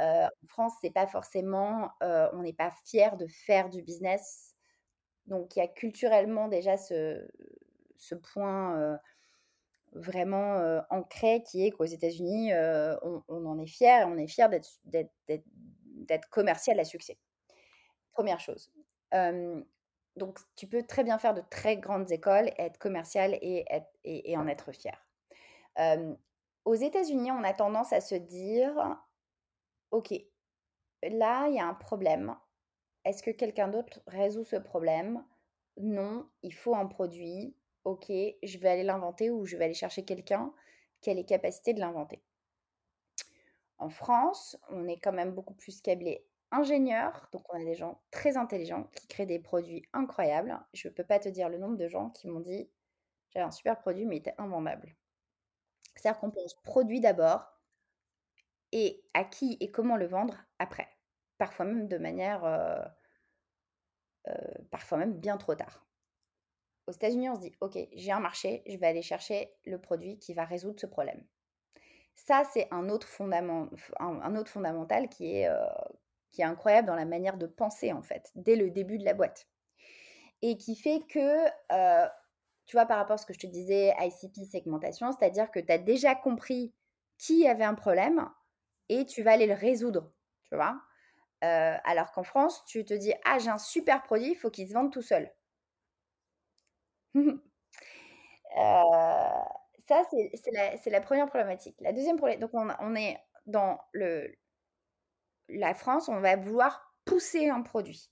Euh, 0.00 0.26
en 0.26 0.46
France, 0.46 0.74
c'est 0.80 0.92
pas 0.92 1.08
forcément, 1.08 1.90
on 2.00 2.42
n'est 2.42 2.52
pas 2.52 2.72
fier 2.84 3.16
de 3.16 3.26
faire 3.26 3.68
du 3.68 3.82
business. 3.82 4.54
Donc, 5.26 5.56
il 5.56 5.58
y 5.58 5.62
a 5.62 5.66
culturellement 5.66 6.46
déjà 6.46 6.76
ce, 6.76 7.26
point 8.32 8.98
vraiment 9.92 10.84
ancré 10.90 11.42
qui 11.42 11.66
est 11.66 11.72
qu'aux 11.72 11.84
États-Unis, 11.84 12.52
on, 13.02 13.24
on 13.26 13.46
en 13.46 13.58
est 13.58 13.66
fier 13.66 14.02
et 14.02 14.04
on 14.04 14.16
est 14.16 14.28
fier 14.28 14.48
d'être 14.48 16.28
commercial 16.30 16.78
à 16.78 16.84
succès. 16.84 17.18
Première 18.12 18.38
chose. 18.38 18.70
Donc, 20.18 20.38
tu 20.56 20.66
peux 20.66 20.82
très 20.82 21.04
bien 21.04 21.18
faire 21.18 21.34
de 21.34 21.42
très 21.50 21.76
grandes 21.76 22.10
écoles, 22.10 22.50
être 22.58 22.78
commercial 22.78 23.38
et, 23.40 23.64
en 24.36 24.46
être 24.46 24.72
fier. 24.72 25.06
Aux 26.64 26.74
États-Unis, 26.74 27.30
on 27.32 27.44
a 27.44 27.54
tendance 27.54 27.92
à 27.92 28.00
se 28.00 28.14
dire, 28.14 28.98
OK, 29.90 30.12
là, 31.02 31.46
il 31.48 31.54
y 31.54 31.60
a 31.60 31.66
un 31.66 31.74
problème. 31.74 32.36
Est-ce 33.04 33.22
que 33.22 33.30
quelqu'un 33.30 33.68
d'autre 33.68 34.00
résout 34.06 34.44
ce 34.44 34.56
problème? 34.56 35.24
Non, 35.78 36.28
il 36.42 36.52
faut 36.52 36.74
un 36.74 36.86
produit. 36.86 37.56
OK, 37.84 38.08
je 38.08 38.58
vais 38.58 38.68
aller 38.68 38.82
l'inventer 38.82 39.30
ou 39.30 39.46
je 39.46 39.56
vais 39.56 39.64
aller 39.64 39.74
chercher 39.74 40.04
quelqu'un 40.04 40.52
qui 41.00 41.10
a 41.10 41.14
les 41.14 41.24
capacités 41.24 41.72
de 41.72 41.80
l'inventer. 41.80 42.20
En 43.78 43.88
France, 43.88 44.58
on 44.68 44.88
est 44.88 44.98
quand 44.98 45.12
même 45.12 45.32
beaucoup 45.32 45.54
plus 45.54 45.80
câblé 45.80 46.26
ingénieur, 46.50 47.28
donc 47.32 47.42
on 47.52 47.60
a 47.60 47.64
des 47.64 47.74
gens 47.74 48.00
très 48.10 48.36
intelligents 48.36 48.84
qui 48.94 49.06
créent 49.08 49.26
des 49.26 49.38
produits 49.38 49.84
incroyables. 49.92 50.58
Je 50.72 50.88
ne 50.88 50.92
peux 50.92 51.04
pas 51.04 51.18
te 51.18 51.28
dire 51.28 51.48
le 51.48 51.58
nombre 51.58 51.76
de 51.76 51.88
gens 51.88 52.10
qui 52.10 52.28
m'ont 52.28 52.40
dit 52.40 52.70
j'avais 53.30 53.44
un 53.44 53.50
super 53.50 53.78
produit 53.78 54.06
mais 54.06 54.16
il 54.16 54.20
était 54.20 54.34
invendable. 54.38 54.94
C'est-à-dire 55.94 56.20
qu'on 56.20 56.30
pense 56.30 56.54
produit 56.62 57.00
d'abord 57.00 57.58
et 58.72 59.04
à 59.14 59.24
qui 59.24 59.56
et 59.60 59.70
comment 59.70 59.96
le 59.96 60.06
vendre 60.06 60.36
après. 60.58 60.88
Parfois 61.38 61.66
même 61.66 61.88
de 61.88 61.98
manière, 61.98 62.44
euh, 62.44 62.82
euh, 64.28 64.34
parfois 64.70 64.98
même 64.98 65.14
bien 65.14 65.36
trop 65.36 65.54
tard. 65.54 65.86
Aux 66.86 66.92
États-Unis, 66.92 67.28
on 67.28 67.34
se 67.34 67.40
dit, 67.40 67.52
OK, 67.60 67.78
j'ai 67.92 68.12
un 68.12 68.20
marché, 68.20 68.62
je 68.66 68.76
vais 68.76 68.86
aller 68.86 69.02
chercher 69.02 69.54
le 69.66 69.78
produit 69.78 70.18
qui 70.18 70.32
va 70.32 70.44
résoudre 70.44 70.80
ce 70.80 70.86
problème. 70.86 71.22
Ça, 72.14 72.44
c'est 72.52 72.66
un 72.72 72.88
autre 72.88 73.08
un 74.00 74.36
autre 74.36 74.50
fondamental 74.50 75.08
qui 75.08 75.36
est, 75.36 75.48
heu, 75.48 75.54
qui 76.32 76.42
est 76.42 76.44
incroyable 76.44 76.86
dans 76.88 76.94
la 76.96 77.04
manière 77.06 77.36
de 77.38 77.46
penser, 77.46 77.92
en 77.92 78.02
fait, 78.02 78.30
dès 78.36 78.56
le 78.56 78.70
début 78.70 78.98
de 78.98 79.04
la 79.04 79.14
boîte 79.14 79.48
et 80.42 80.56
qui 80.58 80.76
fait 80.76 81.02
que, 81.08 81.46
heu, 81.72 82.08
tu 82.66 82.76
vois, 82.76 82.86
par 82.86 82.98
rapport 82.98 83.14
à 83.14 83.18
ce 83.18 83.26
que 83.26 83.34
je 83.34 83.40
te 83.40 83.46
disais, 83.48 83.94
ICP, 84.00 84.44
segmentation, 84.46 85.10
c'est-à-dire 85.12 85.50
que 85.50 85.60
tu 85.60 85.72
as 85.72 85.78
déjà 85.78 86.14
compris 86.14 86.74
qui 87.18 87.48
avait 87.48 87.64
un 87.64 87.74
problème 87.74 88.28
et 88.90 89.06
tu 89.06 89.22
vas 89.22 89.32
aller 89.32 89.46
le 89.46 89.54
résoudre, 89.54 90.12
tu 90.44 90.56
vois? 90.56 90.80
Heu, 91.44 91.76
alors 91.84 92.12
qu'en 92.12 92.24
France, 92.24 92.64
tu 92.66 92.84
te 92.86 92.94
dis: 92.94 93.14
«Ah, 93.26 93.38
j'ai 93.40 93.50
un 93.50 93.58
super 93.58 94.02
produit, 94.04 94.32
il 94.32 94.36
faut 94.36 94.50
qu'il 94.50 94.68
se 94.68 94.74
vende 94.74 94.92
tout 94.92 95.02
seul». 95.02 95.32
Heu, 97.14 97.34
ça, 99.88 100.02
c'est 100.10 100.30
la 100.52 100.76
la 100.86 101.00
1re 101.00 101.28
problématique. 101.28 101.76
La 101.80 101.92
2e 101.92 102.16
problé 102.16 102.36
donc 102.36 102.50
on 102.54 102.68
on 102.80 102.94
est 102.94 103.18
dans 103.46 103.78
le 103.92 104.34
la 105.48 105.74
France, 105.74 106.08
on 106.08 106.20
va 106.20 106.36
vouloir 106.36 106.94
pousser 107.04 107.48
un 107.48 107.62
produit. 107.62 108.10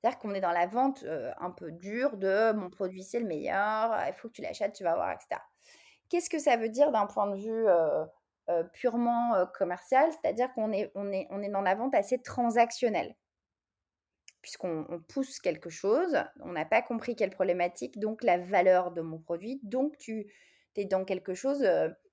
C'est-à-dire 0.00 0.18
qu'on 0.18 0.34
est 0.34 0.40
dans 0.40 0.52
la 0.52 0.66
vente, 0.66 1.02
heu, 1.04 1.30
un 1.38 1.50
peu 1.50 1.72
dure 1.72 2.16
de: 2.16 2.52
«Mon 2.52 2.70
produit, 2.70 3.02
c'est 3.02 3.20
le 3.20 3.26
meilleur, 3.26 3.94
il 4.08 4.14
faut 4.14 4.28
que 4.28 4.34
tu 4.34 4.42
l'achètes, 4.42 4.74
tu 4.74 4.84
vas 4.84 4.94
voir» 4.94 5.12
et 5.12 5.16
cetera. 5.20 5.42
Qu'est-ce 6.08 6.30
que 6.30 6.38
ça 6.38 6.56
veut 6.56 6.70
dire 6.70 6.90
d'un 6.90 7.06
point 7.06 7.28
de 7.30 7.36
vue, 7.36 7.66
purement, 8.72 9.46
commercial? 9.54 10.10
C'est-à-dire 10.10 10.52
qu'on 10.54 10.72
est 10.72 10.90
on 10.94 11.12
est 11.12 11.26
on 11.30 11.42
est 11.42 11.50
dans 11.50 11.60
la 11.60 11.74
vente 11.74 11.94
assez 11.94 12.20
transactionnelle. 12.20 13.14
Puisqu'on 14.42 14.86
on 14.88 15.00
pousse 15.00 15.38
quelque 15.38 15.68
chose, 15.68 16.16
on 16.40 16.52
n'a 16.52 16.64
pas 16.64 16.80
compris 16.80 17.14
quelle 17.14 17.30
problématique, 17.30 17.98
donc 17.98 18.22
la 18.22 18.38
valeur 18.38 18.90
de 18.90 19.02
mon 19.02 19.18
produit, 19.18 19.60
donc 19.62 19.98
tu 19.98 20.32
es 20.76 20.86
dans 20.86 21.04
quelque 21.04 21.34
chose, 21.34 21.62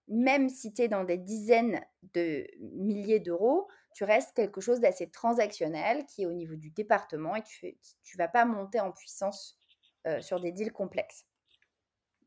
même 0.10 0.49
si 0.49 0.73
tu 0.73 0.81
es 0.81 0.88
dans 0.89 1.05
des 1.05 1.17
dizaines 1.17 1.79
de 2.13 2.45
milliers 2.60 3.21
d'euros, 3.21 3.69
tu 3.97 4.03
restes 4.03 4.36
quelque 4.36 4.62
chose 4.62 4.79
d'assez 4.79 5.10
transactionnel 5.10 6.05
qui 6.05 6.21
est 6.21 6.25
au 6.27 6.31
niveau 6.31 6.55
du 6.55 6.69
département 6.69 7.36
et 7.36 7.41
tu 7.41 7.79
tu 8.03 8.17
vas 8.17 8.27
pas 8.27 8.45
monter 8.45 8.79
en 8.79 8.91
puissance, 8.91 9.60
heu, 10.05 10.21
sur 10.21 10.39
des 10.39 10.51
deals 10.51 10.71
complexes. 10.71 11.25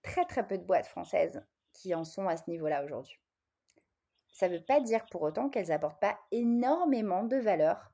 Très, 0.02 0.24
très 0.24 0.44
peu 0.44 0.59
de 0.59 0.64
boîtes 0.64 0.88
françaises 0.88 1.46
qui 1.72 1.94
en 1.94 2.02
sont 2.02 2.26
à 2.26 2.37
ce 2.37 2.50
niveau-là 2.50 2.83
aujourd'hui. 2.85 3.20
Ça 4.33 4.48
veut 4.48 4.64
pas 4.64 4.80
dire 4.80 5.06
pour 5.12 5.22
autant 5.22 5.48
qu'elles 5.48 5.70
apportent 5.70 6.00
pas 6.00 6.18
énormément 6.33 7.22
de 7.22 7.37
valeur 7.37 7.92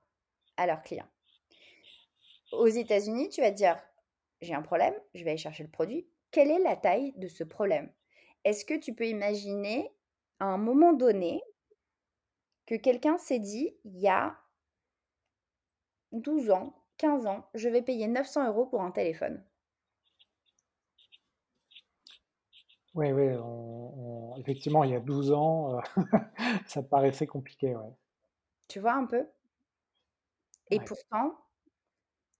à 0.57 0.67
leurs 0.67 0.81
clients. 0.81 1.11
Aux 2.53 2.69
États-Unis, 2.69 3.29
tu 3.29 3.43
vas 3.43 3.51
te 3.51 3.57
dire: 3.57 3.77
«J'ai 4.41 4.55
un 4.55 4.63
problème, 4.63 4.95
je 5.13 5.23
vais 5.23 5.33
aller 5.33 5.39
chercher 5.39 5.65
le 5.65 5.71
produit. 5.71 6.09
Quelle 6.31 6.51
est 6.51 6.61
la 6.61 6.77
taille 6.77 7.13
de 7.19 7.29
ce 7.29 7.45
problème?» 7.45 7.93
Est-ce 8.45 8.65
que 8.65 8.79
tu 8.79 8.95
peux 8.95 9.07
imaginer, 9.07 9.95
à 10.41 10.47
un 10.47 10.57
moment 10.57 10.95
donné 10.95 11.43
que 12.67 12.75
quelqu'un 12.77 13.19
s'est 13.19 13.39
dit, 13.41 13.77
il 13.85 13.99
y 13.99 14.09
a 14.09 14.39
12 16.11 16.51
ans, 16.51 16.75
15 16.99 17.27
ans: 17.27 17.49
«Je 17.55 17.69
vais 17.69 17.81
payer 17.81 18.09
900 18.09 18.67
€ 18.67 18.69
pour 18.69 18.83
un 18.83 18.91
téléphone»? 18.91 19.45
Oui, 22.95 23.13
oui, 23.13 23.29
on 23.39 24.33
on 24.33 24.37
effectivement, 24.39 24.83
il 24.85 24.91
y 24.91 24.95
a 24.95 25.01
12 25.01 25.33
ans, 25.33 25.79
heu, 25.79 25.81
ça 26.67 26.83
paraissait 26.83 27.27
compliqué, 27.27 27.75
ouais. 27.77 27.93
Tu 28.69 28.79
vois 28.79 28.93
un 28.95 29.07
peu? 29.07 29.27
Et 30.71 30.79
Ouais. 30.79 30.85
pourtant 30.85 31.35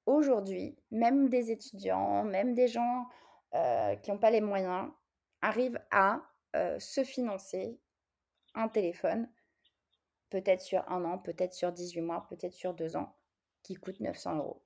aujourd'hui, 0.07 0.79
même 0.91 1.29
des 1.29 1.51
étudiants, 1.51 2.25
même 2.25 2.55
des 2.55 2.69
gens, 2.69 3.07
heu, 3.55 3.97
qui 4.03 4.11
ont 4.11 4.19
pas 4.19 4.31
les 4.31 4.41
moyens, 4.41 4.91
arrivent 5.43 5.81
à, 5.91 6.23
heu, 6.55 6.79
se 6.79 7.05
financer 7.05 7.81
un 8.55 8.69
téléphone, 8.69 9.31
peut-être 10.31 10.61
sur 10.61 10.89
1 10.91 11.05
an, 11.05 11.19
peut-être 11.19 11.55
sur 11.55 11.73
18 11.73 12.01
mois, 12.03 12.27
peut-être 12.29 12.55
sur 12.55 12.75
2 12.75 12.97
ans, 12.97 13.17
qui 13.63 13.75
coûte 13.75 14.01
900 14.01 14.37
€. 14.39 14.61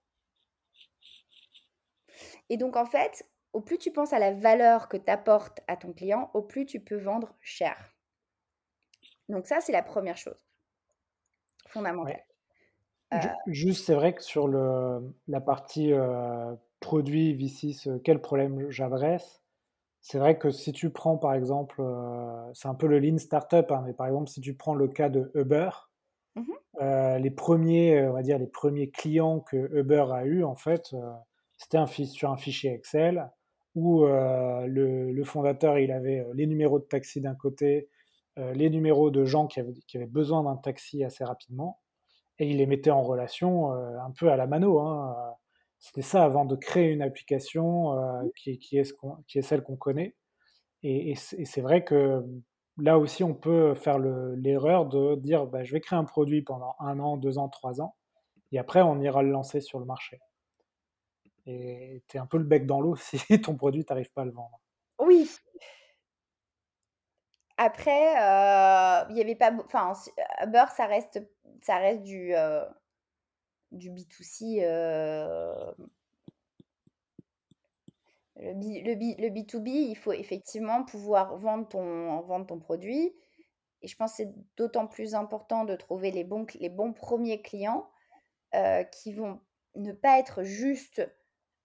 Et 2.48 2.56
donc 2.56 2.76
en 2.76 2.84
fait, 2.86 3.24
au 3.52 3.60
plus 3.60 3.78
tu 3.78 3.92
penses 3.92 4.12
à 4.12 4.18
la 4.18 4.32
valeur 4.32 4.88
que 4.88 4.96
tu 4.96 5.10
apportes 5.10 5.60
à 5.68 5.76
ton 5.76 5.92
client, 5.92 6.30
au 6.34 6.42
plus 6.42 6.66
tu 6.66 6.80
peux 6.80 6.96
vendre 6.98 7.34
cher. 7.40 7.94
Donc 9.28 9.46
ça, 9.46 9.60
c'est 9.60 9.72
la 9.72 9.82
1re 9.82 10.16
chose 10.16 10.44
fondamentale. 11.68 12.24
Juste, 13.46 13.86
c'est 13.86 13.94
vrai 13.94 14.14
que 14.14 14.22
sur 14.22 14.48
le 14.48 15.14
la 15.28 15.40
partie, 15.40 15.92
heu, 15.92 16.56
produit 16.80 17.34
VC, 17.34 17.72
ce 17.72 17.98
quel 17.98 18.20
problème 18.20 18.70
j'adresse, 18.70 19.39
c'est 20.02 20.18
vrai 20.18 20.38
que 20.38 20.50
si 20.50 20.72
tu 20.72 20.90
prends 20.90 21.18
par 21.18 21.34
exemple, 21.34 21.80
heu, 21.82 22.50
c'est 22.54 22.68
un 22.68 22.74
peu 22.74 22.86
le 22.86 22.98
lean 22.98 23.18
startup, 23.18 23.70
hein, 23.70 23.82
mais 23.86 23.92
par 23.94 24.06
exemple, 24.06 24.28
si 24.30 24.40
tu 24.40 24.54
prends 24.56 24.74
le 24.74 24.88
cas 24.88 25.08
de 25.10 25.30
Uber, 25.34 25.70
Mmh 26.36 26.42
mh. 26.48 26.60
heu, 26.82 27.18
les 27.18 27.30
1ers, 27.30 28.00
heu, 28.00 28.10
on 28.10 28.14
va 28.14 28.22
dire 28.22 28.38
les 28.38 28.46
1ers 28.48 28.90
clients 28.90 29.40
que 29.40 29.56
Uber 29.78 30.06
a 30.12 30.24
eu 30.26 30.44
en 30.44 30.56
fait, 30.56 30.94
c'était 31.58 31.78
un 31.78 31.86
sur 31.86 32.30
un 32.32 32.36
fichier 32.38 32.72
Excel 32.74 33.30
où, 33.76 34.04
le 34.06 35.12
le 35.12 35.24
fondateur, 35.24 35.78
il 35.78 35.92
avait, 35.92 36.26
les 36.34 36.46
numéros 36.46 36.78
de 36.80 36.84
taxi 36.86 37.20
d'un 37.22 37.34
côté, 37.36 37.88
les 38.38 38.70
numéros 38.70 39.10
de 39.10 39.24
gens 39.26 39.46
qui 39.48 39.60
avaient 39.60 39.74
qui 39.88 39.98
avaient 39.98 40.06
besoin 40.06 40.44
d'un 40.44 40.56
taxi 40.56 41.04
assez 41.04 41.24
rapidement 41.24 41.80
et 42.40 42.48
il 42.50 42.58
les 42.58 42.66
mettait 42.66 42.90
en 42.90 43.02
relation, 43.02 43.72
un 43.72 44.12
peu 44.18 44.30
à 44.32 44.36
la 44.36 44.46
mano, 44.48 44.80
hein, 44.80 45.16
c'était 45.80 46.02
ça 46.02 46.24
avant 46.24 46.44
de 46.46 46.56
créer 46.56 46.90
une 46.92 47.02
application, 47.02 47.94
Mmh. 48.20 48.26
heu, 48.26 48.32
qui 48.36 48.52
est 48.52 48.58
qui 48.58 48.78
est 48.78 48.84
ce 48.84 48.94
qui 49.28 49.38
est 49.38 49.42
celle 49.42 49.62
qu'on 49.64 49.76
connaît 49.76 50.16
et 50.82 51.12
et 51.12 51.16
c'est 51.16 51.60
vrai 51.62 51.84
que, 51.84 52.24
là 52.78 52.98
aussi, 52.98 53.24
on 53.24 53.34
peut 53.34 53.74
faire 53.74 53.98
le 53.98 54.34
l'erreur 54.36 54.86
de 54.86 55.16
dire: 55.16 55.46
«Bah, 55.46 55.64
je 55.64 55.72
vais 55.72 55.80
créer 55.80 55.98
un 55.98 56.04
produit 56.04 56.42
pendant 56.42 56.76
1 56.80 56.98
an, 57.00 57.16
2 57.18 57.38
ans, 57.38 57.48
3 57.50 57.80
ans 57.82 57.96
et 58.52 58.58
après 58.60 58.82
on 58.82 59.00
ira 59.00 59.22
le 59.24 59.30
lancer 59.32 59.60
sur 59.62 59.80
le 59.80 59.86
marché». 59.86 60.20
Et 61.44 62.02
tu 62.08 62.16
es 62.16 62.20
un 62.20 62.24
peu 62.24 62.38
le 62.38 62.44
bec 62.44 62.64
dans 62.64 62.80
l'eau 62.80 62.96
si 62.96 63.18
ton 63.42 63.54
produit, 63.54 63.84
tu 63.84 63.92
arrives 63.92 64.10
pas 64.12 64.22
à 64.22 64.24
le 64.24 64.32
vendre. 64.32 64.58
Oui. 64.98 65.28
Après, 67.58 68.14
heu, 68.16 69.06
il 69.10 69.16
y 69.18 69.20
avait 69.20 69.34
pas 69.36 69.52
enfin 69.64 69.92
Uber, 70.42 70.64
ça 70.74 70.86
reste 70.86 71.20
ça 71.62 71.76
reste 71.76 72.02
du, 72.04 72.32
heu, 72.34 72.62
du 73.72 73.90
B2C, 73.90 74.58
hem 74.60 75.74
le 78.36 78.54
B 78.54 78.84
le 78.86 78.94
B 78.94 79.18
le 79.20 79.28
B2B, 79.28 79.68
il 79.68 79.96
faut 79.96 80.12
effectivement 80.12 80.84
pouvoir 80.84 81.36
vendre 81.36 81.66
ton 81.68 82.58
produit 82.58 83.12
et 83.82 83.88
je 83.88 83.96
pense 83.96 84.14
c'est 84.14 84.32
d'autant 84.56 84.86
plus 84.86 85.14
important 85.14 85.64
de 85.64 85.76
trouver 85.76 86.10
les 86.10 86.24
bons 86.24 86.46
les 86.60 86.68
bons 86.70 86.92
1ers 86.92 87.42
clients, 87.42 87.90
heu, 88.54 88.84
qui 88.92 89.12
vont 89.14 89.40
ne 89.76 89.92
pas 89.92 90.18
être 90.20 90.42
juste, 90.44 91.00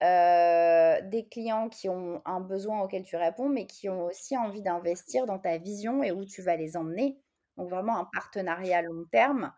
heu, 0.03 1.01
des 1.09 1.27
clients 1.31 1.69
qui 1.69 1.89
ont 1.89 2.21
un 2.25 2.41
besoin 2.41 2.81
auquel 2.83 3.03
tu 3.03 3.17
réponds, 3.17 3.49
mais 3.49 3.67
qui 3.67 3.89
ont 3.89 4.05
aussi 4.05 4.37
envie 4.37 4.61
d'investir 4.63 5.25
dans 5.27 5.39
ta 5.39 5.57
vision 5.59 6.03
et 6.03 6.11
où 6.11 6.25
tu 6.25 6.41
vas 6.43 6.57
les 6.57 6.77
emmener. 6.77 7.19
Donc 7.57 7.69
vraiment 7.69 7.97
un 7.99 8.09
partenariat 8.13 8.81
long 8.83 9.05
terme, 9.11 9.53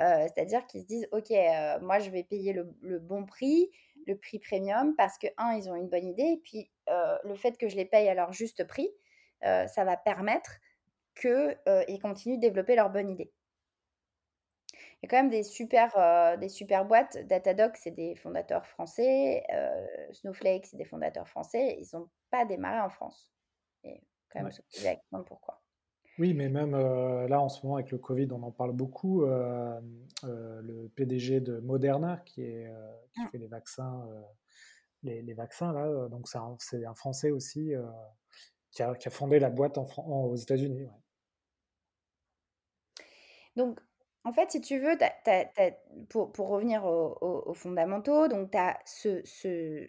heu, 0.00 0.22
c'est-à-dire 0.28 0.66
qu'ils 0.66 0.82
se 0.82 0.86
disent: 0.86 1.08
«OK, 1.12 1.30
heu, 1.32 1.80
moi 1.80 1.98
je 2.00 2.10
vais 2.10 2.24
payer 2.24 2.52
le 2.52 2.74
le 2.82 2.98
bon 3.00 3.26
prix, 3.26 3.70
le 4.06 4.16
prix 4.18 4.38
premium 4.40 4.94
parce 4.96 5.18
que 5.18 5.26
1 5.38 5.52
ils 5.54 5.70
ont 5.70 5.74
une 5.76 5.88
bonne 5.88 6.06
idée 6.06 6.24
et 6.24 6.40
puis, 6.42 6.70
heu, 6.90 7.18
le 7.24 7.34
fait 7.36 7.58
que 7.58 7.68
je 7.68 7.76
les 7.76 7.84
paye 7.86 8.08
à 8.08 8.14
leur 8.14 8.32
juste 8.32 8.64
prix, 8.66 8.90
ça 9.42 9.84
va 9.84 9.96
permettre 9.96 10.50
que, 11.16 11.52
heu, 11.68 11.84
ils 11.88 12.00
continuent 12.00 12.36
de 12.36 12.42
développer 12.42 12.76
leur 12.76 12.90
bonne 12.90 13.10
idée». 13.10 13.32
Il 15.02 15.06
y 15.06 15.06
a 15.06 15.10
quand 15.10 15.22
même 15.22 15.30
des 15.30 15.44
super, 15.44 16.38
des 16.38 16.48
super 16.48 16.84
boîtes. 16.84 17.18
Datadog, 17.26 17.72
c'est 17.76 17.92
des 17.92 18.16
fondateurs 18.16 18.66
français, 18.66 19.44
Snowflake, 20.12 20.66
c'est 20.66 20.76
des 20.76 20.84
fondateurs 20.84 21.28
français. 21.28 21.76
Ils 21.78 21.96
ont 21.96 22.10
pas 22.30 22.44
démarré 22.44 22.80
en 22.80 22.88
France 22.90 23.32
et 23.84 24.02
quand 24.30 24.40
même 24.40 24.50
Ouais. 24.50 24.52
se 24.52 24.62
poser 24.72 24.84
la 24.86 24.96
question 24.96 25.22
pourquoi. 25.24 25.57
Oui, 26.18 26.34
mais 26.34 26.48
même, 26.48 26.74
heu, 26.74 27.26
là, 27.28 27.40
en 27.40 27.48
ce 27.48 27.64
moment, 27.64 27.76
avec 27.76 27.90
le 27.92 27.98
covid, 27.98 28.26
on 28.32 28.42
en 28.42 28.50
parle 28.50 28.72
beaucoup, 28.72 29.24
hem, 29.24 30.04
heu, 30.24 30.60
le 30.62 30.88
PDG 30.88 31.40
de 31.40 31.58
Moderna 31.60 32.16
qui 32.26 32.42
est, 32.42 32.66
heu, 32.66 32.74
qui 33.12 33.20
Mmh. 33.20 33.28
fait 33.30 33.38
les 33.38 33.46
vaccins, 33.46 34.04
les 35.02 35.22
les 35.22 35.34
vaccins 35.34 35.72
là, 35.72 36.08
donc 36.10 36.28
c'est 36.28 36.84
un 36.86 36.94
Français 36.94 37.30
aussi, 37.32 37.72
qui 38.72 38.82
a 38.82 38.94
qui 38.94 39.08
a 39.08 39.10
fondé 39.10 39.38
la 39.40 39.50
boîte 39.50 39.78
en 39.78 39.86
Fran 39.86 40.04
en 40.06 40.24
aux 40.26 40.36
États-Unis, 40.36 40.84
ouais. 40.86 40.90
Donc 43.56 43.80
en 44.24 44.32
fait, 44.32 44.50
si 44.50 44.60
tu 44.60 44.78
veux, 44.78 44.96
as 45.02 45.12
as 45.26 45.46
as 45.56 45.70
pour 46.10 46.32
pour 46.32 46.48
revenir 46.48 46.84
aux 46.84 47.16
aux 47.20 47.42
aux 47.50 47.54
fondamentaux, 47.54 48.28
donc 48.28 48.50
tu 48.52 48.58
as 48.58 48.78
ce 48.84 49.22
ce 49.24 49.86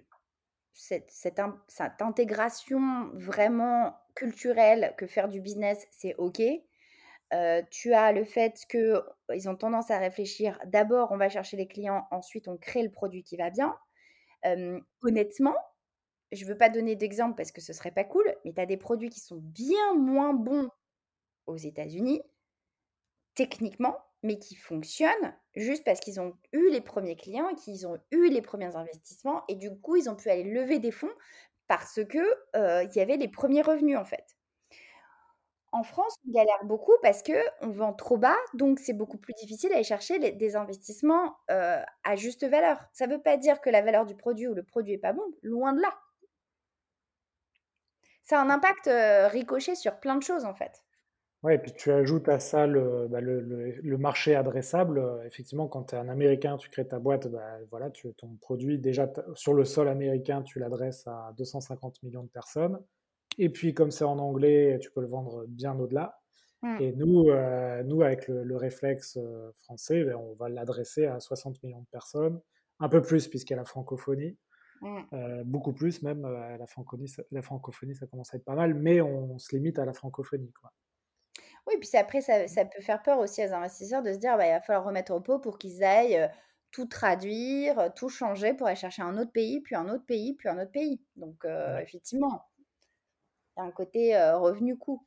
cette 0.74 1.12
cette 1.12 1.40
in 1.40 1.60
cette 1.68 2.02
intégration 2.02 3.10
vraiment 3.14 3.96
culturelle 4.16 4.94
que 4.98 5.08
faire 5.08 5.30
du 5.30 5.42
business, 5.42 5.88
c'est 5.92 6.16
OK. 6.18 6.42
Heu, 7.34 7.64
tu 7.72 7.94
as 7.94 8.12
le 8.14 8.26
fait 8.26 8.66
qu'ils 8.70 9.50
ont 9.50 9.56
tendance 9.56 9.92
à 9.92 10.00
réfléchir: 10.00 10.60
«D'abord, 10.66 11.12
on 11.12 11.18
va 11.18 11.30
chercher 11.30 11.58
les 11.58 11.68
clients, 11.68 12.08
ensuite 12.12 12.48
on 12.48 12.58
crée 12.58 12.84
le 12.84 12.92
produit 12.92 13.24
qui 13.24 13.38
va 13.38 13.50
bien». 13.52 13.78
Honnêtement, 15.04 15.56
je 16.32 16.46
veux 16.46 16.58
pas 16.58 16.70
donner 16.70 16.96
d'exemple 16.96 17.36
parce 17.38 17.52
que 17.52 17.62
ce 17.62 17.74
serait 17.74 17.92
pas 17.92 18.04
cool, 18.06 18.26
mais 18.46 18.54
tu 18.54 18.62
as 18.62 18.66
des 18.68 18.78
produits 18.78 19.10
qui 19.10 19.20
sont 19.20 19.38
bien 19.40 19.96
moins 19.96 20.34
bons 20.34 20.70
aux 21.48 21.58
États-Unis, 21.58 22.24
techniquement, 23.34 23.98
mais 24.24 24.38
qui 24.40 24.56
fonctionnent 24.56 25.36
juste 25.56 25.84
parce 25.84 26.00
qu'ils 26.00 26.20
ont 26.20 26.34
eu 26.54 26.70
les 26.70 26.82
premiers 26.82 27.16
clients 27.16 27.54
qu'ils 27.56 27.88
ont 27.88 27.98
eu 28.12 28.30
les 28.30 28.42
premiers 28.42 28.76
investissements 28.76 29.44
et 29.48 29.56
du 29.56 29.72
coup, 29.80 29.96
ils 29.96 30.10
ont 30.10 30.16
pu 30.16 30.30
aller 30.30 30.44
lever 30.44 30.80
des 30.80 30.92
fonds 30.92 31.12
parce 31.68 32.00
que, 32.04 32.84
il 32.84 32.96
y 32.96 33.02
avait 33.02 33.18
les 33.18 33.28
premiers 33.28 33.62
revenus, 33.62 33.98
en 33.98 34.06
fait. 34.06 34.26
En 35.72 35.84
France, 35.84 36.16
on 36.28 36.32
galère 36.32 36.64
beaucoup 36.64 36.94
parce 37.04 37.22
qu'on 37.22 37.70
vend 37.70 37.94
trop 37.94 38.18
bas, 38.18 38.36
donc 38.56 38.80
c'est 38.80 38.94
beaucoup 38.94 39.20
plus 39.20 39.36
difficile 39.36 39.70
d'aller 39.70 39.84
chercher 39.84 40.18
des 40.18 40.56
investissements, 40.56 41.36
à 41.48 42.16
juste 42.16 42.44
valeur. 42.44 42.84
Ça 42.92 43.06
ne 43.06 43.14
veut 43.16 43.22
pas 43.22 43.38
dire 43.38 43.62
que 43.62 43.70
la 43.70 43.82
valeur 43.84 44.06
du 44.08 44.16
produit 44.16 44.48
ou 44.48 44.56
le 44.56 44.64
produit 44.64 44.94
est 44.94 44.98
pas 44.98 45.14
bon, 45.14 45.24
loin 45.44 45.74
de 45.74 45.82
là. 45.82 45.94
Ça 48.24 48.40
a 48.40 48.44
un 48.44 48.50
impact, 48.50 48.90
ricochet 49.32 49.76
sur 49.76 50.00
plein 50.00 50.16
de 50.16 50.24
choses, 50.24 50.46
en 50.46 50.56
fait. 50.56 50.84
Ouais, 51.44 51.56
et 51.56 51.58
puis 51.58 51.72
tu 51.72 51.90
ajoutes 51.92 52.28
à 52.28 52.40
ça 52.40 52.68
le, 52.68 53.08
bah, 53.08 53.22
marché 53.98 54.36
adressable. 54.36 55.02
Effectivement, 55.26 55.68
quand 55.68 55.84
tu 55.84 55.96
es 55.96 55.98
un 55.98 56.10
Américain, 56.10 56.58
tu 56.58 56.70
crées 56.70 56.88
ta 56.88 57.00
boîte, 57.00 57.28
bah, 57.28 57.60
voilà, 57.72 57.90
tu, 57.90 58.14
ton 58.16 58.36
produit, 58.42 58.78
déjà 58.78 59.10
sur 59.36 59.54
le 59.54 59.64
sol 59.64 59.88
américain, 59.88 60.42
tu 60.42 60.60
l'adresses 60.60 61.08
à 61.08 61.34
250 61.38 62.04
millions 62.04 62.24
de 62.24 62.30
personnes. 62.30 62.80
Et 63.38 63.50
puis, 63.50 63.74
comme 63.74 63.90
c'est 63.90 64.04
en 64.04 64.20
anglais, 64.20 64.80
tu 64.82 64.92
peux 64.92 65.00
le 65.00 65.08
vendre 65.08 65.46
bien 65.48 65.80
au-delà. 65.80 66.20
Mmh. 66.62 66.78
Et 66.82 66.92
nous, 66.92 67.30
euh, 67.30 67.84
nous, 67.84 68.02
avec 68.02 68.28
le, 68.28 68.58
réflexe 68.58 69.18
euh, 69.18 69.52
français, 69.64 70.04
ben, 70.04 70.16
on 70.16 70.34
va 70.34 70.50
l'adresser 70.50 71.06
à 71.06 71.20
60 71.20 71.64
millions 71.64 71.80
de 71.80 71.88
personnes, 71.88 72.42
un 72.80 72.90
peu 72.90 73.02
plus 73.02 73.28
puisqu'il 73.28 73.54
y 73.54 73.56
a 73.56 73.58
la 73.58 73.66
francophonie. 73.66 74.38
Mmh. 74.82 75.00
Euh, 75.14 75.44
beaucoup 75.46 75.74
plus 75.74 76.02
même, 76.04 76.22
la 76.24 76.68
francophonie, 76.68 77.08
ça, 77.08 77.24
la 77.32 77.42
francophonie, 77.42 77.96
ça 77.96 78.08
commence 78.08 78.34
à 78.34 78.38
être 78.38 78.46
pas 78.46 78.56
mal, 78.56 78.74
mais 78.74 79.02
on, 79.02 79.38
se 79.38 79.56
limite 79.56 79.80
à 79.80 79.86
la 79.86 79.94
francophonie. 79.94 80.52
Quoi. 80.54 80.72
Oui, 81.70 81.76
puis 81.80 81.90
après, 81.98 82.22
ça, 82.22 82.48
ça, 82.48 82.66
peut 82.66 82.82
faire 82.82 83.02
peur 83.04 83.20
aussi 83.20 83.46
aux 83.46 83.54
investisseurs 83.54 84.02
de 84.02 84.12
se 84.12 84.18
dire, 84.18 84.38
bah, 84.38 84.48
il 84.48 84.52
va 84.52 84.62
falloir 84.62 84.86
remettre 84.86 85.14
au 85.14 85.22
pot 85.22 85.40
pour 85.40 85.60
qu'ils 85.60 85.84
aillent 85.84 86.30
tout 86.72 86.86
traduire, 86.86 87.94
tout 87.96 88.10
changer 88.10 88.54
pour 88.54 88.68
aller 88.68 88.76
chercher 88.76 89.04
un 89.04 89.18
autre 89.18 89.32
pays, 89.32 89.62
puis 89.62 89.76
un 89.76 89.88
autre 89.88 90.06
pays, 90.06 90.34
puis 90.34 90.50
un 90.50 90.60
autre 90.60 90.72
pays. 90.72 91.00
Donc, 91.16 91.46
effectivement, 91.80 92.44
un 93.58 93.72
côté 93.72 94.18
revenu-coût. 94.34 95.04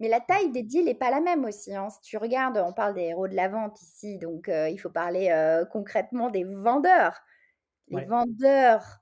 Mais 0.00 0.08
la 0.08 0.20
taille 0.20 0.50
des 0.50 0.64
deals 0.64 0.86
n'est 0.86 0.94
pas 0.94 1.10
la 1.10 1.20
même 1.20 1.44
aussi. 1.44 1.74
Hein. 1.74 1.88
Si 1.90 2.00
tu 2.00 2.16
regardes, 2.16 2.58
on 2.58 2.72
parle 2.72 2.94
des 2.94 3.02
héros 3.02 3.28
de 3.28 3.36
la 3.36 3.48
vente 3.48 3.80
ici, 3.82 4.18
donc 4.18 4.48
il 4.48 4.78
faut 4.78 4.90
parler 4.90 5.30
concrètement 5.70 6.30
des 6.30 6.44
vendeurs. 6.44 7.20
Les 7.88 8.04
vendeurs, 8.04 9.00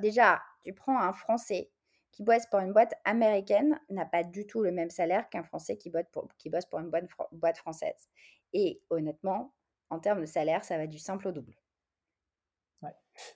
déjà, 0.00 0.42
tu 0.64 0.74
prends 0.74 0.98
un 1.00 1.12
Français 1.12 1.70
qui 2.14 2.22
bosse 2.22 2.46
pour 2.46 2.60
une 2.60 2.72
boîte 2.72 2.94
américaine, 3.04 3.80
n'a 3.90 4.06
pas 4.06 4.22
du 4.22 4.46
tout 4.46 4.62
le 4.62 4.70
même 4.70 4.90
salaire 4.90 5.28
qu'un 5.30 5.42
Français 5.42 5.76
qui 5.76 5.90
bosse 5.90 6.06
pour, 6.12 6.28
qui 6.38 6.48
bosse 6.48 6.64
pour 6.64 6.78
une 6.78 6.88
boîte, 6.88 7.08
boîte 7.32 7.58
française. 7.58 8.08
Et 8.52 8.80
honnêtement, 8.88 9.52
en 9.90 9.98
termes 9.98 10.20
de 10.20 10.26
salaire, 10.26 10.64
ça 10.64 10.78
va 10.78 10.86
du 10.86 10.98
simple 10.98 11.28
au 11.28 11.32
double. 11.32 11.54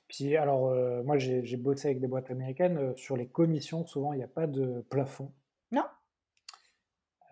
Puis 0.08 0.36
alors, 0.36 0.68
euh, 0.68 1.04
moi 1.04 1.18
j'ai 1.18 1.56
bossé 1.56 1.88
avec 1.88 2.00
des 2.00 2.08
boîtes 2.08 2.30
américaines. 2.30 2.78
Euh, 2.78 2.96
sur 2.96 3.16
les 3.16 3.28
commissions, 3.28 3.86
souvent, 3.86 4.12
il 4.12 4.18
n'y 4.18 4.24
a 4.24 4.28
pas 4.28 4.46
de 4.46 4.84
plafond. 4.90 5.32
Non. 5.70 5.84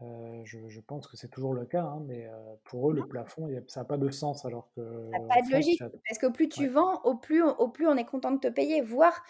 Euh, 0.02 0.42
je, 0.44 0.80
pense 0.80 1.08
que 1.08 1.16
c'est 1.16 1.28
toujours 1.28 1.54
le 1.54 1.64
cas, 1.64 1.82
hein, 1.82 2.02
mais 2.06 2.28
pour 2.64 2.90
eux, 2.90 2.94
le 2.94 3.06
plafond, 3.06 3.48
ça 3.66 3.80
n'a 3.80 3.84
pas 3.84 3.96
de 3.96 4.10
sens. 4.10 4.44
Alors 4.44 4.70
que 4.76 5.10
ça 5.12 5.18
n'a 5.18 5.26
pas 5.26 5.42
de 5.42 5.52
logique, 5.52 5.82
parce 6.06 6.18
qu'au 6.18 6.30
plus 6.30 6.48
tu 6.48 6.68
vends, 6.68 7.00
au 7.02 7.16
plus, 7.16 7.42
au 7.42 7.68
plus 7.68 7.86
on 7.86 7.96
est 7.96 8.04
content 8.04 8.30
de 8.30 8.38
te 8.38 8.48
payer. 8.48 8.80
Voire, 8.80 9.24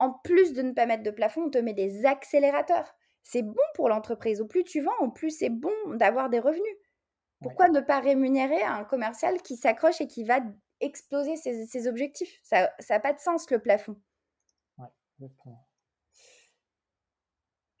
en 0.00 0.10
plus 0.24 0.54
de 0.54 0.62
ne 0.62 0.72
pas 0.72 0.86
mettre 0.86 1.02
de 1.02 1.10
plafond, 1.10 1.42
on 1.44 1.50
te 1.50 1.58
met 1.58 1.74
des 1.74 2.06
accélérateurs. 2.06 2.96
C'est 3.22 3.42
bon 3.42 3.62
pour 3.74 3.88
l'entreprise. 3.88 4.40
Au 4.40 4.46
plus 4.46 4.64
tu 4.64 4.80
vends, 4.80 4.98
au 5.00 5.10
plus 5.10 5.30
c'est 5.30 5.50
bon 5.50 5.72
d'avoir 5.94 6.30
des 6.30 6.40
revenus. 6.40 6.76
Pourquoi 7.42 7.68
ne 7.68 7.80
pas 7.80 8.00
rémunérer 8.00 8.62
un 8.62 8.84
commercial 8.84 9.40
qui 9.40 9.56
s'accroche 9.56 10.00
et 10.00 10.06
qui 10.06 10.24
va 10.24 10.40
exploser 10.80 11.36
ses, 11.36 11.86
objectifs? 11.86 12.38
Ça 12.42 12.70
n'a 12.88 13.00
pas 13.00 13.12
de 13.12 13.18
sens, 13.18 13.50
le 13.50 13.58
plafond. 13.58 13.96
Ouais, 14.76 14.88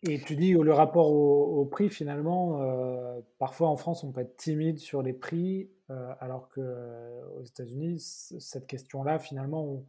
Et 0.02 0.18
tu 0.20 0.36
dis 0.36 0.52
le 0.52 0.72
rapport 0.72 1.12
au, 1.12 1.66
prix, 1.66 1.90
finalement, 1.90 2.62
euh, 2.62 3.20
parfois 3.38 3.68
en 3.68 3.76
France, 3.76 4.02
on 4.02 4.12
peut 4.12 4.22
être 4.22 4.36
timide 4.36 4.78
sur 4.78 5.02
les 5.02 5.12
prix, 5.12 5.70
euh, 5.90 6.14
alors 6.20 6.48
qu'aux 6.48 6.62
euh, 6.62 7.44
États-Unis, 7.44 8.00
cette 8.00 8.66
question-là, 8.66 9.18
finalement, 9.18 9.62
on 9.62 9.86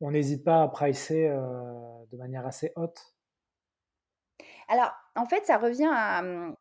n'hésite 0.00 0.44
pas 0.44 0.62
à 0.62 0.68
pricer 0.68 1.28
de 1.28 2.16
manière 2.16 2.46
assez 2.46 2.72
haute. 2.76 3.14
Alors, 4.68 4.92
en 5.16 5.26
fait, 5.26 5.44
ça 5.46 5.58
revient 5.58 5.90
à. 5.92 6.20
Hum, 6.20 6.56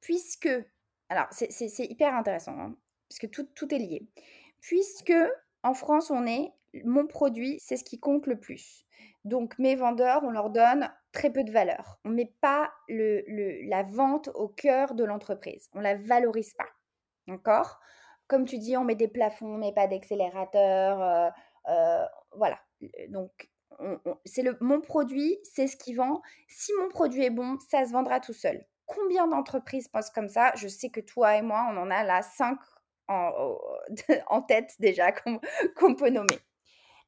puisque. 0.00 0.48
Alors, 1.08 1.26
c'est 1.30 1.84
hyper 1.84 2.14
intéressant, 2.14 2.58
hein, 2.58 2.76
puisque 3.08 3.30
tout, 3.30 3.48
tout 3.54 3.72
est 3.72 3.78
lié 3.78 4.08
puisque 4.66 5.14
en 5.62 5.74
France, 5.74 6.10
on 6.10 6.26
est 6.26 6.52
mon 6.84 7.06
produit, 7.06 7.58
c'est 7.60 7.76
ce 7.76 7.84
qui 7.84 8.00
compte 8.00 8.26
le 8.26 8.38
plus. 8.38 8.84
Donc 9.24 9.58
mes 9.58 9.76
vendeurs, 9.76 10.22
on 10.24 10.30
leur 10.30 10.50
donne 10.50 10.90
très 11.12 11.30
peu 11.30 11.44
de 11.44 11.52
valeur. 11.52 12.00
On 12.04 12.10
ne 12.10 12.16
met 12.16 12.34
pas 12.40 12.72
le, 12.88 13.22
la 13.68 13.84
vente 13.84 14.28
au 14.34 14.48
cœur 14.48 14.94
de 14.94 15.04
l'entreprise. 15.04 15.68
On 15.72 15.78
ne 15.78 15.84
la 15.84 15.94
valorise 15.94 16.52
pas. 16.54 16.66
D'accord? 17.28 17.80
Comme 18.26 18.44
tu 18.44 18.58
dis, 18.58 18.76
on 18.76 18.84
met 18.84 18.96
des 18.96 19.08
plafonds, 19.08 19.46
on 19.46 19.54
ne 19.54 19.66
met 19.66 19.72
pas 19.72 19.86
d'accélérateur. 19.86 21.00
Euh, 21.00 21.28
euh, 21.68 22.04
voilà. 22.36 22.58
Donc 23.08 23.50
c'est 24.24 24.42
le 24.42 24.56
mon 24.60 24.80
produit, 24.80 25.38
c'est 25.42 25.66
ce 25.66 25.76
qui 25.76 25.94
vend. 25.94 26.22
Si 26.48 26.72
mon 26.80 26.88
produit 26.88 27.24
est 27.24 27.30
bon, 27.30 27.58
ça 27.70 27.84
se 27.84 27.92
vendra 27.92 28.20
tout 28.20 28.32
seul. 28.32 28.64
Combien 28.86 29.26
d'entreprises 29.26 29.88
pensent 29.88 30.10
comme 30.10 30.28
ça? 30.28 30.52
Je 30.56 30.68
sais 30.68 30.90
que 30.90 31.00
toi 31.00 31.36
et 31.36 31.42
moi, 31.42 31.68
on 31.72 31.76
en 31.76 31.90
a 31.90 32.04
là 32.04 32.22
5 32.22 32.58
en, 33.08 34.42
tête 34.42 34.74
déjà 34.80 35.12
qu'on 35.76 35.94
peut 35.94 36.10
nommer. 36.10 36.38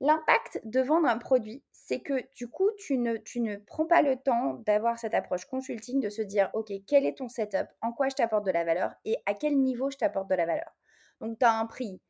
L'impact 0.00 0.60
de 0.64 0.80
vendre 0.80 1.08
un 1.08 1.18
produit, 1.18 1.64
c'est 1.72 2.00
que 2.00 2.22
du 2.36 2.48
coup, 2.48 2.70
tu 2.78 2.98
ne, 2.98 3.16
tu 3.16 3.40
ne 3.40 3.56
prends 3.56 3.86
pas 3.86 4.02
le 4.02 4.16
temps 4.16 4.54
d'avoir 4.66 4.98
cette 4.98 5.14
approche 5.14 5.46
consulting, 5.46 6.00
de 6.00 6.08
se 6.08 6.22
dire, 6.22 6.50
OK, 6.52 6.70
quel 6.86 7.04
est 7.04 7.18
ton 7.18 7.28
setup, 7.28 7.66
en 7.82 7.92
quoi 7.92 8.08
je 8.08 8.14
t'apporte 8.14 8.46
de 8.46 8.52
la 8.52 8.64
valeur? 8.64 8.92
Et 9.04 9.16
à 9.26 9.34
quel 9.34 9.58
niveau 9.58 9.90
je 9.90 9.96
t'apporte 9.96 10.30
de 10.30 10.36
la 10.36 10.46
valeur? 10.46 10.70
Donc, 11.20 11.38
tu 11.38 11.44
as 11.44 11.58
un 11.58 11.66
prix, 11.66 12.00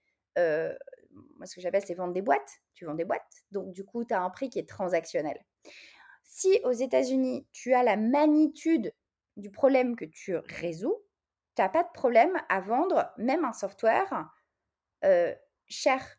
moi 1.37 1.47
ce 1.47 1.55
que 1.55 1.61
j'appelle, 1.61 1.85
c'est 1.85 1.95
vendre 1.95 2.13
des 2.13 2.23
boîtes. 2.23 2.61
Tu 2.75 2.85
vends 2.85 2.95
des 2.95 3.05
boîtes, 3.05 3.45
donc 3.51 3.73
du 3.73 3.85
coup, 3.85 4.05
tu 4.05 4.15
as 4.15 4.23
un 4.23 4.31
prix 4.31 4.51
qui 4.51 4.59
est 4.59 4.69
transactionnel. 4.69 5.45
Si 6.25 6.61
aux 6.65 6.73
États-Unis, 6.73 7.47
tu 7.53 7.75
as 7.75 7.83
la 7.83 7.97
magnitude 7.97 8.95
du 9.37 9.51
problème 9.51 9.97
que 9.97 10.05
tu 10.05 10.37
résous, 10.37 10.97
tu 11.57 11.63
pas 11.63 11.83
de 11.83 11.93
problème 11.93 12.37
à 12.49 12.61
vendre 12.61 13.13
même 13.17 13.45
un 13.45 13.53
software 13.53 14.31
cher. 15.67 16.19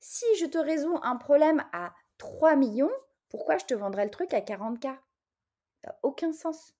Si 0.00 0.24
je 0.38 0.46
te 0.46 0.58
résous 0.58 0.98
un 1.02 1.16
problème 1.16 1.64
à 1.72 1.92
3 2.18 2.56
millions, 2.56 2.90
pourquoi 3.28 3.58
je 3.58 3.66
te 3.66 3.74
vendrais 3.74 4.04
le 4.04 4.10
truc 4.10 4.32
à 4.32 4.40
40K 4.40 4.96
Ça 5.84 5.98
aucun 6.02 6.32
sens. 6.32 6.74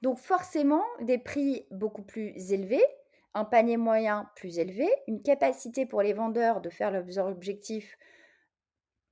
Donc 0.00 0.18
forcément, 0.18 0.84
des 1.00 1.18
prix 1.18 1.66
beaucoup 1.70 2.02
plus 2.02 2.52
élevés, 2.52 2.84
un 3.34 3.44
panier 3.44 3.76
moyen 3.76 4.30
plus 4.36 4.58
élevé, 4.58 4.88
une 5.06 5.22
capacité 5.22 5.86
pour 5.86 6.02
les 6.02 6.12
vendeurs 6.12 6.60
de 6.60 6.70
faire 6.70 6.90
leurs 6.90 7.18
objectifs 7.18 7.96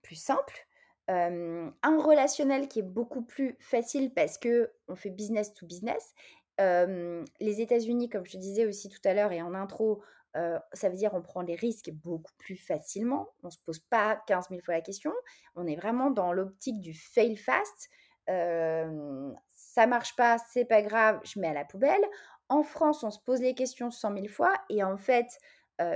plus 0.02 0.16
simple, 0.16 0.66
un 1.08 1.72
relationnel 1.82 2.68
qui 2.68 2.80
est 2.80 2.82
beaucoup 2.82 3.22
plus 3.22 3.56
facile 3.58 4.12
parce 4.14 4.38
que 4.38 4.72
on 4.88 4.94
fait 4.94 5.10
business 5.10 5.52
to 5.54 5.66
business. 5.66 6.14
les 6.58 7.60
États-Unis, 7.60 8.08
comme 8.08 8.26
je 8.26 8.36
disais 8.38 8.66
aussi 8.66 8.88
tout 8.88 9.00
à 9.04 9.14
l'heure 9.14 9.32
et 9.32 9.42
en 9.42 9.54
intro, 9.54 10.02
ça 10.34 10.88
veut 10.88 10.96
dire 10.96 11.14
on 11.14 11.22
prend 11.22 11.42
les 11.42 11.56
risques 11.56 11.90
beaucoup 11.90 12.32
plus 12.38 12.56
facilement. 12.56 13.28
On 13.42 13.48
ne 13.48 13.52
se 13.52 13.58
pose 13.64 13.80
pas 13.80 14.22
15 14.26 14.50
000 14.50 14.60
fois 14.62 14.74
la 14.74 14.80
question. 14.82 15.12
On 15.56 15.66
est 15.66 15.76
vraiment 15.76 16.10
dans 16.10 16.32
l'optique 16.32 16.80
du 16.80 16.94
fail 16.94 17.36
fast. 17.36 17.90
ça 18.26 19.86
marche 19.86 20.14
pas, 20.16 20.36
c'est 20.52 20.64
pas 20.64 20.82
grave, 20.82 21.20
je 21.24 21.40
mets 21.40 21.48
à 21.48 21.54
la 21.54 21.64
poubelle. 21.64 22.04
En 22.50 22.62
France, 22.62 23.04
on 23.04 23.10
se 23.10 23.20
pose 23.20 23.40
les 23.40 23.54
questions 23.54 23.90
100 23.90 24.14
000 24.14 24.28
fois 24.28 24.52
et 24.68 24.82
en 24.82 24.96
fait, 24.96 25.38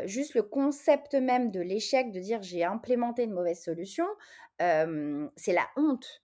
juste 0.05 0.35
le 0.35 0.43
concept 0.43 1.15
même 1.15 1.51
de 1.51 1.61
l'échec, 1.61 2.11
de 2.13 2.21
dire 2.21 2.43
j'ai 2.43 2.65
implémenté 2.65 3.25
une 3.25 3.33
mauvaise 3.33 3.61
solution, 3.61 4.07
c'est 4.59 5.53
la 5.53 5.67
honte. 5.77 6.23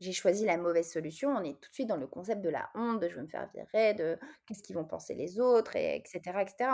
J'ai 0.00 0.12
choisi 0.12 0.44
la 0.44 0.58
mauvaise 0.58 0.90
solution, 0.90 1.30
on 1.30 1.42
est 1.44 1.58
tout 1.60 1.70
de 1.70 1.74
suite 1.74 1.88
dans 1.88 1.96
le 1.96 2.08
concept 2.08 2.42
de 2.42 2.50
la 2.50 2.68
honte, 2.74 3.00
de 3.00 3.08
je 3.08 3.14
vais 3.14 3.22
me 3.22 3.28
faire 3.28 3.48
virer, 3.54 3.94
de 3.94 4.18
qu'est-ce 4.44 4.62
qu'ils 4.62 4.74
vont 4.74 4.84
penser 4.84 5.14
les 5.14 5.38
autres, 5.38 5.76
et 5.76 5.96
etc. 5.96 6.20
etc. 6.40 6.70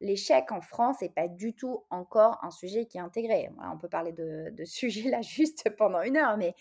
L'échec 0.00 0.50
en 0.50 0.60
France 0.60 1.00
n'est 1.00 1.08
pas 1.08 1.28
du 1.28 1.54
tout 1.54 1.84
encore 1.90 2.38
un 2.42 2.50
sujet 2.50 2.86
qui 2.86 2.98
est 2.98 3.00
intégré. 3.00 3.48
on 3.72 3.78
peut 3.78 3.88
parler 3.88 4.12
de, 4.12 4.50
de 4.50 4.64
sujet 4.64 5.08
là 5.08 5.22
juste 5.22 5.70
pendant 5.78 6.02
une 6.02 6.16
heure, 6.16 6.36
mais 6.36 6.54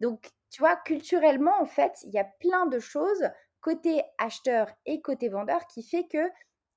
donc, 0.00 0.30
tu 0.50 0.60
vois, 0.62 0.76
culturellement, 0.76 1.60
en 1.60 1.66
fait, 1.66 1.92
il 2.04 2.10
y 2.10 2.18
a 2.18 2.24
plein 2.24 2.66
de 2.66 2.78
choses 2.78 3.28
côté 3.60 4.02
acheteur 4.18 4.68
et 4.86 5.00
côté 5.02 5.28
vendeur 5.28 5.66
qui 5.66 5.82
fait 5.82 6.06
que 6.08 6.30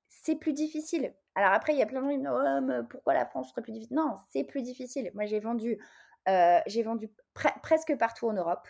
c'est 0.08 0.36
plus 0.36 0.52
difficile. 0.52 1.14
Alors 1.34 1.52
après, 1.52 1.72
il 1.72 1.78
y 1.78 1.82
a 1.82 1.86
plein 1.86 2.00
de 2.00 2.06
gens 2.06 2.12
qui 2.12 2.18
disent 2.18 2.28
«Oh, 2.30 2.84
pourquoi 2.88 3.14
la 3.14 3.26
France 3.26 3.50
serait 3.50 3.62
plus 3.62 3.72
difficile 3.72 3.96
Non, 3.96 4.16
c'est 4.30 4.44
plus 4.44 4.62
difficile. 4.62 5.10
Moi, 5.14 5.26
j'ai 5.26 5.40
vendu, 5.40 5.78
euh, 6.28 6.60
j'ai 6.66 6.82
vendu 6.82 7.10
presque 7.62 7.96
partout 7.98 8.28
en 8.28 8.32
Europe. 8.34 8.66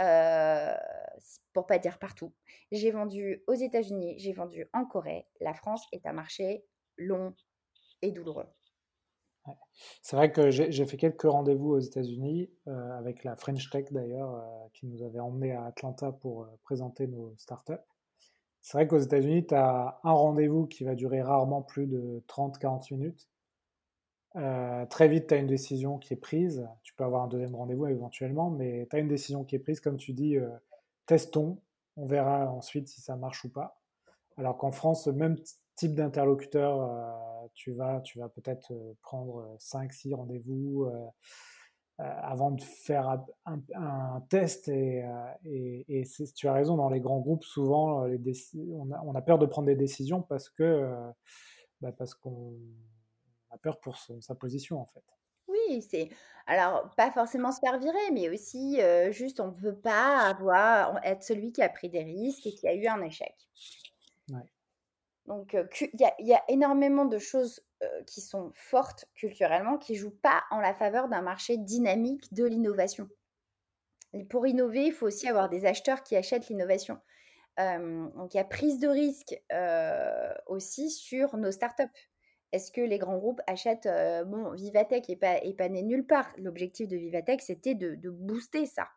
euh, 0.00 0.74
pour 1.52 1.66
pas 1.66 1.78
dire 1.78 1.98
partout. 1.98 2.34
J'ai 2.70 2.90
vendu 2.90 3.42
aux 3.46 3.54
États-Unis, 3.54 4.16
j'ai 4.18 4.32
vendu 4.32 4.68
en 4.74 4.84
Corée. 4.84 5.26
La 5.40 5.54
France 5.54 5.86
est 5.92 6.06
un 6.06 6.12
marché 6.12 6.64
long 6.98 7.34
et 8.02 8.12
douloureux. 8.12 8.46
C'est 10.02 10.16
vrai 10.16 10.32
que 10.32 10.50
j'ai 10.50 10.86
fait 10.86 10.96
quelques 10.96 11.22
rendez-vous 11.22 11.70
aux 11.70 11.78
États-Unis 11.78 12.50
euh, 12.68 12.98
avec 12.98 13.24
la 13.24 13.36
French 13.36 13.70
Tech 13.70 13.86
d'ailleurs, 13.90 14.34
euh, 14.34 14.68
qui 14.72 14.86
nous 14.86 15.02
avait 15.02 15.20
emmenés 15.20 15.52
à 15.52 15.64
Atlanta 15.64 16.12
pour 16.12 16.42
euh, 16.42 16.46
présenter 16.62 17.06
nos 17.06 17.34
startups. 17.36 17.74
C'est 18.62 18.78
vrai 18.78 18.88
qu'aux 18.88 18.98
États-Unis, 18.98 19.46
tu 19.46 19.54
as 19.54 20.00
un 20.02 20.12
rendez-vous 20.12 20.66
qui 20.66 20.84
va 20.84 20.94
durer 20.94 21.22
rarement 21.22 21.62
plus 21.62 21.86
de 21.86 22.22
30-40 22.28 22.94
minutes. 22.94 23.28
très 24.90 25.08
vite, 25.08 25.28
tu 25.28 25.34
as 25.34 25.36
une 25.36 25.46
décision 25.46 25.98
qui 25.98 26.14
est 26.14 26.16
prise. 26.16 26.68
Tu 26.82 26.92
peux 26.94 27.04
avoir 27.04 27.22
un 27.22 27.28
deuxième 27.28 27.54
rendez-vous 27.54 27.86
éventuellement, 27.86 28.50
mais 28.50 28.86
tu 28.90 28.96
as 28.96 28.98
une 28.98 29.08
décision 29.08 29.44
qui 29.44 29.54
est 29.54 29.60
prise. 29.60 29.78
Comme 29.80 29.96
tu 29.96 30.12
dis, 30.12 30.36
testons, 31.06 31.60
on 31.96 32.06
verra 32.06 32.50
ensuite 32.50 32.88
si 32.88 33.00
ça 33.00 33.14
marche 33.14 33.44
ou 33.44 33.50
pas. 33.50 33.80
Alors 34.36 34.58
qu'en 34.58 34.72
France, 34.72 35.06
même 35.06 35.36
type 35.76 35.94
d'interlocuteur, 35.94 36.80
euh, 36.80 37.48
tu 37.54 37.72
vas, 37.72 38.00
tu 38.00 38.18
vas 38.18 38.28
peut-être 38.28 38.72
euh, 38.72 38.94
prendre 39.02 39.56
5-6 39.58 40.12
euh, 40.12 40.16
rendez-vous 40.16 40.90
avant 41.98 42.50
de 42.50 42.60
faire 42.60 43.24
un, 43.46 44.20
test. 44.28 44.68
Et, 44.68 45.02
et, 45.44 46.04
tu 46.34 46.48
as 46.48 46.52
raison, 46.52 46.76
dans 46.76 46.90
les 46.90 47.00
grands 47.00 47.20
groupes, 47.20 47.44
souvent, 47.44 48.04
les 48.04 48.34
on, 48.54 48.90
a, 48.92 49.00
on, 49.02 49.14
a, 49.14 49.22
peur 49.22 49.38
de 49.38 49.46
prendre 49.46 49.66
des 49.66 49.76
décisions 49.76 50.20
parce 50.20 50.50
que 50.50 50.92
bah, 51.80 51.92
parce 51.92 52.14
qu'on 52.14 52.58
a 53.50 53.56
peur 53.56 53.80
pour 53.80 53.96
sa 53.96 54.34
position, 54.34 54.78
en 54.78 54.86
fait. 54.86 55.04
Oui, 55.48 55.80
c'est 55.80 56.10
alors 56.46 56.90
pas 56.96 57.10
forcément 57.12 57.50
se 57.50 57.60
faire 57.60 57.78
virer, 57.78 58.10
mais 58.12 58.28
aussi 58.28 58.78
juste 59.12 59.40
on 59.40 59.48
ne 59.48 59.56
veut 59.56 59.76
pas 59.76 60.18
avoir 60.18 61.02
être 61.02 61.22
celui 61.22 61.50
qui 61.50 61.62
a 61.62 61.70
pris 61.70 61.88
des 61.88 62.02
risques 62.02 62.46
et 62.46 62.52
qui 62.52 62.68
a 62.68 62.74
eu 62.74 62.86
un 62.88 63.00
échec. 63.00 63.34
Ouais. 64.30 64.44
Donc, 65.26 65.56
il 65.80 66.00
y, 66.20 66.34
a 66.34 66.42
énormément 66.48 67.04
de 67.04 67.18
choses 67.18 67.60
qui 68.06 68.20
sont 68.20 68.52
fortes 68.54 69.06
culturellement, 69.14 69.76
qui 69.76 69.92
ne 69.92 69.98
jouent 69.98 70.18
pas 70.22 70.44
en 70.50 70.60
la 70.60 70.72
faveur 70.72 71.08
d'un 71.08 71.22
marché 71.22 71.56
dynamique 71.56 72.32
de 72.32 72.44
l'innovation. 72.44 73.08
Pour 74.30 74.46
innover, 74.46 74.86
il 74.86 74.92
faut 74.92 75.06
aussi 75.06 75.28
avoir 75.28 75.48
des 75.48 75.66
acheteurs 75.66 76.02
qui 76.02 76.16
achètent 76.16 76.48
l'innovation. 76.48 76.98
donc, 77.58 78.34
il 78.34 78.36
y 78.36 78.40
a 78.40 78.44
prise 78.44 78.78
de 78.78 78.88
risque 78.88 79.34
aussi 80.46 80.90
sur 80.90 81.36
nos 81.36 81.50
startups. 81.50 81.84
Est-ce 82.52 82.70
que 82.70 82.80
les 82.80 82.98
grands 82.98 83.18
groupes 83.18 83.40
achètent 83.48 83.88
Bon, 84.26 84.52
Vivatech 84.52 85.08
n'est 85.08 85.16
pas, 85.16 85.38
est 85.38 85.56
pas 85.56 85.68
né 85.68 85.82
nulle 85.82 86.06
part. 86.06 86.32
L'objectif 86.38 86.86
de 86.86 86.96
Vivatech, 86.96 87.42
c'était 87.42 87.74
de, 87.74 87.96
de, 87.96 88.10
booster 88.10 88.64
ça. 88.66 88.88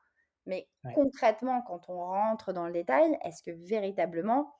Mais 0.45 0.67
concrètement, 0.93 1.61
quand 1.63 1.89
on 1.89 1.97
rentre 1.97 2.53
dans 2.53 2.65
le 2.65 2.71
détail, 2.71 3.17
est-ce 3.23 3.43
que 3.43 3.51
véritablement 3.51 4.53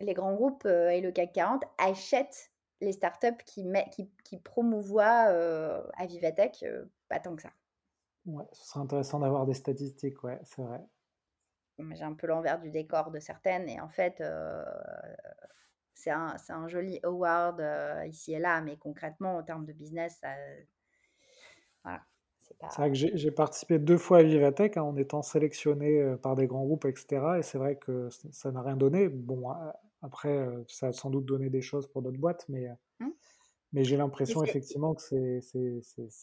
les 0.00 0.14
grands 0.14 0.34
groupes 0.34 0.66
et 0.66 1.00
le 1.00 1.10
CAC 1.10 1.32
40 1.32 1.64
achètent 1.78 2.50
les 2.80 2.92
startups 2.92 3.42
qui, 3.44 3.66
qui, 3.92 4.10
qui 4.24 4.38
promouvoient 4.38 5.32
à 5.94 6.06
Vivatech, 6.06 6.64
pas 7.08 7.20
tant 7.20 7.34
que 7.34 7.42
ça. 7.42 7.50
Ouais, 8.26 8.44
ce 8.52 8.66
serait 8.66 8.80
intéressant 8.80 9.20
d'avoir 9.20 9.46
des 9.46 9.54
statistiques, 9.54 10.22
ouais, 10.24 10.38
c'est 10.44 10.62
vrai. 10.62 10.80
J'ai 11.78 12.04
un 12.04 12.14
peu 12.14 12.26
l'envers 12.26 12.58
du 12.58 12.70
décor 12.70 13.10
de 13.10 13.20
certaines, 13.20 13.68
et 13.68 13.80
en 13.80 13.88
fait, 13.88 14.22
c'est 15.94 16.10
un, 16.10 16.36
un, 16.48 16.68
joli 16.68 17.00
award 17.02 17.62
ici 18.06 18.34
et 18.34 18.38
là, 18.38 18.60
mais 18.60 18.76
concrètement, 18.76 19.36
en 19.36 19.42
termes 19.42 19.64
de 19.64 19.72
business, 19.72 20.18
ça, 20.20 20.28
voilà. 21.84 22.02
C'est 22.70 22.76
vrai 22.78 22.90
que 22.90 22.96
j'ai 22.96 23.30
participé 23.30 23.78
deux 23.78 23.98
fois 23.98 24.18
à 24.18 24.22
Vivatech 24.22 24.76
hein, 24.76 24.82
en 24.82 24.96
étant 24.96 25.22
sélectionné 25.22 26.14
par 26.22 26.36
des 26.36 26.46
grands 26.46 26.64
groupes, 26.64 26.84
etc. 26.84 27.38
Et 27.38 27.42
c'est 27.42 27.58
vrai 27.58 27.76
que 27.76 28.08
ça 28.30 28.52
n'a 28.52 28.62
rien 28.62 28.76
donné. 28.76 29.08
Bon, 29.08 29.50
après, 30.02 30.46
ça 30.68 30.88
a 30.88 30.92
sans 30.92 31.10
doute 31.10 31.24
donné 31.24 31.50
des 31.50 31.62
choses 31.62 31.88
pour 31.88 32.02
d'autres 32.02 32.18
boîtes, 32.18 32.44
mais, 32.48 32.68
mmh. 33.00 33.08
mais 33.72 33.84
j'ai 33.84 33.96
l'impression 33.96 34.44
effectivement 34.44 34.94
que 34.94 35.02
c'est 35.02 35.40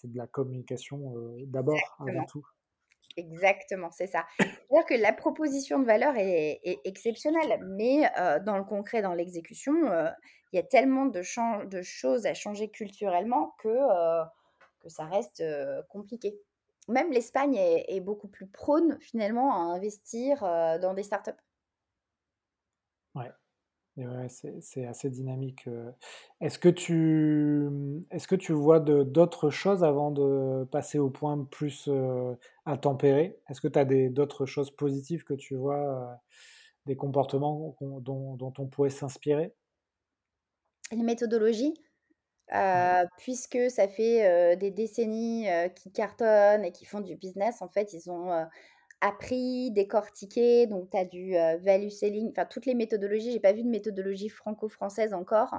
de 0.07 0.17
la 0.17 0.27
communication 0.27 1.15
d'abord, 1.45 1.79
avant 1.99 2.25
tout. 2.25 2.45
Exactement, 3.15 3.91
c'est 3.91 4.07
ça. 4.07 4.25
C'est-à-dire 4.39 4.85
que 4.87 4.95
la 4.95 5.13
proposition 5.13 5.79
de 5.79 5.85
valeur 5.85 6.15
est, 6.17 6.61
exceptionnelle, 6.83 7.59
mais 7.63 8.09
dans 8.45 8.57
le 8.57 8.63
concret, 8.63 9.01
dans 9.01 9.13
l'exécution, 9.13 9.73
il 10.51 10.55
y 10.55 10.59
a 10.59 10.63
tellement 10.63 11.05
de, 11.05 11.21
de, 11.65 11.81
choses 11.81 12.25
à 12.25 12.33
changer 12.33 12.69
culturellement 12.69 13.55
que, 13.59 13.77
que 14.79 14.89
ça 14.89 15.05
reste 15.05 15.43
compliqué. 15.89 16.39
Même 16.89 17.11
l'Espagne 17.11 17.55
est, 17.55 17.85
est, 17.87 18.01
beaucoup 18.01 18.27
plus 18.27 18.47
prône 18.47 18.97
finalement 18.99 19.53
à 19.53 19.75
investir 19.75 20.41
dans 20.81 20.93
des 20.93 21.03
startups. 21.03 21.31
Ouais, 23.15 23.31
c'est 24.27 24.85
assez 24.85 25.09
dynamique. 25.09 25.67
Est-ce 26.41 26.57
que 26.57 26.69
tu, 26.69 27.69
est-ce 28.11 28.27
que 28.27 28.35
tu 28.35 28.53
vois 28.53 28.79
d'autres 28.79 29.49
choses 29.49 29.83
avant 29.83 30.11
de 30.11 30.65
passer 30.65 30.99
au 30.99 31.09
point 31.09 31.43
plus 31.43 31.89
à 32.65 32.77
tempérer 32.77 33.39
Est-ce 33.49 33.61
que 33.61 33.67
tu 33.67 33.79
as 33.79 33.85
d'autres 34.09 34.45
choses 34.45 34.71
positives 34.71 35.23
que 35.23 35.33
tu 35.33 35.55
vois, 35.55 36.19
des 36.85 36.95
comportements 36.95 37.75
dont, 37.81 38.35
dont 38.35 38.53
on 38.57 38.67
pourrait 38.67 38.89
s'inspirer? 38.89 39.53
Les 40.91 41.03
méthodologies, 41.03 41.73
puisque 43.17 43.59
ça 43.69 43.87
fait 43.87 44.57
des 44.57 44.71
décennies 44.71 45.47
qu'ils 45.75 45.91
cartonnent 45.91 46.65
et 46.65 46.71
qu'ils 46.71 46.87
font 46.87 47.01
du 47.01 47.15
business, 47.15 47.61
en 47.61 47.69
fait, 47.69 47.93
ils 47.93 48.09
ont 48.09 48.47
appris, 49.03 49.69
décortiqué. 49.71 50.65
Donc, 50.65 50.89
tu 50.89 50.97
as 50.97 51.05
du 51.05 51.33
value 51.61 51.89
selling, 51.89 52.31
enfin, 52.31 52.45
toutes 52.45 52.65
les 52.65 52.73
méthodologies. 52.73 53.33
J'ai 53.33 53.39
pas 53.39 53.53
vu 53.53 53.61
de 53.63 53.69
méthodologie 53.69 54.29
franco-française 54.29 55.13
encore. 55.13 55.53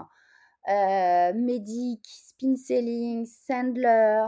Euh, 0.69 1.33
Medic, 1.35 2.07
spin 2.07 2.57
selling, 2.57 3.27
Sandler, 3.27 4.27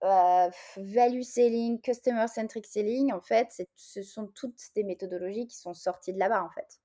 value 0.00 1.20
selling, 1.20 1.80
customer 1.82 2.26
centric 2.28 2.64
selling. 2.66 3.12
En 3.12 3.20
fait, 3.20 3.62
ce 3.76 4.02
sont 4.02 4.26
toutes 4.28 4.58
des 4.74 4.84
méthodologies 4.84 5.46
qui 5.46 5.56
sont 5.56 5.74
sorties 5.74 6.14
de 6.14 6.18
là-bas, 6.18 6.42
en 6.42 6.50
fait. 6.50 6.80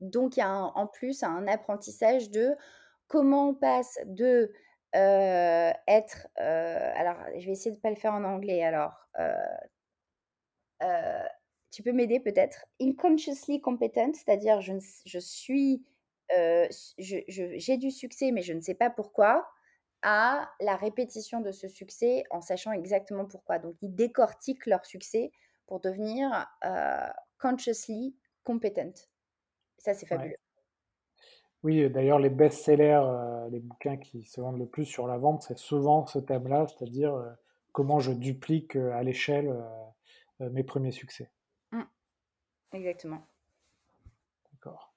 Donc, 0.00 0.36
il 0.36 0.40
y 0.40 0.42
a 0.44 0.50
en 0.50 0.86
plus 0.86 1.24
un 1.24 1.48
apprentissage 1.48 2.30
de 2.30 2.54
comment 3.08 3.48
on 3.48 3.54
passe 3.54 3.98
de 4.04 4.52
être. 4.92 6.28
alors, 6.36 7.16
je 7.36 7.44
vais 7.44 7.52
essayer 7.52 7.72
de 7.72 7.76
ne 7.76 7.80
pas 7.80 7.90
le 7.90 7.96
faire 7.96 8.14
en 8.14 8.22
anglais. 8.22 8.62
Alors, 8.62 8.92
euh, 10.82 11.24
tu 11.70 11.82
peux 11.82 11.92
m'aider 11.92 12.20
peut-être? 12.20 12.66
Unconsciously 12.80 13.60
competent, 13.60 14.14
c'est-à-dire 14.14 14.60
je, 14.60 14.74
je 15.04 15.18
suis, 15.18 15.84
euh, 16.36 16.66
j'ai 16.98 17.76
du 17.76 17.90
succès 17.90 18.32
mais 18.32 18.42
je 18.42 18.52
ne 18.52 18.60
sais 18.60 18.74
pas 18.74 18.90
pourquoi, 18.90 19.48
à 20.02 20.50
la 20.60 20.76
répétition 20.76 21.40
de 21.40 21.52
ce 21.52 21.68
succès 21.68 22.24
en 22.30 22.40
sachant 22.40 22.72
exactement 22.72 23.24
pourquoi. 23.24 23.58
Donc 23.58 23.76
ils 23.82 23.94
décortiquent 23.94 24.66
leur 24.66 24.84
succès 24.86 25.32
pour 25.66 25.80
devenir 25.80 26.46
euh, 26.64 27.08
consciously 27.40 28.16
competent. 28.44 29.08
Ça 29.78 29.94
c'est 29.94 30.06
fabuleux. 30.06 30.36
Oui, 31.62 31.90
d'ailleurs, 31.90 32.20
les 32.20 32.30
best-sellers, 32.30 33.02
les 33.50 33.58
bouquins 33.58 33.96
qui 33.96 34.24
se 34.24 34.40
vendent 34.40 34.58
le 34.58 34.66
plus 34.66 34.84
sur 34.84 35.08
la 35.08 35.18
vente, 35.18 35.42
c'est 35.42 35.58
souvent 35.58 36.06
ce 36.06 36.20
thème-là, 36.20 36.66
c'est-à-dire 36.68 37.36
comment 37.76 38.00
je 38.00 38.12
duplique 38.12 38.74
à 38.74 39.02
l'échelle 39.02 39.48
euh, 39.48 39.60
mes 40.40 40.64
premiers 40.64 40.92
succès. 40.92 41.30
Mmh. 41.72 41.82
Exactement. 42.72 43.26
D'accord. 44.52 44.92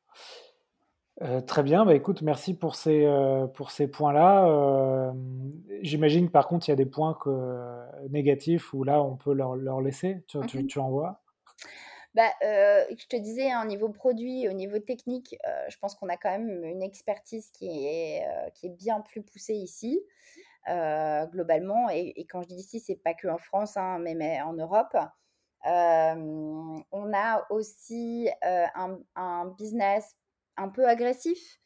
Euh, 1.22 1.42
très 1.42 1.64
bien, 1.64 1.86
bah, 1.86 1.96
écoute, 1.96 2.22
merci 2.22 2.54
pour 2.54 2.76
ces, 2.76 3.06
euh, 3.06 3.46
pour 3.48 3.72
ces 3.72 3.88
points-là. 3.88 5.14
J'imagine 5.82 6.30
par 6.30 6.48
contre 6.48 6.68
il 6.68 6.72
y 6.72 6.74
a 6.74 6.78
des 6.78 6.86
points 6.86 7.18
que, 7.22 8.10
négatifs 8.10 8.74
où 8.74 8.84
là 8.84 9.02
on 9.02 9.18
peut 9.18 9.34
leur, 9.34 9.56
leur 9.56 9.82
laisser. 9.82 10.24
Tu, 10.28 10.40
tu, 10.46 10.80
mmh 10.80 10.82
en 10.82 10.90
vois? 10.90 11.22
Bah, 12.16 12.30
Je 12.42 13.08
te 13.08 13.18
disais, 13.18 13.52
hein, 13.52 13.64
au 13.64 13.68
niveau 13.68 13.90
produit, 13.90 14.48
au 14.48 14.54
niveau 14.54 14.80
technique, 14.80 15.36
je 15.68 15.78
pense 15.78 15.96
qu'on 15.96 16.08
a 16.08 16.16
quand 16.16 16.32
même 16.32 16.64
une 16.64 16.82
expertise 16.82 17.52
qui 17.52 17.86
est, 17.86 18.24
qui 18.56 18.68
est 18.68 18.76
bien 18.78 19.02
plus 19.02 19.22
poussée 19.22 19.56
ici. 19.56 20.02
globalement, 20.68 21.90
et, 21.90 22.26
quand 22.30 22.42
je 22.44 22.48
dis 22.48 22.56
ici, 22.56 22.80
c'est 22.80 22.96
pas 22.96 23.14
que 23.14 23.28
en 23.28 23.38
France, 23.38 23.76
hein, 23.76 24.00
mais, 24.00 24.16
mais, 24.16 24.42
en 24.42 24.54
Europe 24.54 24.96
on 25.66 27.14
a 27.14 27.46
aussi 27.50 28.30
un, 28.44 29.46
business 29.58 30.16
un 30.58 30.70
peu 30.70 30.88
agressif. 30.88 31.60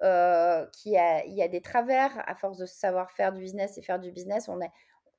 qui 0.00 0.96
a, 0.96 1.24
il 1.24 1.34
y 1.34 1.42
a 1.42 1.48
des 1.48 1.60
travers 1.60 2.22
à 2.28 2.34
force 2.34 2.58
de 2.58 2.66
savoir 2.66 3.10
faire 3.12 3.32
du 3.32 3.40
business 3.40 3.78
et 3.78 3.82
faire 3.82 3.98
du 3.98 4.12
business. 4.12 4.48
On 4.48 4.60
est, 4.60 4.70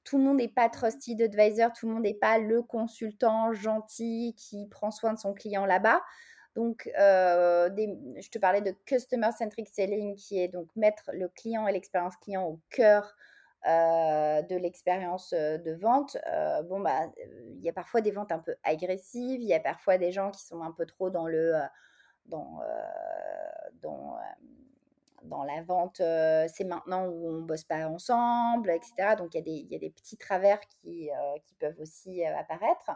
tout 0.04 0.18
le 0.18 0.24
monde 0.24 0.38
n'est 0.38 0.48
pas 0.48 0.70
trusted 0.70 1.22
advisor, 1.22 1.72
tout 1.74 1.88
le 1.88 1.94
monde 1.94 2.04
n'est 2.04 2.14
pas 2.14 2.40
le 2.40 2.62
consultant 2.62 3.54
gentil 3.54 4.34
qui 4.38 4.68
prend 4.68 4.92
soin 4.92 5.14
de 5.14 5.20
son 5.20 5.34
client 5.34 5.66
là-bas. 5.66 6.02
Donc, 6.56 6.90
je 6.96 8.30
te 8.30 8.40
parlais 8.40 8.62
de 8.62 8.72
customer 8.86 9.32
centric 9.38 9.70
selling, 9.70 10.16
qui 10.16 10.40
est 10.40 10.48
donc 10.48 10.68
mettre 10.76 11.12
le 11.14 11.30
client 11.30 11.68
et 11.68 11.72
l'expérience 11.72 12.16
client 12.18 12.44
au 12.44 12.60
cœur 12.70 13.16
de 13.66 14.56
l'expérience 14.56 15.34
de 15.34 15.74
vente, 15.74 16.18
bon, 16.66 16.80
bah, 16.80 17.12
il 17.18 17.62
y 17.62 17.70
a 17.70 17.74
parfois 17.74 18.02
des 18.02 18.12
ventes 18.12 18.32
un 18.32 18.40
peu 18.40 18.56
agressives, 18.64 19.42
il 19.42 19.48
y 19.48 19.54
a 19.54 19.60
parfois 19.60 19.98
des 19.98 20.12
gens 20.12 20.32
qui 20.32 20.42
sont 20.42 20.62
un 20.62 20.72
peu 20.72 20.86
trop 20.86 21.10
dans 21.10 21.28
le, 21.28 21.54
dans, 22.26 22.60
dans, 23.82 24.18
dans 25.24 25.44
la 25.44 25.62
vente, 25.62 25.98
c'est 25.98 26.64
maintenant 26.64 27.06
où 27.08 27.30
on 27.30 27.42
bosse 27.42 27.64
pas 27.64 27.88
ensemble, 27.88 28.72
etc. 28.72 29.16
Donc 29.18 29.36
il 29.36 29.48
y, 29.48 29.68
y 29.72 29.76
a 29.76 29.80
des 29.80 29.92
petits 29.92 30.18
travers 30.18 30.60
qui, 30.62 31.10
qui 31.46 31.54
peuvent 31.56 31.80
aussi 31.80 32.24
apparaître. 32.26 32.92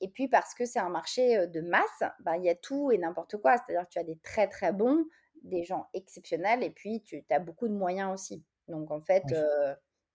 et 0.00 0.08
puis 0.08 0.28
parce 0.28 0.54
que 0.54 0.64
c'est 0.64 0.78
un 0.78 0.90
marché 0.90 1.46
de 1.48 1.60
masse, 1.60 2.02
ben, 2.20 2.36
il 2.36 2.44
y 2.44 2.50
a 2.50 2.54
tout 2.54 2.90
et 2.92 2.98
n'importe 2.98 3.36
quoi. 3.38 3.56
C'est-à-dire 3.56 3.84
que 3.86 3.92
tu 3.92 3.98
as 3.98 4.04
des 4.04 4.18
très 4.18 4.48
très 4.48 4.72
bons, 4.72 5.04
des 5.42 5.64
gens 5.64 5.88
exceptionnels, 5.92 6.62
et 6.62 6.70
puis 6.70 7.02
tu 7.02 7.24
as 7.30 7.38
beaucoup 7.38 7.68
de 7.68 7.74
moyens 7.74 8.12
aussi. 8.12 8.44
Donc 8.68 8.90
en 8.90 9.00
fait, 9.00 9.24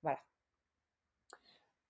voilà. 0.02 0.20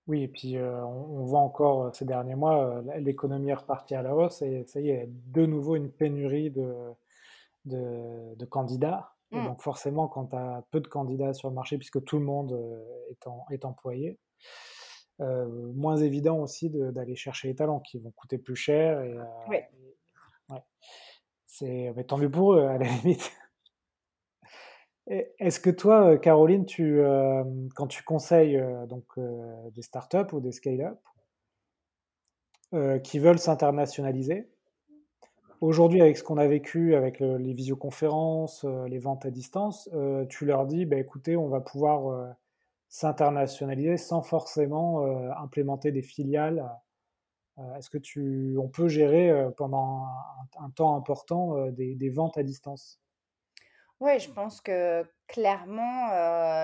Oui, 0.06 0.24
et 0.24 0.28
puis 0.28 0.58
on, 0.58 1.24
voit 1.24 1.40
encore 1.40 1.94
ces 1.94 2.04
derniers 2.04 2.34
mois, 2.34 2.82
l'économie 2.98 3.50
est 3.50 3.54
repartie 3.54 3.94
à 3.94 4.02
la 4.02 4.14
hausse 4.14 4.42
et 4.42 4.64
ça 4.64 4.80
y 4.80 4.90
est, 4.90 5.08
de 5.08 5.46
nouveau 5.46 5.76
une 5.76 5.90
pénurie 5.90 6.50
de, 6.50 6.92
de, 7.64 8.44
candidats. 8.46 9.14
Et 9.32 9.36
mmh. 9.36 9.44
donc 9.44 9.62
forcément, 9.62 10.08
quand 10.08 10.26
tu 10.26 10.36
as 10.36 10.64
peu 10.70 10.80
de 10.80 10.88
candidats 10.88 11.32
sur 11.32 11.48
le 11.48 11.54
marché, 11.54 11.78
puisque 11.78 12.02
tout 12.04 12.18
le 12.18 12.24
monde 12.24 12.52
est, 13.10 13.54
est 13.54 13.64
employé, 13.64 14.18
moins 15.20 15.96
évident 15.96 16.38
aussi 16.38 16.70
d'aller 16.70 17.16
chercher 17.16 17.48
les 17.48 17.54
talents 17.54 17.80
qui 17.80 17.98
vont 17.98 18.10
coûter 18.10 18.38
plus 18.38 18.56
cher. 18.56 19.00
Et, 19.02 19.16
oui. 19.48 19.58
ouais. 20.48 20.62
C'est 21.46 21.94
tant 22.06 22.18
mieux 22.18 22.30
pour 22.30 22.54
eux, 22.54 22.66
à 22.66 22.78
la 22.78 22.86
limite. 23.02 23.32
Est-ce 25.10 25.58
que 25.60 25.70
toi, 25.70 26.18
Caroline, 26.18 26.64
tu, 26.64 27.02
quand 27.74 27.88
tu 27.88 28.02
conseilles 28.04 28.62
donc, 28.88 29.04
des 29.74 29.82
startups 29.82 30.32
ou 30.32 30.40
des 30.40 30.52
scale-up 30.52 30.98
qui 33.02 33.18
veulent 33.18 33.40
s'internationaliser, 33.40 34.48
Aujourd'hui, 35.60 36.00
avec 36.00 36.16
ce 36.16 36.22
qu'on 36.22 36.38
a 36.38 36.46
vécu, 36.46 36.94
avec 36.94 37.20
les 37.20 37.52
visioconférences, 37.52 38.64
euh, 38.64 38.88
les 38.88 38.98
ventes 38.98 39.26
à 39.26 39.30
distance, 39.30 39.90
euh, 39.92 40.24
tu 40.24 40.46
leur 40.46 40.64
dis, 40.64 40.86
bah, 40.86 40.96
écoutez, 40.96 41.36
on 41.36 41.48
va 41.48 41.60
pouvoir 41.60 42.08
euh, 42.08 42.26
s'internationaliser 42.88 43.98
sans 43.98 44.22
forcément 44.22 45.04
implémenter 45.36 45.92
des 45.92 46.02
filiales. 46.02 46.68
Est-ce 47.76 47.90
que 47.90 47.98
tu, 47.98 48.56
on 48.58 48.68
peut 48.68 48.88
gérer 48.88 49.32
pendant 49.56 50.06
un, 50.58 50.70
temps 50.70 50.96
important 50.96 51.70
des, 51.70 52.10
ventes 52.10 52.36
à 52.36 52.42
distance? 52.42 52.98
Oui, 54.00 54.18
je 54.18 54.30
pense 54.30 54.62
que 54.62 55.04
clairement, 55.28 56.08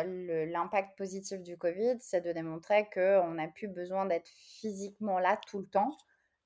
l'impact 0.05 0.97
positif 0.97 1.43
du 1.43 1.59
Covid, 1.59 1.97
c'est 2.01 2.23
de 2.23 2.33
démontrer 2.33 2.89
qu'on 2.93 3.33
n'a 3.33 3.49
plus 3.49 3.69
besoin 3.69 4.07
d'être 4.07 4.29
physiquement 4.29 5.19
là 5.19 5.39
tout 5.47 5.59
le 5.59 5.67
temps. 5.67 5.95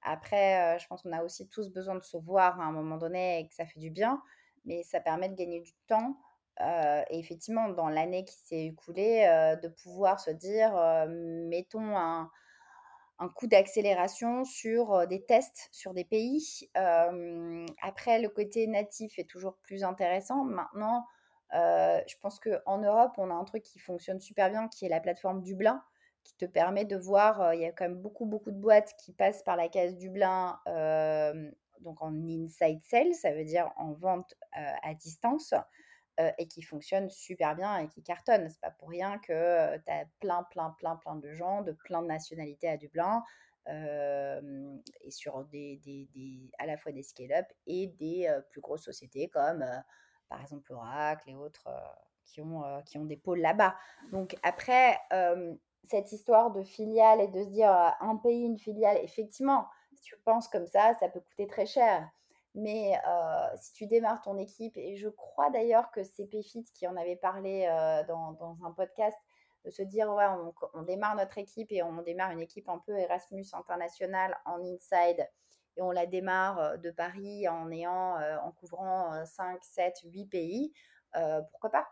Après, 0.02 0.78
je 0.80 0.86
pense 0.88 1.02
qu'on 1.02 1.12
a 1.12 1.22
aussi 1.22 1.48
tous 1.48 1.70
besoin 1.70 1.94
de 1.94 2.02
se 2.02 2.16
voir 2.16 2.60
à 2.60 2.64
un 2.64 2.72
moment 2.72 2.96
donné 2.96 3.38
et 3.38 3.46
que 3.46 3.54
ça 3.54 3.66
fait 3.66 3.78
du 3.78 3.90
bien, 3.90 4.20
mais 4.64 4.82
ça 4.82 5.00
permet 5.00 5.28
de 5.28 5.36
gagner 5.36 5.60
du 5.60 5.72
temps. 5.86 6.16
et 6.58 7.18
effectivement, 7.18 7.68
dans 7.68 7.88
l'année 7.88 8.24
qui 8.24 8.34
s'est 8.34 8.66
écoulée, 8.66 9.56
de 9.62 9.68
pouvoir 9.68 10.18
se 10.18 10.30
dire, 10.32 10.74
mettons 11.08 11.96
un, 11.96 12.30
un 13.20 13.28
coup 13.28 13.46
d'accélération 13.46 14.44
sur 14.44 15.06
des 15.06 15.24
tests 15.24 15.68
sur 15.70 15.94
des 15.94 16.04
pays. 16.04 16.68
après, 16.74 18.20
le 18.20 18.28
côté 18.28 18.66
natif 18.66 19.18
est 19.18 19.28
toujours 19.28 19.56
plus 19.62 19.84
intéressant. 19.84 20.44
Maintenant, 20.44 21.06
je 21.52 22.14
pense 22.20 22.40
qu'en 22.40 22.78
Europe, 22.78 23.12
on 23.18 23.30
a 23.30 23.34
un 23.34 23.44
truc 23.44 23.62
qui 23.62 23.78
fonctionne 23.78 24.20
super 24.20 24.50
bien, 24.50 24.68
qui 24.68 24.86
est 24.86 24.88
la 24.88 25.00
plateforme 25.00 25.42
Dublin 25.42 25.82
qui 26.22 26.36
te 26.36 26.44
permet 26.44 26.84
de 26.84 26.96
voir, 26.96 27.54
il 27.54 27.60
y 27.60 27.64
a 27.64 27.72
quand 27.72 27.84
même 27.84 27.96
beaucoup, 27.96 28.26
beaucoup 28.26 28.50
de 28.50 28.58
boîtes 28.58 28.94
qui 28.98 29.12
passent 29.12 29.42
par 29.42 29.56
la 29.56 29.68
case 29.68 29.96
Dublin, 29.96 30.58
donc 31.80 32.02
en 32.02 32.14
inside 32.28 32.82
sale, 32.84 33.14
ça 33.14 33.32
veut 33.32 33.44
dire 33.44 33.70
en 33.76 33.92
vente 33.92 34.34
à 34.52 34.94
distance, 34.94 35.54
et 36.38 36.46
qui 36.48 36.62
fonctionnent 36.62 37.10
super 37.10 37.54
bien 37.56 37.78
et 37.78 37.88
qui 37.88 38.02
cartonnent. 38.02 38.48
C'est 38.48 38.60
pas 38.60 38.70
pour 38.70 38.88
rien 38.88 39.18
que 39.18 39.76
tu 39.78 39.90
as 39.90 40.04
plein, 40.20 40.42
plein, 40.50 40.70
plein, 40.78 40.96
plein 40.96 41.16
de 41.16 41.32
gens 41.32 41.62
de 41.62 41.72
plein 41.72 42.02
de 42.02 42.08
nationalités 42.08 42.68
à 42.68 42.76
Dublin. 42.76 43.22
et 43.66 45.10
sur 45.10 45.44
des, 45.44 46.50
à 46.58 46.66
la 46.66 46.76
fois 46.76 46.92
des 46.92 47.02
scale-up 47.02 47.46
et 47.66 47.88
des 47.88 48.32
plus 48.50 48.60
grosses 48.60 48.84
sociétés 48.84 49.28
comme 49.28 49.64
par 50.28 50.40
exemple 50.40 50.72
Oracle 50.72 51.30
et 51.30 51.34
autres 51.34 51.68
qui, 52.24 52.40
ont, 52.40 52.62
qui 52.84 52.98
ont 52.98 53.04
des 53.04 53.16
pôles 53.16 53.40
là-bas. 53.40 53.74
Donc 54.12 54.36
après, 54.42 54.98
cette 55.88 56.12
histoire 56.12 56.50
de 56.52 56.62
filiale 56.62 57.20
et 57.20 57.28
de 57.28 57.42
se 57.42 57.48
dire 57.48 57.70
un 58.00 58.16
pays, 58.16 58.44
une 58.44 58.58
filiale, 58.58 58.98
effectivement, 59.02 59.66
si 59.94 60.02
tu 60.02 60.16
penses 60.24 60.48
comme 60.48 60.66
ça, 60.66 60.94
ça 61.00 61.08
peut 61.08 61.20
coûter 61.20 61.46
très 61.46 61.66
cher. 61.66 62.08
Mais 62.54 62.94
si 63.56 63.72
tu 63.72 63.86
démarres 63.86 64.20
ton 64.22 64.36
équipe, 64.36 64.76
et 64.76 64.96
je 64.96 65.08
crois 65.08 65.50
d'ailleurs 65.50 65.90
que 65.92 66.02
c'est 66.02 66.26
PFIT 66.26 66.64
qui 66.74 66.86
en 66.86 66.96
avait 66.96 67.16
parlé 67.16 67.66
dans, 68.08 68.58
un 68.64 68.72
podcast, 68.72 69.16
de 69.64 69.70
se 69.70 69.82
dire, 69.82 70.12
ouais, 70.12 70.24
on, 70.74 70.82
démarre 70.82 71.14
notre 71.16 71.38
équipe 71.38 71.70
et 71.70 71.82
on 71.82 72.02
démarre 72.02 72.30
une 72.32 72.40
équipe 72.40 72.68
un 72.68 72.78
peu 72.78 72.96
Erasmus 72.98 73.44
international 73.52 74.36
en 74.46 74.58
inside, 74.64 75.28
et 75.76 75.82
on 75.82 75.92
la 75.92 76.06
démarre 76.06 76.78
de 76.78 76.90
Paris 76.90 77.46
en 77.46 77.70
ayant, 77.70 78.16
en 78.42 78.50
couvrant 78.52 79.24
5, 79.24 79.62
7, 79.62 80.00
8 80.04 80.26
pays, 80.26 80.72
pourquoi 81.50 81.70
pas? 81.70 81.88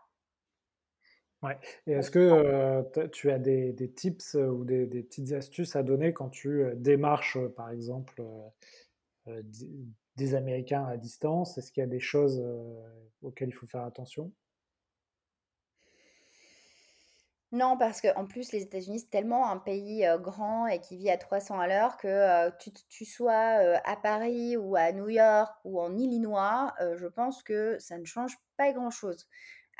Ouais. 1.41 1.57
Et 1.87 1.93
est-ce 1.93 2.11
que 2.11 3.07
tu 3.13 3.31
as 3.31 3.39
des, 3.39 3.93
tips 3.95 4.33
ou 4.33 4.65
des, 4.65 4.85
petites 4.87 5.31
astuces 5.31 5.77
à 5.77 5.83
donner 5.83 6.11
quand 6.11 6.29
tu 6.29 6.65
démarches, 6.75 7.37
par 7.55 7.69
exemple, 7.69 8.21
des 10.19 10.35
Américains 10.35 10.85
à 10.85 10.97
distance 10.97 11.57
Est-ce 11.57 11.71
qu'il 11.71 11.81
y 11.81 11.83
a 11.83 11.87
des 11.87 11.99
choses 11.99 12.43
auxquelles 13.21 13.49
il 13.49 13.53
faut 13.53 13.67
faire 13.67 13.83
attention? 13.83 14.31
Non, 17.51 17.77
parce 17.79 17.99
qu'en 17.99 18.27
plus, 18.27 18.51
les 18.51 18.61
États-Unis, 18.61 18.99
c'est 18.99 19.09
tellement 19.09 19.49
un 19.49 19.57
pays 19.57 20.05
grand 20.19 20.67
et 20.67 20.79
qui 20.79 20.97
vit 20.97 21.09
à 21.09 21.17
300 21.17 21.59
à 21.59 21.67
l'heure 21.67 21.97
que 21.97 22.49
tu, 22.59 22.69
tu 22.89 23.05
sois 23.05 23.79
à 23.83 23.95
Paris 23.95 24.55
ou 24.55 24.75
à 24.75 24.91
New 24.91 25.09
York 25.09 25.51
ou 25.63 25.81
en 25.81 25.97
Illinois, 25.97 26.71
je 26.79 27.07
pense 27.07 27.41
que 27.41 27.79
ça 27.79 27.97
ne 27.97 28.05
change 28.05 28.37
pas 28.55 28.71
grand-chose. 28.71 29.27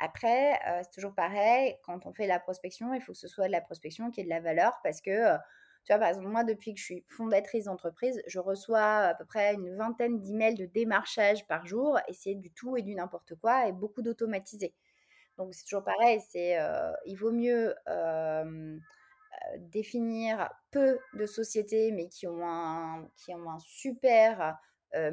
Après, 0.00 0.58
c'est 0.82 0.90
toujours 0.90 1.14
pareil, 1.14 1.76
quand 1.84 2.06
on 2.06 2.12
fait 2.12 2.26
la 2.26 2.40
prospection, 2.40 2.92
il 2.92 3.02
faut 3.02 3.12
que 3.12 3.18
ce 3.18 3.28
soit 3.28 3.46
de 3.46 3.52
la 3.52 3.60
prospection 3.60 4.10
qui 4.10 4.22
ait 4.22 4.24
de 4.24 4.30
la 4.30 4.40
valeur 4.40 4.80
parce 4.82 5.00
que, 5.00 5.36
tu 5.84 5.92
vois, 5.92 5.98
par 5.98 6.08
exemple, 6.08 6.28
moi, 6.28 6.44
depuis 6.44 6.74
que 6.74 6.80
je 6.80 6.84
suis 6.84 7.04
fondatrice 7.08 7.64
d'entreprise, 7.64 8.22
je 8.26 8.38
reçois 8.38 8.80
à 9.08 9.14
peu 9.14 9.24
près 9.24 9.54
une 9.54 9.76
vingtaine 9.76 10.20
d'emails 10.20 10.54
de 10.54 10.66
démarchage 10.66 11.46
par 11.46 11.66
jour 11.66 11.98
et 12.08 12.12
c'est 12.12 12.34
du 12.34 12.50
tout 12.52 12.76
et 12.76 12.82
du 12.82 12.94
n'importe 12.94 13.34
quoi 13.36 13.66
et 13.66 13.72
beaucoup 13.72 14.02
d'automatisé. 14.02 14.74
Donc, 15.38 15.54
c'est 15.54 15.64
toujours 15.64 15.84
pareil, 15.84 16.20
c'est, 16.30 16.58
il 17.06 17.16
vaut 17.16 17.32
mieux 17.32 17.74
définir 19.58 20.50
peu 20.70 20.98
de 21.14 21.26
sociétés 21.26 21.92
mais 21.92 22.08
qui 22.08 22.26
ont 22.26 22.46
un, 22.46 23.08
qui 23.16 23.34
ont 23.34 23.50
un 23.50 23.58
super 23.58 24.58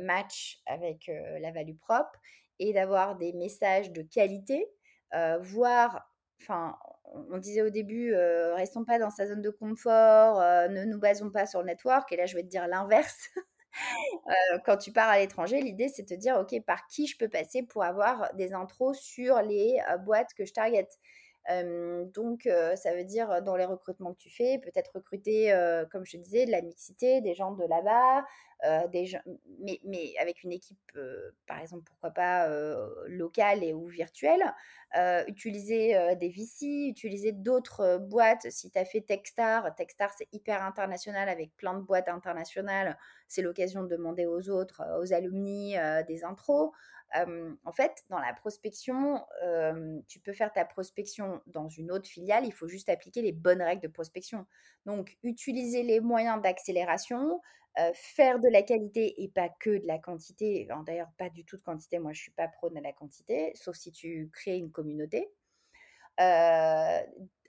match 0.01 0.59
avec 0.65 1.09
la 1.39 1.51
value 1.51 1.77
propre 1.77 2.11
et 2.59 2.73
d'avoir 2.73 3.15
des 3.15 3.33
messages 3.33 3.91
de 3.91 4.01
qualité 4.01 4.67
euh, 5.13 5.37
voir, 5.39 6.09
enfin, 6.41 6.77
on 7.13 7.37
disait 7.37 7.61
au 7.61 7.69
début, 7.69 8.13
euh, 8.13 8.55
restons 8.55 8.83
pas 8.83 8.99
dans 8.99 9.09
sa 9.09 9.27
zone 9.27 9.41
de 9.41 9.49
confort, 9.49 10.41
euh, 10.41 10.67
ne 10.67 10.85
nous 10.85 10.99
basons 10.99 11.29
pas 11.29 11.45
sur 11.45 11.61
le 11.61 11.67
network. 11.67 12.11
Et 12.11 12.17
là, 12.17 12.25
je 12.25 12.35
vais 12.35 12.43
te 12.43 12.47
dire 12.47 12.67
l'inverse. 12.67 13.29
quand 14.65 14.77
tu 14.77 14.91
pars 14.91 15.09
à 15.09 15.19
l'étranger, 15.19 15.61
l'idée, 15.61 15.87
c'est 15.87 16.03
de 16.03 16.07
te 16.07 16.19
dire, 16.19 16.37
OK, 16.37 16.53
par 16.65 16.87
qui 16.87 17.07
je 17.07 17.17
peux 17.17 17.29
passer 17.29 17.63
pour 17.63 17.83
avoir 17.83 18.33
des 18.35 18.53
intros 18.53 18.97
sur 18.99 19.41
les 19.41 19.77
boîtes 20.05 20.33
que 20.35 20.45
je 20.45 20.53
target 20.53 20.87
donc, 22.13 22.49
ça 22.75 22.93
veut 22.93 23.05
dire 23.05 23.41
dans 23.41 23.55
les 23.55 23.65
recrutements 23.65 24.13
que 24.13 24.19
tu 24.19 24.29
fais, 24.29 24.59
peut-être 24.59 24.91
recruter, 24.95 25.53
comme 25.91 26.05
je 26.05 26.17
te 26.17 26.21
disais, 26.21 26.45
de 26.45 26.51
la 26.51 26.61
mixité, 26.61 27.21
des 27.21 27.33
gens 27.33 27.53
de 27.53 27.63
là-bas, 27.63 28.25
gens, 29.05 29.21
mais, 29.59 30.13
avec 30.19 30.43
une 30.43 30.51
équipe, 30.51 30.97
par 31.45 31.59
exemple, 31.59 31.83
pourquoi 31.83 32.11
pas 32.11 32.47
locale 33.07 33.63
et 33.63 33.73
ou 33.73 33.87
virtuelle. 33.87 34.43
utiliser 35.27 36.15
des 36.15 36.29
VC, 36.29 36.89
utiliser 36.89 37.31
d'autres 37.31 37.97
boîtes. 37.97 38.49
Si 38.49 38.71
tu 38.71 38.79
as 38.79 38.85
fait 38.85 39.01
Techstar, 39.01 39.75
Techstar 39.75 40.11
c'est 40.17 40.27
hyper 40.31 40.63
international 40.63 41.29
avec 41.29 41.55
plein 41.55 41.73
de 41.73 41.81
boîtes 41.81 42.09
internationales. 42.09 42.97
C'est 43.27 43.41
l'occasion 43.41 43.83
de 43.83 43.89
demander 43.89 44.25
aux 44.25 44.49
autres, 44.49 44.81
aux 45.01 45.13
alumni, 45.13 45.75
des 46.07 46.23
intros 46.23 46.71
en 47.13 47.71
fait, 47.71 48.03
dans 48.09 48.19
la 48.19 48.33
prospection, 48.33 49.23
tu 50.07 50.19
peux 50.19 50.33
faire 50.33 50.51
ta 50.51 50.65
prospection 50.65 51.41
dans 51.47 51.69
une 51.69 51.91
autre 51.91 52.07
filiale, 52.07 52.45
il 52.45 52.53
faut 52.53 52.67
juste 52.67 52.89
appliquer 52.89 53.21
les 53.21 53.31
bonnes 53.31 53.61
règles 53.61 53.81
de 53.81 53.87
prospection. 53.87 54.45
Donc, 54.85 55.17
utiliser 55.23 55.83
les 55.83 55.99
moyens 55.99 56.41
d'accélération, 56.41 57.41
faire 57.93 58.39
de 58.39 58.49
la 58.49 58.63
qualité 58.63 59.21
et 59.23 59.27
pas 59.27 59.49
que 59.49 59.77
de 59.77 59.85
la 59.85 59.99
quantité. 59.99 60.67
D'ailleurs, 60.85 61.11
pas 61.17 61.29
du 61.29 61.45
tout 61.45 61.57
de 61.57 61.61
quantité. 61.61 61.99
Moi, 61.99 62.13
je 62.13 62.21
suis 62.21 62.31
pas 62.31 62.47
prône 62.47 62.77
à 62.77 62.81
la 62.81 62.93
quantité, 62.93 63.51
sauf 63.55 63.75
si 63.75 63.91
tu 63.91 64.29
crées 64.33 64.57
une 64.57 64.71
communauté. 64.71 65.29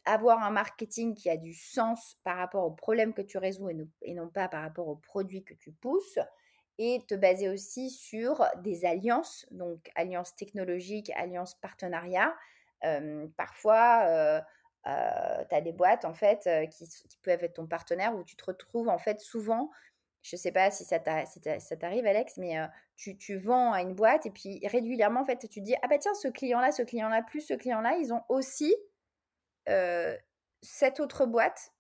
avoir 0.05 0.43
un 0.43 0.51
marketing 0.51 1.15
qui 1.15 1.29
a 1.31 1.37
du 1.37 1.55
sens 1.55 2.19
par 2.25 2.37
rapport 2.39 2.65
au 2.65 2.71
problème 2.71 3.13
que 3.13 3.23
tu 3.23 3.39
résous 3.39 3.69
et, 4.03 4.15
non 4.15 4.29
pas 4.29 4.49
par 4.49 4.63
rapport 4.63 4.89
au 4.89 4.97
produit 4.97 5.45
que 5.45 5.55
tu 5.55 5.73
pousses 5.73 6.19
et 6.79 7.03
te 7.09 7.15
baser 7.15 7.49
aussi 7.49 7.91
sur 7.91 8.47
des 8.63 8.85
alliances, 8.85 9.47
donc 9.51 9.91
alliances 9.97 10.35
technologiques, 10.37 11.11
alliances 11.17 11.55
partenariats. 11.55 12.35
parfois, 13.37 14.43
tu 14.85 14.91
as 15.55 15.61
des 15.61 15.73
boîtes 15.73 16.05
en 16.05 16.15
fait 16.15 16.49
qui, 16.71 17.19
peuvent 17.23 17.43
être 17.43 17.55
ton 17.55 17.67
partenaire 17.67 18.15
où 18.15 18.23
tu 18.23 18.37
te 18.37 18.45
retrouves 18.45 18.89
en 18.89 18.99
fait 18.99 19.21
souvent, 19.21 19.71
je 20.23 20.37
ne 20.37 20.39
sais 20.39 20.53
pas 20.53 20.71
si 20.71 20.85
ça 20.85 20.99
t'arrive 20.99 22.07
Alex, 22.07 22.37
mais 22.37 22.57
tu, 22.97 23.37
vends 23.37 23.73
à 23.73 23.83
une 23.83 23.95
boîte 23.95 24.27
et 24.27 24.31
puis 24.31 24.61
régulièrement 24.67 25.21
en 25.21 25.25
fait 25.25 25.49
tu 25.49 25.61
dis 25.61 25.75
ah 25.83 25.89
bah 25.89 25.99
tiens 25.99 26.15
ce 26.15 26.29
client-là, 26.29 26.73
ce 26.73 26.83
client-là 26.83 27.23
plus 27.23 27.41
ce 27.41 27.55
client-là, 27.55 27.97
ils 27.99 28.13
ont 28.13 28.23
aussi 28.29 28.75
cette 30.63 31.01
autre 31.01 31.27
boîte 31.27 31.73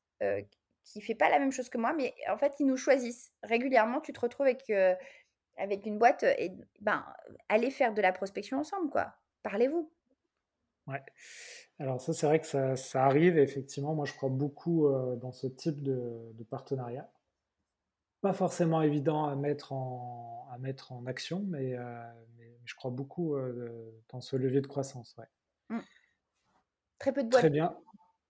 qui 0.92 1.00
fait 1.00 1.14
pas 1.14 1.28
la 1.28 1.38
même 1.38 1.52
chose 1.52 1.68
que 1.68 1.78
moi, 1.78 1.92
mais 1.92 2.14
en 2.28 2.38
fait, 2.38 2.54
ils 2.60 2.66
nous 2.66 2.76
choisissent. 2.76 3.32
Régulièrement, 3.42 4.00
tu 4.00 4.12
te 4.12 4.20
retrouves 4.20 4.46
avec, 4.46 4.72
avec 5.56 5.86
une 5.86 5.98
boîte 5.98 6.22
et 6.22 6.52
ben, 6.80 7.04
allez 7.48 7.70
faire 7.70 7.94
de 7.94 8.00
la 8.00 8.12
prospection 8.12 8.58
ensemble, 8.58 8.90
quoi. 8.90 9.14
Parlez-vous. 9.42 9.90
Ouais. 10.86 11.02
Alors 11.78 12.00
ça, 12.00 12.12
c'est 12.12 12.26
vrai 12.26 12.40
que 12.40 12.46
ça, 12.76 13.04
arrive, 13.04 13.38
effectivement. 13.38 13.94
Moi, 13.94 14.06
je 14.06 14.14
crois 14.14 14.30
beaucoup 14.30 14.88
dans 15.20 15.32
ce 15.32 15.46
type 15.46 15.82
de, 15.82 16.44
partenariat. 16.50 17.10
Pas 18.20 18.32
forcément 18.32 18.82
évident 18.82 19.26
à 19.26 19.36
mettre 19.36 19.72
en, 19.72 20.48
à 20.52 20.58
mettre 20.58 20.92
en 20.92 21.06
action, 21.06 21.44
mais, 21.46 21.76
mais 22.36 22.58
je 22.64 22.74
crois 22.74 22.90
beaucoup 22.90 23.36
dans 24.08 24.20
ce 24.20 24.34
levier 24.36 24.60
de 24.60 24.66
croissance. 24.66 25.14
Ouais. 25.16 25.26
Mmh. 25.68 25.80
Très 26.98 27.12
peu 27.12 27.22
de 27.22 27.28
boîtes. 27.28 27.40
Très 27.40 27.50
bien. 27.50 27.76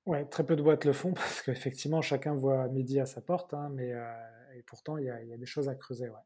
Ouais, 0.07 0.25
très 0.25 0.45
peu 0.45 0.57
de 0.57 0.63
boîtes 0.63 0.87
le 0.87 0.95
font 0.95 1.13
parce 1.15 1.43
qu'effectivement, 1.43 2.01
chacun 2.01 2.35
voit 2.35 2.69
midi 2.69 2.99
à 2.99 3.07
sa 3.07 3.21
porte, 3.21 3.53
hein, 3.55 3.71
mais 3.75 3.93
euh, 3.93 4.11
et 4.57 4.63
pourtant, 4.63 4.97
il 4.97 5.05
y, 5.05 5.11
a, 5.11 5.37
des 5.37 5.47
choses 5.47 5.69
à 5.69 5.75
creuser. 5.75 6.09
Ouais. 6.09 6.17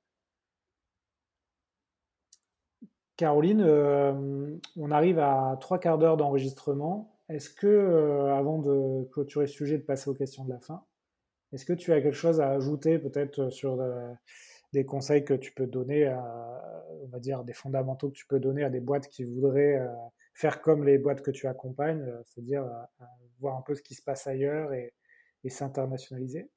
Caroline, 3.16 3.60
euh, 3.60 4.56
on 4.76 4.90
arrive 4.90 5.18
à 5.18 5.56
trois 5.60 5.78
quarts 5.78 5.98
d'heure 5.98 6.16
d'enregistrement. 6.16 7.18
Est-ce 7.28 7.50
que, 7.50 7.66
euh, 7.66 8.34
avant 8.34 8.58
de 8.58 9.04
clôturer 9.10 9.46
ce 9.46 9.54
sujet, 9.54 9.78
de 9.78 9.82
passer 9.82 10.08
aux 10.08 10.14
questions 10.14 10.44
de 10.44 10.50
la 10.50 10.60
fin, 10.60 10.84
est-ce 11.52 11.64
que 11.64 11.72
tu 11.72 11.92
as 11.92 12.00
quelque 12.00 12.14
chose 12.14 12.40
à 12.40 12.50
ajouter 12.50 12.98
peut-être 12.98 13.50
sur 13.50 13.78
des 14.72 14.84
conseils 14.84 15.24
que 15.24 15.34
tu 15.34 15.52
peux 15.52 15.66
donner, 15.66 16.06
à, 16.06 16.84
on 17.02 17.08
va 17.08 17.18
dire 17.18 17.44
des 17.44 17.52
fondamentaux 17.52 18.08
que 18.08 18.14
tu 18.14 18.26
peux 18.26 18.40
donner 18.40 18.64
à 18.64 18.70
des 18.70 18.80
boîtes 18.80 19.08
qui 19.08 19.24
voudraient 19.24 19.78
faire 20.34 20.60
comme 20.62 20.84
les 20.84 20.98
boîtes 20.98 21.22
que 21.22 21.30
tu 21.30 21.46
accompagnes, 21.46 22.02
euh, 22.02 22.22
c'est-à-dire 22.24 22.64
euh, 22.64 23.04
voir 23.40 23.56
un 23.56 23.62
peu 23.62 23.74
ce 23.74 23.82
qui 23.82 23.94
se 23.94 24.02
passe 24.02 24.26
ailleurs 24.26 24.72
et, 24.72 24.92
s'internationaliser? 25.48 26.48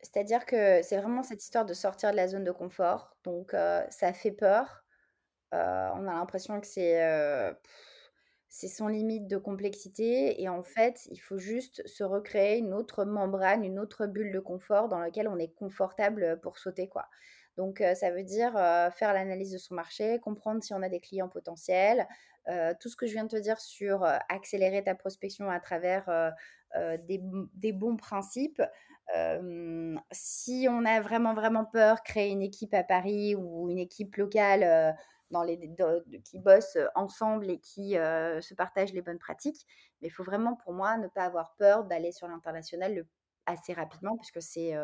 C'est-à-dire 0.00 0.44
que 0.44 0.82
c'est 0.82 0.98
vraiment 0.98 1.22
cette 1.22 1.42
histoire 1.42 1.64
de 1.64 1.72
sortir 1.72 2.10
de 2.10 2.16
la 2.16 2.28
zone 2.28 2.44
de 2.44 2.50
confort. 2.50 3.16
Donc, 3.24 3.54
euh, 3.54 3.84
ça 3.88 4.12
fait 4.12 4.32
peur. 4.32 4.84
on 5.52 5.56
a 5.56 6.14
l'impression 6.14 6.60
que 6.60 6.66
c'est 6.66 7.00
c'est 8.48 8.68
sans 8.68 8.88
limite 8.88 9.26
de 9.26 9.36
complexité. 9.36 10.40
Et 10.42 10.48
en 10.48 10.62
fait, 10.62 11.06
il 11.10 11.18
faut 11.18 11.38
juste 11.38 11.86
se 11.86 12.04
recréer 12.04 12.58
une 12.58 12.74
autre 12.74 13.04
membrane, 13.04 13.64
une 13.64 13.78
autre 13.78 14.06
bulle 14.06 14.32
de 14.32 14.40
confort 14.40 14.88
dans 14.88 14.98
laquelle 14.98 15.28
on 15.28 15.38
est 15.38 15.54
confortable 15.54 16.40
pour 16.40 16.58
sauter. 16.58 16.88
quoi. 16.88 17.06
Donc, 17.56 17.82
ça 17.96 18.10
veut 18.12 18.22
dire 18.22 18.52
faire 18.94 19.12
l'analyse 19.12 19.50
de 19.50 19.58
son 19.58 19.74
marché, 19.74 20.20
comprendre 20.20 20.62
si 20.62 20.72
on 20.74 20.82
a 20.82 20.88
des 20.88 21.00
clients 21.00 21.28
potentiels, 21.28 22.06
tout 22.78 22.88
ce 22.88 22.94
que 22.94 23.06
je 23.06 23.12
viens 23.12 23.24
de 23.24 23.30
te 23.30 23.36
dire 23.36 23.60
sur 23.60 24.04
accélérer 24.28 24.84
ta 24.84 24.94
prospection 24.94 25.50
à 25.50 25.58
travers 25.58 26.32
des, 26.76 27.72
bons 27.72 27.96
principes. 27.96 28.62
si 30.12 30.68
on 30.70 30.84
a 30.84 31.00
vraiment, 31.00 31.34
vraiment 31.34 31.64
peur, 31.64 32.04
créer 32.04 32.30
une 32.30 32.42
équipe 32.42 32.74
à 32.74 32.84
Paris 32.84 33.34
ou 33.34 33.68
une 33.70 33.78
équipe 33.78 34.14
locale 34.14 34.96
qui 36.24 36.38
bossent 36.38 36.78
ensemble 36.94 37.50
et 37.50 37.58
qui 37.58 37.92
se 37.92 38.54
partagent 38.54 38.92
les 38.92 39.02
bonnes 39.02 39.18
pratiques. 39.18 39.66
Mais 40.00 40.08
il 40.08 40.10
faut 40.10 40.24
vraiment, 40.24 40.56
pour 40.56 40.72
moi, 40.72 40.96
ne 40.96 41.08
pas 41.08 41.24
avoir 41.24 41.54
peur 41.56 41.84
d'aller 41.84 42.12
sur 42.12 42.28
l'international 42.28 43.04
assez 43.46 43.72
rapidement, 43.72 44.16
puisque 44.16 44.42
c'est 44.42 44.74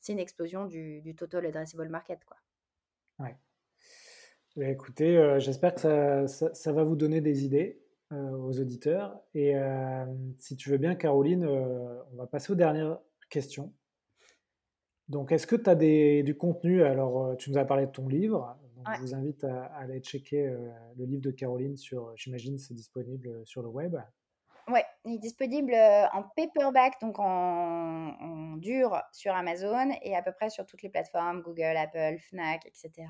c'est 0.00 0.12
une 0.12 0.18
explosion 0.18 0.64
du, 0.64 1.14
total 1.16 1.46
addressable 1.46 1.88
market. 1.88 2.24
Quoi. 2.24 2.38
Ouais. 3.18 3.36
Bah, 4.56 4.68
écoutez, 4.68 5.16
euh, 5.16 5.38
j'espère 5.38 5.74
que 5.74 6.26
ça, 6.26 6.72
va 6.72 6.82
vous 6.82 6.96
donner 6.96 7.20
des 7.20 7.44
idées 7.44 7.80
euh, 8.12 8.30
aux 8.32 8.58
auditeurs. 8.58 9.20
Et 9.34 9.56
euh, 9.56 10.04
si 10.38 10.56
tu 10.56 10.70
veux 10.70 10.78
bien, 10.78 10.94
Caroline, 10.94 11.44
on 11.44 12.16
va 12.16 12.26
passer 12.26 12.52
aux 12.52 12.56
dernières 12.56 12.98
questions. 13.28 13.72
Donc, 15.08 15.32
est-ce 15.32 15.46
que 15.46 15.56
tu 15.56 15.68
as 15.68 15.74
du 15.74 16.36
contenu? 16.36 16.82
Alors, 16.82 17.36
tu 17.36 17.50
nous 17.50 17.58
as 17.58 17.64
parlé 17.64 17.86
de 17.86 17.90
ton 17.90 18.08
livre. 18.08 18.56
Donc 18.84 18.94
Je 18.96 19.00
vous 19.00 19.14
invite 19.14 19.44
à, 19.44 19.64
à 19.64 19.82
aller 19.82 20.00
checker 20.00 20.54
le 20.96 21.04
livre 21.04 21.22
de 21.22 21.30
Caroline 21.30 21.76
sur, 21.76 22.12
j'imagine, 22.16 22.58
c'est 22.58 22.74
disponible 22.74 23.46
sur 23.46 23.62
le 23.62 23.68
web. 23.68 23.96
Ouais, 24.70 24.84
il 25.04 25.14
est 25.14 25.18
disponible 25.18 25.74
euh, 25.74 26.06
en 26.12 26.22
paperback, 26.22 27.00
donc 27.00 27.18
en, 27.18 28.56
dur 28.56 29.00
sur 29.12 29.34
Amazon 29.34 29.90
et 30.02 30.14
à 30.14 30.22
peu 30.22 30.32
près 30.32 30.50
sur 30.50 30.66
toutes 30.66 30.82
les 30.82 30.88
plateformes, 30.88 31.42
Google, 31.42 31.76
Apple, 31.76 32.18
Fnac, 32.18 32.66
etc. 32.66 33.08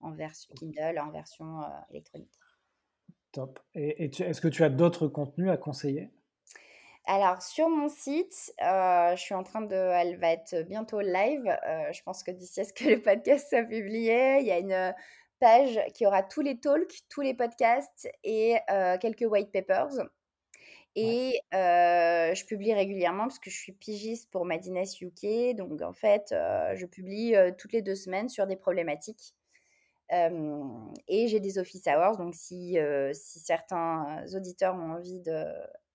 en, 0.00 0.12
version 0.12 0.54
Kindle, 0.56 0.98
en 0.98 1.10
version 1.10 1.62
euh, 1.62 1.66
électronique. 1.90 2.32
Top. 3.32 3.60
Et, 3.74 4.04
est-ce 4.04 4.40
que 4.40 4.48
tu 4.48 4.64
as 4.64 4.70
d'autres 4.70 5.08
contenus 5.08 5.50
à 5.50 5.56
conseiller? 5.56 6.10
Alors 7.08 7.40
sur 7.40 7.70
mon 7.70 7.88
site, 7.88 8.52
euh, 8.62 9.16
je 9.16 9.20
suis 9.20 9.34
en 9.34 9.42
train 9.42 9.62
de, 9.62 9.74
elle 9.74 10.18
va 10.18 10.30
être 10.30 10.62
bientôt 10.68 11.00
live. 11.00 11.42
je 11.90 12.02
pense 12.02 12.22
que 12.22 12.30
d'ici 12.30 12.60
à 12.60 12.64
ce 12.64 12.74
que 12.74 12.84
le 12.90 13.00
podcast 13.00 13.48
soit 13.48 13.64
publié, 13.64 14.40
il 14.40 14.46
y 14.46 14.52
a 14.52 14.58
une 14.58 14.94
page 15.40 15.80
qui 15.94 16.04
aura 16.06 16.22
tous 16.22 16.42
les 16.42 16.60
talks, 16.60 17.00
tous 17.08 17.22
les 17.22 17.32
podcasts 17.32 18.10
et 18.24 18.56
quelques 19.00 19.24
white 19.26 19.50
papers. 19.52 19.88
Et 20.96 21.40
je 21.52 22.44
publie 22.44 22.74
régulièrement 22.74 23.22
parce 23.22 23.38
que 23.38 23.48
je 23.48 23.56
suis 23.56 23.72
pigiste 23.72 24.30
pour 24.30 24.44
Madines 24.44 24.84
UK. 25.00 25.56
Donc, 25.56 25.80
en 25.80 25.94
fait, 25.94 26.26
je 26.30 26.84
publie 26.84 27.34
toutes 27.56 27.72
les 27.72 27.80
deux 27.80 27.94
semaines 27.94 28.28
sur 28.28 28.46
des 28.46 28.56
problématiques. 28.56 29.34
et 30.10 31.28
j'ai 31.28 31.40
des 31.40 31.58
office 31.58 31.86
hours. 31.86 32.18
Donc, 32.18 32.34
si, 32.34 32.76
si 33.14 33.38
certains 33.40 34.26
auditeurs 34.34 34.74
ont 34.74 34.92
envie 34.92 35.20
de, 35.20 35.46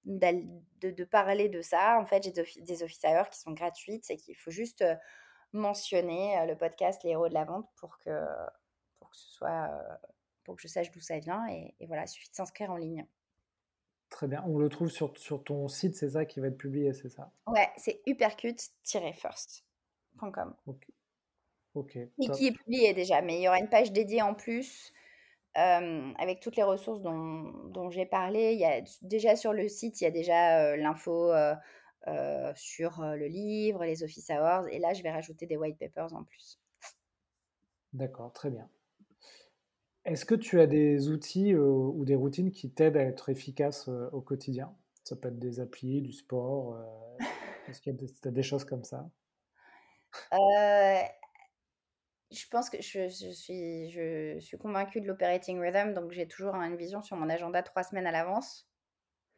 de, 0.05 0.91
de, 0.91 1.03
parler 1.03 1.49
de 1.49 1.61
ça, 1.61 1.99
en 1.99 2.05
fait, 2.05 2.23
j'ai 2.23 2.61
des 2.61 2.83
office 2.83 3.03
hours 3.05 3.29
qui 3.29 3.39
sont 3.39 3.51
gratuites 3.51 4.09
et 4.09 4.17
qu'il 4.17 4.35
faut 4.35 4.51
juste 4.51 4.83
mentionner 5.53 6.45
le 6.47 6.57
podcast 6.57 7.03
Les 7.03 7.11
héros 7.11 7.29
de 7.29 7.33
la 7.33 7.45
vente 7.45 7.69
pour 7.77 7.99
que 7.99 8.11
que 9.13 9.17
ce 9.17 9.29
soit 9.29 9.71
pour 10.43 10.57
que 10.57 10.61
je 10.61 10.67
sache 10.67 10.91
d'où 10.91 10.99
ça 10.99 11.17
vient. 11.19 11.47
Et, 11.47 11.73
voilà, 11.87 12.03
il 12.03 12.09
suffit 12.09 12.29
de 12.29 12.35
s'inscrire 12.35 12.69
en 12.71 12.75
ligne. 12.75 13.07
Très 14.09 14.27
bien. 14.27 14.43
On 14.45 14.57
le 14.57 14.67
trouve 14.69 14.89
sur, 14.89 15.17
sur 15.17 15.41
ton 15.43 15.69
site, 15.69 15.95
c'est 15.95 16.11
ça 16.11 16.25
qui 16.25 16.39
va 16.39 16.47
être 16.47 16.57
publié, 16.57 16.93
c'est 16.93 17.09
ça? 17.09 17.31
Ouais, 17.47 17.69
c'est 17.77 18.01
uppercut-first.com. 18.05 20.55
Ok. 20.67 20.87
Ok. 21.75 21.95
Et 21.95 22.29
qui 22.29 22.45
est 22.47 22.51
publié 22.51 22.93
déjà, 22.93 23.21
mais 23.21 23.39
il 23.39 23.43
y 23.43 23.47
aura 23.47 23.59
une 23.59 23.69
page 23.69 23.91
dédiée 23.91 24.21
en 24.21 24.35
plus. 24.35 24.93
Euh, 25.57 26.11
avec 26.17 26.39
toutes 26.39 26.55
les 26.55 26.63
ressources 26.63 27.01
dont, 27.01 27.51
dont 27.69 27.91
j'ai 27.91 28.05
parlé. 28.05 28.53
Il 28.53 28.59
y 28.59 28.65
a, 28.65 28.81
déjà 29.03 29.35
sur 29.35 29.53
le 29.53 29.67
site, 29.67 30.01
il 30.01 30.05
y 30.05 30.07
a 30.07 30.11
déjà 30.11 30.59
euh, 30.59 30.77
l'info 30.77 31.31
sur 32.55 33.01
le 33.01 33.27
livre, 33.27 33.85
les 33.85 34.03
office 34.03 34.29
hours, 34.29 34.67
et 34.69 34.79
là, 34.79 34.93
je 34.93 35.03
vais 35.03 35.11
rajouter 35.11 35.45
des 35.45 35.57
white 35.57 35.77
papers 35.79 36.13
en 36.13 36.23
plus. 36.23 36.59
D'accord, 37.93 38.33
très 38.33 38.49
bien. 38.49 38.67
Est-ce 40.05 40.25
que 40.25 40.35
tu 40.35 40.59
as 40.59 40.67
des 40.67 41.09
outils 41.09 41.53
euh, 41.53 41.63
ou 41.63 42.03
des 42.03 42.15
routines 42.15 42.51
qui 42.51 42.69
t'aident 42.69 42.97
à 42.97 43.03
être 43.03 43.29
efficace 43.29 43.87
euh, 43.87 44.09
au 44.11 44.19
quotidien? 44.19 44.73
Ça 45.03 45.15
peut 45.15 45.29
être 45.29 45.39
des 45.39 45.59
applis, 45.59 46.01
du 46.01 46.11
sport. 46.11 46.75
Euh, 46.75 47.25
est-ce 47.69 47.79
qu'il 47.79 47.93
y 47.93 47.95
a 47.95 48.31
des, 48.31 48.43
choses 48.43 48.65
comme 48.65 48.83
ça? 48.83 49.09
Je 52.33 52.47
pense 52.49 52.69
que 52.69 52.81
je, 52.81 53.07
suis, 53.07 53.89
je 53.89 54.39
suis 54.39 54.57
convaincue 54.57 55.01
de 55.01 55.07
l'operating 55.07 55.59
rhythm, 55.59 55.93
donc 55.93 56.11
j'ai 56.11 56.27
toujours 56.27 56.55
une 56.55 56.75
vision 56.75 57.01
sur 57.01 57.15
mon 57.15 57.29
agenda 57.29 57.61
trois 57.61 57.83
semaines 57.83 58.07
à 58.07 58.11
l'avance. 58.11 58.67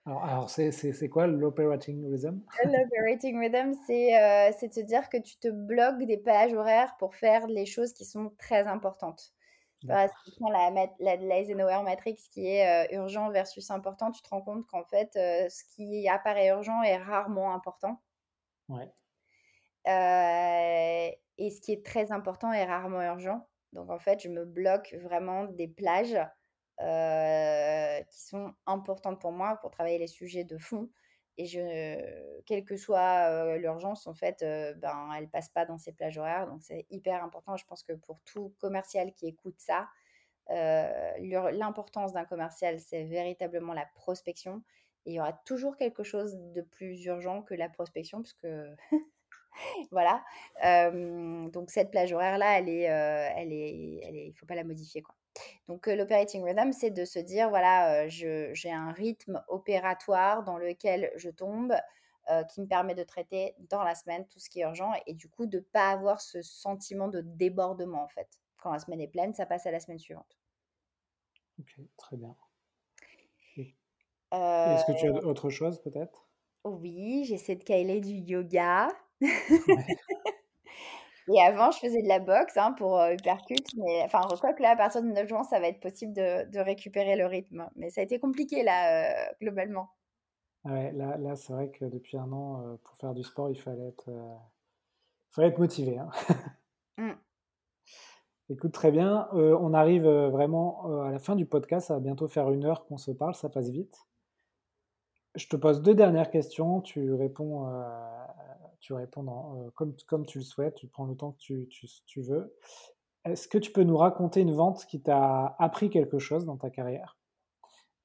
Alors, 0.06 0.50
c'est 0.50 1.10
quoi 1.10 1.26
l'operating 1.28 2.06
rhythm? 2.12 2.40
L'operating 2.66 3.40
rhythm, 3.40 3.74
c'est 3.88 4.68
de 4.68 4.74
se 4.74 4.80
dire 4.82 5.10
que 5.10 5.18
tu 5.18 5.38
te 5.38 5.48
bloques 5.48 6.04
des 6.04 6.18
plages 6.18 6.54
horaires 6.54 6.96
pour 7.00 7.16
faire 7.16 7.48
les 7.48 7.66
choses 7.66 7.92
qui 7.92 8.06
sont 8.06 8.32
très 8.38 8.68
importantes. 8.68 9.34
Si 9.82 10.32
tu 10.32 10.40
prends 10.40 10.50
la, 10.50 10.72
la, 11.00 11.16
l'Eisenhower 11.16 11.84
Matrix 11.84 12.16
qui 12.32 12.48
est 12.48 12.88
euh, 12.92 12.98
urgent 12.98 13.30
versus 13.30 13.70
important, 13.70 14.12
tu 14.12 14.22
te 14.22 14.30
rends 14.30 14.42
compte 14.42 14.66
qu'en 14.68 14.84
fait, 14.84 15.16
euh, 15.16 15.48
ce 15.50 15.64
qui 15.76 16.08
apparaît 16.08 16.48
urgent 16.48 16.82
est 16.82 16.98
rarement 16.98 17.54
important. 17.54 18.02
Ouais. 18.70 18.92
Euh, 21.40 21.46
et 21.46 21.50
ce 21.50 21.62
qui 21.62 21.72
est 21.74 21.86
très 21.86 22.12
important 22.12 22.52
est 22.52 22.66
rarement 22.66 23.02
urgent. 23.02 23.48
Donc 23.74 23.90
en 23.90 24.00
fait, 24.00 24.22
je 24.22 24.30
me 24.30 24.46
bloque 24.46 24.96
vraiment 25.02 25.46
des 25.46 25.68
plages 25.68 26.18
qui 26.78 28.22
sont 28.22 28.54
importantes 28.66 29.22
pour 29.22 29.32
moi 29.32 29.58
pour 29.62 29.72
travailler 29.72 29.98
les 29.98 30.08
sujets 30.08 30.44
de 30.44 30.58
fond. 30.58 30.90
Et 31.38 31.46
je, 31.46 32.42
quelle 32.46 32.64
que 32.64 32.78
soit 32.78 33.58
l'urgence, 33.58 34.08
en 34.08 34.14
fait, 34.14 34.40
ben, 34.78 35.10
elle 35.18 35.30
passe 35.30 35.50
pas 35.50 35.66
dans 35.66 35.78
ces 35.78 35.92
plages 35.92 36.18
horaires. 36.18 36.48
Donc, 36.48 36.64
c'est 36.64 36.86
hyper 36.90 37.24
important. 37.24 37.58
Je 37.58 37.66
pense 37.66 37.84
que 37.84 37.94
pour 37.94 38.22
tout 38.22 38.54
commercial 38.60 39.14
qui 39.14 39.28
écoute 39.28 39.56
ça, 39.58 39.88
l'importance 40.50 42.14
d'un 42.14 42.26
commercial, 42.26 42.80
c'est 42.80 43.04
véritablement 43.04 43.74
la 43.74 43.86
prospection. 43.96 44.64
Et 45.06 45.12
il 45.12 45.14
y 45.16 45.20
aura 45.20 45.34
toujours 45.34 45.78
quelque 45.78 46.04
chose 46.04 46.36
de 46.38 46.62
plus 46.62 47.04
urgent 47.06 47.44
que 47.44 47.54
la 47.54 47.70
prospection, 47.70 48.22
parce 48.22 48.34
voilà. 49.92 50.24
donc 51.50 51.70
cette 51.70 51.92
plage 51.92 52.14
horaire 52.14 52.38
là, 52.38 52.60
elle 52.60 52.70
est, 52.70 52.82
elle 52.82 53.54
est, 53.54 54.00
elle 54.04 54.16
est, 54.16 54.28
il 54.28 54.34
faut 54.34 54.46
pas 54.46 54.56
la 54.56 54.64
modifier 54.64 55.02
quoi. 55.02 55.16
Donc 55.68 55.88
l'operating 55.88 56.44
rhythm, 56.44 56.72
c'est 56.72 56.92
de 56.92 57.04
se 57.06 57.20
dire 57.20 57.50
voilà, 57.50 58.08
j'ai 58.08 58.72
un 58.72 58.92
rythme 58.92 59.44
opératoire 59.48 60.44
dans 60.44 60.58
lequel 60.58 61.12
je 61.16 61.30
tombe. 61.30 61.74
qui 62.50 62.62
me 62.62 62.68
permet 62.68 62.96
de 62.96 63.04
traiter 63.04 63.54
dans 63.70 63.84
la 63.84 63.96
semaine 63.96 64.26
tout 64.28 64.40
ce 64.40 64.50
qui 64.50 64.62
est 64.62 64.64
urgent 64.64 64.92
et 65.06 65.14
du 65.14 65.30
coup 65.30 65.46
de 65.46 65.60
pas 65.60 65.92
avoir 65.92 66.22
ce 66.22 66.42
sentiment 66.42 67.08
de 67.08 67.22
débordement 67.22 68.04
en 68.04 68.08
fait. 68.08 68.28
Quand 68.58 68.72
la 68.72 68.80
semaine 68.80 69.02
est 69.02 69.08
pleine, 69.08 69.34
ça 69.34 69.46
passe 69.46 69.68
à 69.68 69.72
la 69.72 69.80
semaine 69.80 70.00
suivante. 70.00 70.40
Ok, 71.60 71.80
très 71.98 72.18
bien. 72.18 72.36
Est-ce 74.32 74.86
que 74.86 74.98
tu 74.98 75.08
as 75.08 75.14
autre 75.26 75.50
chose 75.50 75.80
peut-être? 75.82 76.28
Oui, 76.64 77.26
j'essaie 77.26 77.56
de 77.56 77.64
caler 77.64 78.02
du 78.02 78.16
yoga. 78.16 78.88
Et 81.28 81.42
avant, 81.42 81.72
je 81.72 81.80
faisais 81.80 82.04
de 82.04 82.08
la 82.08 82.20
boxe 82.20 82.56
hein, 82.56 82.74
pour 82.74 83.00
euh, 83.00 83.14
Hypercute, 83.14 83.68
mais 83.78 84.04
enfin, 84.04 84.22
quoi 84.40 84.54
que 84.54 84.62
là, 84.62 84.72
à 84.72 84.76
partir 84.76 85.02
du 85.02 85.12
9 85.12 85.28
juin, 85.28 85.44
ça 85.44 85.60
va 85.60 85.68
être 85.68 85.80
possible 85.80 86.14
de, 86.14 86.50
de 86.52 86.60
récupérer 86.60 87.16
le 87.16 87.26
rythme. 87.26 87.68
Mais 87.76 87.90
ça 87.90 88.02
a 88.02 88.04
été 88.04 88.20
compliqué 88.20 88.62
là, 88.62 89.10
euh, 89.10 89.34
globalement. 89.42 89.90
Ouais, 90.66 90.92
là, 90.92 91.18
là 91.18 91.36
c'est 91.36 91.54
vrai 91.54 91.70
que 91.72 91.86
depuis 91.86 92.18
un 92.18 92.32
an, 92.32 92.62
euh, 92.62 92.76
pour 92.84 92.96
faire 92.98 93.14
du 93.14 93.24
sport, 93.24 93.50
il 93.50 93.60
fallait 93.60 93.88
être, 93.88 94.12
fallait 95.32 95.48
être 95.50 95.60
motivé. 95.60 95.98
Hein. 95.98 96.10
Mmh. 96.98 97.12
Écoute, 98.48 98.72
très 98.72 98.90
bien. 98.90 99.28
on 99.34 99.74
arrive 99.74 100.08
vraiment 100.08 101.04
à 101.04 101.12
la 101.12 101.20
fin 101.20 101.36
du 101.36 101.46
podcast. 101.46 101.88
Ça 101.88 101.96
va 101.96 102.00
bientôt 102.00 102.30
faire 102.30 102.50
une 102.52 102.64
heure 102.64 102.86
qu'on 102.86 102.96
se 102.96 103.12
parle. 103.12 103.36
Ça 103.36 103.50
passe 103.50 103.70
vite. 103.70 103.98
Je 105.36 105.46
te 105.48 105.58
pose 105.58 105.82
deux 105.82 105.94
dernières 105.94 106.32
questions. 106.32 106.80
Tu 106.80 107.12
réponds 107.14 107.68
tu 108.80 108.94
réponds 108.94 109.66
euh, 109.66 109.70
comme, 110.08 110.26
tu 110.26 110.38
le 110.40 110.44
souhaites, 110.44 110.76
tu 110.76 110.88
prends 110.88 111.06
le 111.06 111.16
temps 111.16 111.34
que 111.34 111.38
tu, 111.38 111.70
tu, 112.06 112.22
veux. 112.22 112.56
Est-ce 113.26 113.48
que 113.48 113.58
tu 113.58 113.72
peux 113.72 113.84
nous 113.84 113.98
raconter 113.98 114.42
une 114.42 114.54
vente 114.54 114.86
qui 114.86 115.02
t'a 115.02 115.56
appris 115.60 115.90
quelque 115.90 116.20
chose 116.20 116.46
dans 116.46 116.58
ta 116.58 116.70
carrière? 116.70 117.18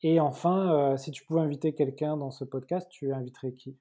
Et 0.02 0.18
enfin, 0.18 0.72
euh, 0.72 0.96
si 0.96 1.10
tu 1.10 1.24
pouvais 1.24 1.40
inviter 1.40 1.74
quelqu'un 1.74 2.16
dans 2.16 2.30
ce 2.30 2.44
podcast, 2.44 2.88
tu 2.90 3.12
inviterais 3.12 3.52
qui? 3.52 3.76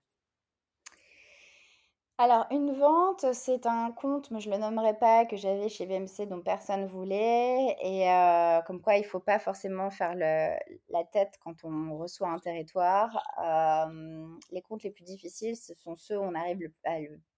Alors, 2.22 2.47
une 2.51 2.74
vente, 2.74 3.32
c'est 3.32 3.65
un 3.65 3.91
compte, 3.91 4.30
mais 4.30 4.41
je 4.41 4.49
ne 4.49 4.55
le 4.55 4.59
nommerai 4.59 4.93
pas, 4.93 5.26
que 5.26 5.38
j'avais 5.38 5.70
chez 5.70 5.86
VMC 5.86 6.28
dont 6.28 6.41
personne 6.41 6.86
voulait. 6.86 7.78
Et 7.82 8.11
euh, 8.11 8.61
comme 8.63 8.82
quoi, 8.82 8.97
il 8.97 9.03
ne 9.03 9.07
faut 9.07 9.22
pas 9.22 9.39
forcément 9.39 9.89
faire 9.89 10.15
la 10.15 11.03
tête 11.13 11.39
quand 11.41 11.63
on 11.63 11.97
reçoit 11.97 12.28
un 12.28 12.38
territoire. 12.38 13.24
Euh, 13.41 14.28
les 14.51 14.61
comptes 14.61 14.84
les 14.84 14.91
plus 14.91 15.05
difficiles, 15.05 15.55
ce 15.55 15.74
sont 15.76 15.95
ceux 15.95 16.20
où 16.20 16.22
on 16.22 16.36
arrive 16.36 16.70
à 16.84 16.97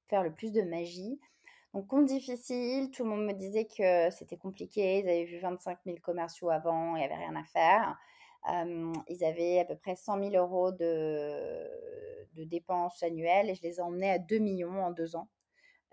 faire 0.09 0.23
le 0.23 0.33
plus 0.33 0.51
de 0.51 0.63
magie. 0.63 1.19
Donc, 1.75 1.85
compte 1.85 2.05
difficile, 2.05 2.89
tout 2.89 3.03
le 3.03 3.11
monde 3.11 3.25
me 3.27 3.33
disait 3.33 3.65
que 3.65 4.09
c'était 4.09 4.37
compliqué. 4.37 4.97
Ils 4.97 5.07
avaient 5.07 5.25
vu 5.25 5.37
25 5.37 5.77
000 5.85 5.97
commerciaux 6.01 6.49
avant, 6.49 6.95
il 6.95 7.01
n'y 7.01 7.05
avait 7.05 7.23
rien 7.23 7.35
à 7.35 7.43
faire 7.43 7.99
ils 8.47 9.23
avaient 9.23 9.59
à 9.59 9.65
peu 9.65 9.75
près 9.75 9.95
100 9.95 10.31
000 10.31 10.35
euros 10.35 10.71
de, 10.71 11.67
de, 12.33 12.43
dépenses 12.43 13.03
annuelles 13.03 13.49
et 13.49 13.55
je 13.55 13.61
les 13.61 13.77
ai 13.77 13.81
emmenés 13.81 14.11
à 14.11 14.19
2 14.19 14.39
millions 14.39 14.83
en 14.83 14.91
deux 14.91 15.15
ans. 15.15 15.29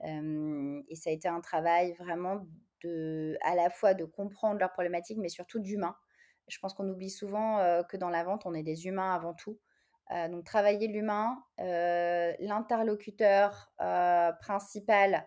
et 0.03 0.95
ça 0.95 1.11
a 1.11 1.13
été 1.13 1.29
un 1.29 1.41
travail 1.41 1.93
vraiment 1.95 2.47
de, 2.85 3.37
à 3.43 3.55
la 3.55 3.71
fois 3.71 3.95
de 3.95 4.05
comprendre 4.05 4.61
leurs 4.61 4.73
problématiques, 4.73 5.19
mais 5.19 5.29
surtout 5.29 5.59
d'humain. 5.59 5.97
Je 6.49 6.59
pense 6.59 6.73
qu'on 6.73 6.89
oublie 6.89 7.11
souvent 7.11 7.83
que 7.85 7.97
dans 7.97 8.09
la 8.09 8.25
vente, 8.25 8.47
on 8.47 8.55
est 8.55 8.63
des 8.63 8.87
humains 8.87 9.15
avant 9.15 9.35
tout. 9.35 9.59
donc 10.11 10.45
travailler 10.45 10.89
l'humain, 10.89 11.45
l'interlocuteur 11.59 13.73
principal 14.41 15.27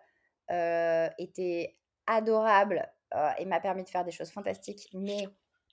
était 0.50 1.78
adorable 2.08 2.92
et 3.38 3.46
m'a 3.46 3.60
permis 3.60 3.84
de 3.84 3.90
faire 3.90 4.06
des 4.06 4.12
choses 4.12 4.32
fantastiques, 4.32 4.90
mais 4.94 5.28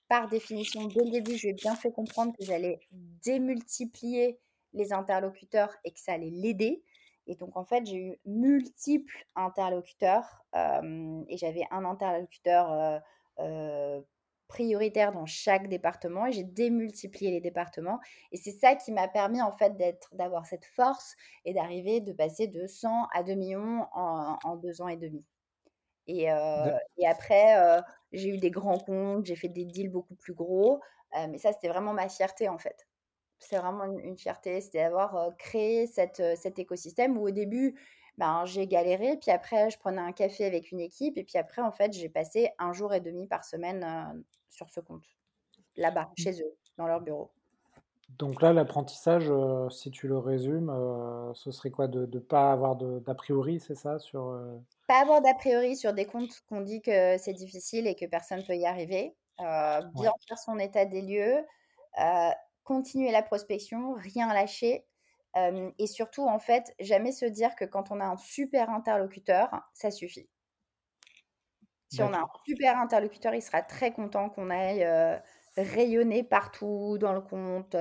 par 0.09 0.27
définition, 0.27 0.87
dès 0.87 1.05
le 1.05 1.11
début, 1.11 1.37
je 1.37 1.43
lui 1.43 1.49
ai 1.51 1.53
bien 1.53 1.75
fait 1.75 1.91
comprendre 1.91 2.35
que 2.37 2.43
j'allais 2.43 2.79
démultiplier 3.23 4.39
les 4.73 4.91
interlocuteurs 4.91 5.73
et 5.85 5.91
que 5.91 5.99
ça 5.99 6.13
allait 6.13 6.31
l'aider. 6.31 6.83
Et 7.27 7.35
donc, 7.35 7.55
en 7.55 7.63
fait, 7.63 7.85
j'ai 7.85 7.97
eu 7.97 8.19
multiples 8.25 9.25
interlocuteurs 9.35 10.43
et 10.55 11.37
j'avais 11.37 11.63
un 11.71 11.85
interlocuteur 11.85 13.01
prioritaire 14.47 15.11
dans 15.11 15.27
chaque 15.27 15.69
département 15.69 16.25
et 16.25 16.31
j'ai 16.31 16.43
démultiplié 16.43 17.29
les 17.29 17.39
départements. 17.39 17.99
Et 18.31 18.37
c'est 18.37 18.51
ça 18.51 18.75
qui 18.75 18.91
m'a 18.91 19.07
permis, 19.07 19.43
en 19.43 19.51
fait, 19.51 19.73
d'avoir 20.13 20.47
cette 20.47 20.65
force 20.65 21.15
et 21.45 21.53
d'arriver, 21.53 22.01
de 22.01 22.13
passer 22.13 22.47
de 22.47 22.65
100 22.65 23.09
à 23.13 23.21
2 23.21 23.35
millions 23.35 23.85
en 23.93 24.55
deux 24.55 24.81
ans 24.81 24.87
et 24.87 24.97
demi. 24.97 25.23
Et, 26.09 26.23
et 26.97 27.07
après, 27.07 27.81
j'ai 28.11 28.29
eu 28.29 28.37
des 28.37 28.49
grands 28.49 28.79
comptes, 28.79 29.25
j'ai 29.25 29.35
fait 29.35 29.47
des 29.47 29.65
deals 29.65 29.91
beaucoup 29.91 30.15
plus 30.15 30.33
gros. 30.33 30.81
mais 31.13 31.37
ça, 31.37 31.51
c'était 31.53 31.69
vraiment 31.69 31.93
ma 31.93 32.09
fierté, 32.09 32.49
en 32.49 32.57
fait. 32.57 32.87
C'est 33.37 33.57
vraiment 33.57 33.85
une, 33.85 34.17
fierté, 34.17 34.59
c'était 34.59 34.83
d'avoir 34.83 35.29
créé 35.37 35.87
cette, 35.87 36.21
cet 36.35 36.57
écosystème 36.59 37.17
où 37.17 37.27
au 37.27 37.31
début, 37.31 37.79
ben, 38.17 38.43
j'ai 38.45 38.67
galéré, 38.67 39.17
puis 39.17 39.31
après, 39.31 39.69
je 39.69 39.77
prenais 39.77 40.01
un 40.01 40.11
café 40.11 40.45
avec 40.45 40.71
une 40.71 40.81
équipe, 40.81 41.17
et 41.17 41.23
puis 41.23 41.37
après, 41.37 41.61
en 41.61 41.71
fait, 41.71 41.93
j'ai 41.93 42.09
passé 42.09 42.49
un 42.57 42.73
jour 42.73 42.93
et 42.93 42.99
demi 42.99 43.27
par 43.27 43.45
semaine 43.45 44.25
sur 44.49 44.69
ce 44.69 44.79
compte, 44.79 45.05
là-bas, 45.77 46.09
mmh. 46.17 46.21
chez 46.21 46.41
eux, 46.41 46.57
dans 46.77 46.87
leur 46.87 47.01
bureau. 47.01 47.31
Donc 48.17 48.41
là, 48.41 48.51
l'apprentissage, 48.51 49.31
si 49.69 49.91
tu 49.91 50.07
le 50.07 50.17
résumes, 50.17 50.73
ce 51.35 51.51
serait 51.51 51.69
quoi? 51.69 51.87
De 51.87 52.07
ne 52.07 52.19
pas 52.19 52.51
avoir 52.51 52.75
d'a 52.75 53.13
priori, 53.13 53.59
c'est 53.59 53.75
ça 53.75 53.99
sur, 53.99 54.35
pas 54.89 55.01
avoir 55.01 55.21
d'a 55.21 55.35
priori 55.35 55.77
sur 55.77 55.93
des 55.93 56.05
comptes 56.05 56.41
qu'on 56.49 56.61
dit 56.61 56.81
que 56.81 57.15
c'est 57.19 57.33
difficile 57.33 57.85
et 57.85 57.93
que 57.93 58.07
personne 58.07 58.39
ne 58.39 58.43
peut 58.43 58.55
y 58.55 58.65
arriver. 58.65 59.15
Euh, 59.39 59.81
bien 59.93 60.11
faire 60.27 60.37
son 60.39 60.57
état 60.57 60.83
des 60.85 61.03
lieux, 61.03 61.45
euh, 61.99 62.29
continuer 62.63 63.11
la 63.11 63.21
prospection, 63.21 63.93
rien 63.93 64.33
lâcher. 64.33 64.87
Euh, 65.37 65.69
et 65.77 65.85
surtout, 65.85 66.27
en 66.27 66.39
fait, 66.39 66.73
jamais 66.79 67.11
se 67.11 67.25
dire 67.25 67.55
que 67.55 67.65
quand 67.65 67.91
on 67.91 67.99
a 67.99 68.05
un 68.05 68.17
super 68.17 68.71
interlocuteur, 68.71 69.49
ça 69.75 69.91
suffit. 69.91 70.27
Si 71.89 72.01
on 72.01 72.11
a 72.11 72.17
un 72.17 72.27
super 72.47 72.79
interlocuteur, 72.79 73.35
il 73.35 73.43
sera 73.43 73.61
très 73.61 73.91
content 73.93 74.29
qu'on 74.29 74.49
aille 74.49 74.87
rayonner 75.55 76.23
partout 76.23 76.97
dans 76.99 77.13
le 77.13 77.21
compte, 77.21 77.75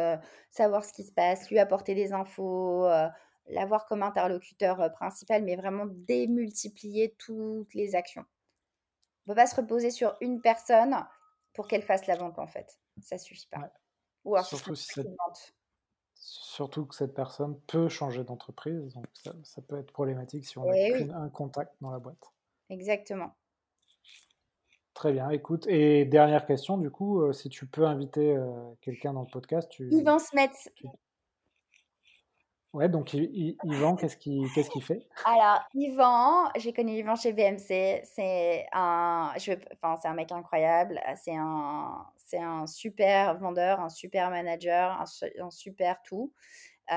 savoir 0.50 0.84
ce 0.84 0.92
qui 0.92 1.04
se 1.04 1.12
passe, 1.12 1.50
lui 1.50 1.58
apporter 1.58 1.94
des 1.94 2.12
infos, 2.12 2.86
l'avoir 3.48 3.86
comme 3.86 4.02
interlocuteur 4.02 4.92
principal, 4.92 5.44
mais 5.44 5.56
vraiment 5.56 5.86
démultiplier 5.86 7.14
toutes 7.18 7.74
les 7.74 7.94
actions. 7.94 8.24
On 9.26 9.30
ne 9.30 9.34
peut 9.34 9.42
pas 9.42 9.46
se 9.46 9.56
reposer 9.56 9.90
sur 9.90 10.16
une 10.20 10.40
personne 10.40 10.96
pour 11.54 11.68
qu'elle 11.68 11.82
fasse 11.82 12.06
la 12.06 12.16
vente, 12.16 12.38
en 12.38 12.46
fait. 12.46 12.80
Ça 13.02 13.18
suffit 13.18 13.48
pas. 13.48 13.70
Ou 14.24 14.34
alors, 14.34 14.46
surtout, 14.46 14.74
surtout 16.14 16.86
que 16.86 16.94
cette 16.94 17.14
personne 17.14 17.60
peut 17.66 17.88
changer 17.88 18.24
d'entreprise, 18.24 18.94
donc 18.94 19.06
ça, 19.44 19.62
peut 19.62 19.78
être 19.78 19.92
problématique 19.92 20.44
si 20.44 20.58
on 20.58 20.68
a 20.68 20.76
eh 20.76 21.10
un 21.10 21.28
contact 21.28 21.74
dans 21.80 21.90
la 21.90 21.98
boîte. 21.98 22.32
Exactement. 22.70 23.34
Très 24.94 25.12
bien, 25.12 25.30
écoute. 25.30 25.66
Et 25.68 26.04
dernière 26.04 26.44
question, 26.44 26.76
du 26.76 26.90
coup, 26.90 27.32
si 27.32 27.48
tu 27.48 27.66
peux 27.66 27.86
inviter 27.86 28.36
quelqu'un 28.80 29.12
dans 29.12 29.22
le 29.22 29.30
podcast, 29.30 29.68
tu... 29.70 29.88
Yvan 29.92 30.18
Smets. 30.18 30.72
Ouais, 32.74 32.88
donc 32.88 33.14
Yvan, 33.14 33.96
qu'est-ce 33.96 34.16
qu'il 34.16 34.50
qu'est-ce 34.52 34.68
qu'il 34.68 34.82
fait? 34.82 35.08
Alors, 35.24 35.62
Yvan, 35.72 36.50
j'ai 36.56 36.74
connu 36.74 36.92
Yvan 36.92 37.16
chez 37.16 37.32
BMC. 37.32 38.02
C'est 38.04 38.66
un, 38.72 39.32
je, 39.38 39.52
enfin, 39.72 39.96
c'est 40.00 40.08
un 40.08 40.14
mec 40.14 40.30
incroyable. 40.32 41.00
C'est 41.16 41.34
un, 41.34 42.06
c'est 42.16 42.38
un 42.38 42.66
super 42.66 43.38
vendeur, 43.38 43.80
un 43.80 43.88
super 43.88 44.28
manager, 44.30 45.00
un, 45.00 45.50
super 45.50 46.02
tout, 46.02 46.34
euh, 46.92 46.94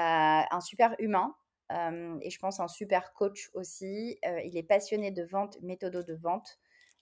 un 0.51 0.61
super 0.61 0.93
humain. 0.99 1.35
Euh, 1.71 2.17
et 2.21 2.29
je 2.29 2.37
pense 2.37 2.59
un 2.59 2.67
super 2.67 3.13
coach 3.13 3.49
aussi. 3.53 4.19
Euh, 4.25 4.41
il 4.41 4.57
est 4.57 4.63
passionné 4.63 5.11
de 5.11 5.23
vente, 5.23 5.57
méthode 5.61 6.05
de 6.05 6.15
vente. 6.15 6.59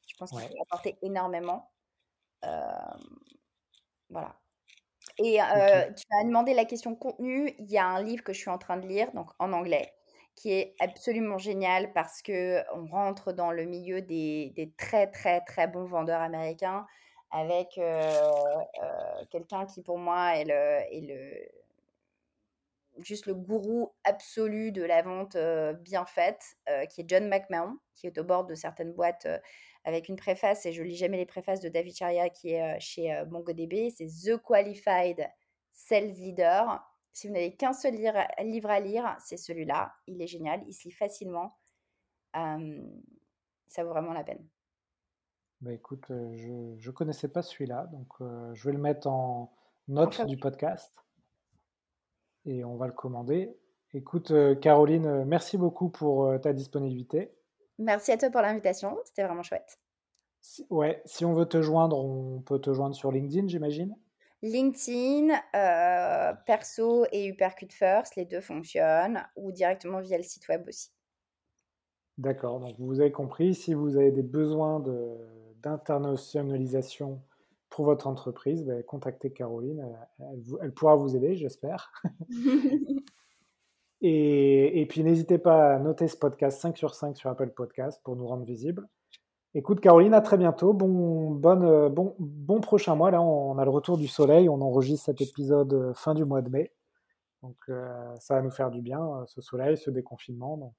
Je 0.08 0.16
pense 0.16 0.30
qu'il 0.30 0.48
peut 0.48 0.62
apporter 0.62 0.96
énormément. 1.02 1.72
voilà. 4.10 4.40
Et 5.20 5.38
tu 5.98 6.06
m'as 6.12 6.24
demandé 6.24 6.54
la 6.54 6.66
question 6.66 6.96
contenu. 6.96 7.54
Il 7.60 7.70
y 7.70 7.78
a 7.78 7.86
un 7.86 8.02
livre 8.02 8.24
que 8.24 8.34
je 8.34 8.40
suis 8.40 8.50
en 8.50 8.58
train 8.58 8.78
de 8.78 8.88
lire, 8.88 9.12
donc 9.14 9.30
en 9.38 9.52
anglais, 9.52 9.94
qui 10.36 10.54
est 10.54 10.76
absolument 10.80 11.38
génial 11.38 11.92
parce 11.94 12.22
que 12.22 12.64
on 12.74 12.88
rentre 12.88 13.34
dans 13.34 13.52
le 13.52 13.66
milieu 13.66 14.02
des, 14.02 14.54
des 14.56 14.72
très 14.78 15.08
très 15.08 15.42
très 15.42 15.68
bons 15.68 15.86
vendeurs 15.86 16.22
américains 16.22 16.86
avec 17.32 17.80
quelqu'un 19.30 19.66
qui 19.66 19.84
pour 19.84 19.98
moi 19.98 20.38
est 20.38 20.46
le, 20.46 20.96
est 20.96 21.02
le 21.02 21.50
juste 23.04 23.26
le 23.28 23.36
gourou 23.36 23.94
absolu 24.04 24.72
de 24.72 24.84
la 24.84 25.02
vente 25.02 25.38
bien 25.82 26.06
faite, 26.06 26.58
qui 26.90 27.02
est 27.02 27.10
John 27.10 27.28
McMahon, 27.28 27.78
qui 27.96 28.08
est 28.08 28.18
au 28.18 28.24
bord 28.24 28.46
de 28.46 28.56
certaines 28.56 28.94
boîtes 28.94 29.28
avec 29.84 30.10
une 30.10 30.16
préface, 30.16 30.66
et 30.66 30.74
je 30.74 30.84
lis 30.84 30.96
jamais 30.96 31.18
les 31.18 31.26
préfaces 31.26 31.62
de 31.62 31.70
David 31.70 31.96
Charia, 31.96 32.30
qui 32.30 32.54
est 32.54 32.80
chez 32.80 33.24
MongoDB, 33.30 33.90
c'est 33.90 34.08
The 34.08 34.38
Qualified 34.38 35.28
Sales 35.72 36.12
Leader. 36.12 36.84
Si 37.12 37.28
vous 37.28 37.34
n'avez 37.34 37.56
qu'un 37.56 37.74
seul 37.74 37.96
livre 37.96 38.70
à 38.70 38.80
lire, 38.80 39.16
c'est 39.20 39.38
celui-là. 39.38 39.94
Il 40.08 40.22
est 40.22 40.28
génial, 40.28 40.62
il 40.68 40.74
se 40.74 40.84
lit 40.88 40.94
facilement. 40.94 41.58
ça 42.34 43.84
vaut 43.84 43.90
vraiment 43.90 44.14
la 44.14 44.24
peine. 44.24 44.46
Bah 45.62 45.74
écoute, 45.74 46.06
je 46.08 46.88
ne 46.88 46.92
connaissais 46.92 47.28
pas 47.28 47.42
celui-là, 47.42 47.88
donc 47.92 48.14
je 48.54 48.66
vais 48.66 48.74
le 48.74 48.82
mettre 48.82 49.08
en 49.08 49.52
note 49.88 50.26
du 50.26 50.38
podcast 50.38 50.94
et 52.46 52.64
on 52.64 52.78
va 52.78 52.88
le 52.88 52.94
commander. 52.94 53.58
Écoute, 53.94 54.32
Caroline, 54.62 55.26
merci 55.26 55.58
beaucoup 55.58 55.90
pour 55.90 56.40
ta 56.42 56.54
disponibilité. 56.54 57.34
Merci 57.80 58.12
à 58.12 58.18
toi 58.18 58.30
pour 58.30 58.42
l'invitation, 58.42 58.98
c'était 59.06 59.24
vraiment 59.24 59.42
chouette. 59.42 59.80
ouais, 60.70 61.02
si 61.06 61.24
on 61.24 61.34
veut 61.34 61.48
te 61.48 61.62
joindre, 61.62 61.98
on 61.98 62.42
peut 62.42 62.60
te 62.60 62.74
joindre 62.74 62.94
sur 62.94 63.12
LinkedIn, 63.12 63.48
j'imagine 63.48 63.96
LinkedIn, 64.42 65.34
perso 66.46 67.06
et 67.12 67.26
Hypercut 67.26 67.72
First, 67.72 68.16
les 68.16 68.26
deux 68.26 68.40
fonctionnent, 68.42 69.22
ou 69.36 69.52
directement 69.52 70.00
via 70.00 70.18
le 70.18 70.24
site 70.24 70.48
web 70.48 70.66
aussi. 70.68 70.92
D'accord, 72.18 72.60
donc 72.60 72.76
vous 72.80 73.00
avez 73.00 73.12
compris, 73.12 73.54
si 73.56 73.74
vous 73.74 73.98
avez 73.98 74.12
des 74.12 74.24
besoins 74.24 74.84
d'internationalisation 75.62 77.22
pour 77.70 77.86
votre 77.86 78.08
entreprise, 78.08 78.66
ben, 78.66 78.84
contactez 78.84 79.32
Caroline, 79.32 79.86
elle, 80.62 80.74
pourra 80.74 80.96
vous 80.96 81.16
aider, 81.16 81.36
j'espère. 81.36 81.92
et, 84.02 84.86
puis 84.90 85.04
n'hésitez 85.04 85.38
pas 85.38 85.76
à 85.76 85.80
noter 85.80 86.08
ce 86.08 86.16
podcast 86.16 86.62
5 86.62 86.78
sur 86.78 86.96
5 86.96 87.18
sur 87.18 87.30
Apple 87.30 87.50
Podcast 87.50 88.00
pour 88.04 88.16
nous 88.16 88.28
rendre 88.28 88.46
visibles. 88.46 88.88
Écoute 89.56 89.82
Caroline, 89.82 90.14
à 90.14 90.22
très 90.22 90.38
bientôt. 90.38 90.74
Bon, 90.74 91.32
bon, 91.32 92.16
bon 92.20 92.62
prochain 92.62 92.96
mois. 92.96 93.12
Là, 93.12 93.22
on 93.22 93.58
a 93.58 93.66
le 93.66 93.72
retour 93.72 93.98
du 93.98 94.08
soleil. 94.08 94.48
On 94.48 94.62
enregistre 94.62 95.06
cet 95.06 95.22
épisode 95.22 95.74
euh, 95.74 95.94
fin 95.96 96.14
du 96.14 96.24
mois 96.24 96.42
de 96.42 96.50
mai. 96.50 96.72
Donc 97.42 97.58
euh, 97.70 98.16
ça 98.20 98.36
va 98.36 98.42
nous 98.42 98.52
faire 98.52 98.70
du 98.70 98.82
bien, 98.82 99.02
euh, 99.02 99.26
ce 99.26 99.42
soleil, 99.42 99.78
ce 99.78 99.90
déconfinement. 99.90 100.58
Donc 100.58 100.76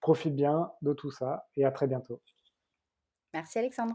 profite 0.00 0.34
bien 0.34 0.72
de 0.82 0.92
tout 0.92 1.10
ça 1.10 1.46
et 1.56 1.64
à 1.64 1.70
très 1.70 1.86
bientôt. 1.86 2.20
Merci 3.34 3.58
Alexandre. 3.58 3.94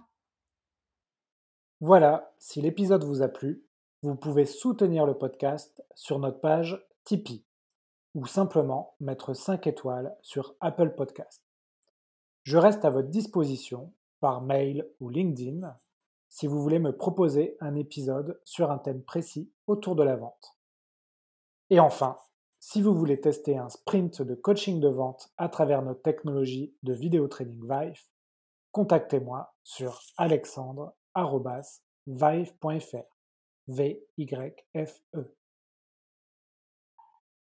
Voilà, 1.82 2.34
si 2.38 2.61
l'épisode 2.61 3.03
vous 3.03 3.21
a 3.21 3.28
plu, 3.28 3.65
vous 4.01 4.15
pouvez 4.15 4.45
soutenir 4.45 5.05
le 5.05 5.15
podcast 5.15 5.84
sur 5.95 6.19
notre 6.19 6.39
page 6.39 6.86
Tipeee 7.03 7.43
ou 8.14 8.26
simplement 8.26 8.95
mettre 8.99 9.34
5 9.34 9.66
étoiles 9.68 10.16
sur 10.22 10.55
Apple 10.59 10.95
Podcast. 10.95 11.41
Je 12.43 12.57
reste 12.57 12.84
à 12.86 12.89
votre 12.89 13.09
disposition 13.09 13.93
par 14.20 14.41
mail 14.41 14.89
ou 14.99 15.09
LinkedIn 15.09 15.76
si 16.30 16.47
vous 16.47 16.61
voulez 16.61 16.80
me 16.80 16.95
proposer 16.95 17.57
un 17.59 17.76
épisode 17.76 18.39
sur 18.43 18.72
un 18.72 18.80
thème 18.80 19.03
précis 19.03 19.51
autour 19.68 19.95
de 19.95 20.03
la 20.03 20.16
vente. 20.16 20.57
Et 21.70 21.80
enfin, 21.80 22.18
si 22.59 22.82
vous 22.82 22.95
voulez 22.95 23.22
tester 23.22 23.57
un 23.57 23.70
sprint 23.70 24.22
de 24.22 24.36
coaching 24.36 24.80
de 24.80 24.88
vente 24.88 25.34
à 25.38 25.49
travers 25.49 25.82
notre 25.82 26.01
technologie 26.01 26.74
de 26.82 26.93
vidéo 26.93 27.28
training 27.28 27.61
Vive, 27.70 28.01
contactez-moi 28.72 29.53
sur 29.64 29.99
alexandre.vive.fr. 30.18 33.14
V-Y-F-E. 33.68 35.36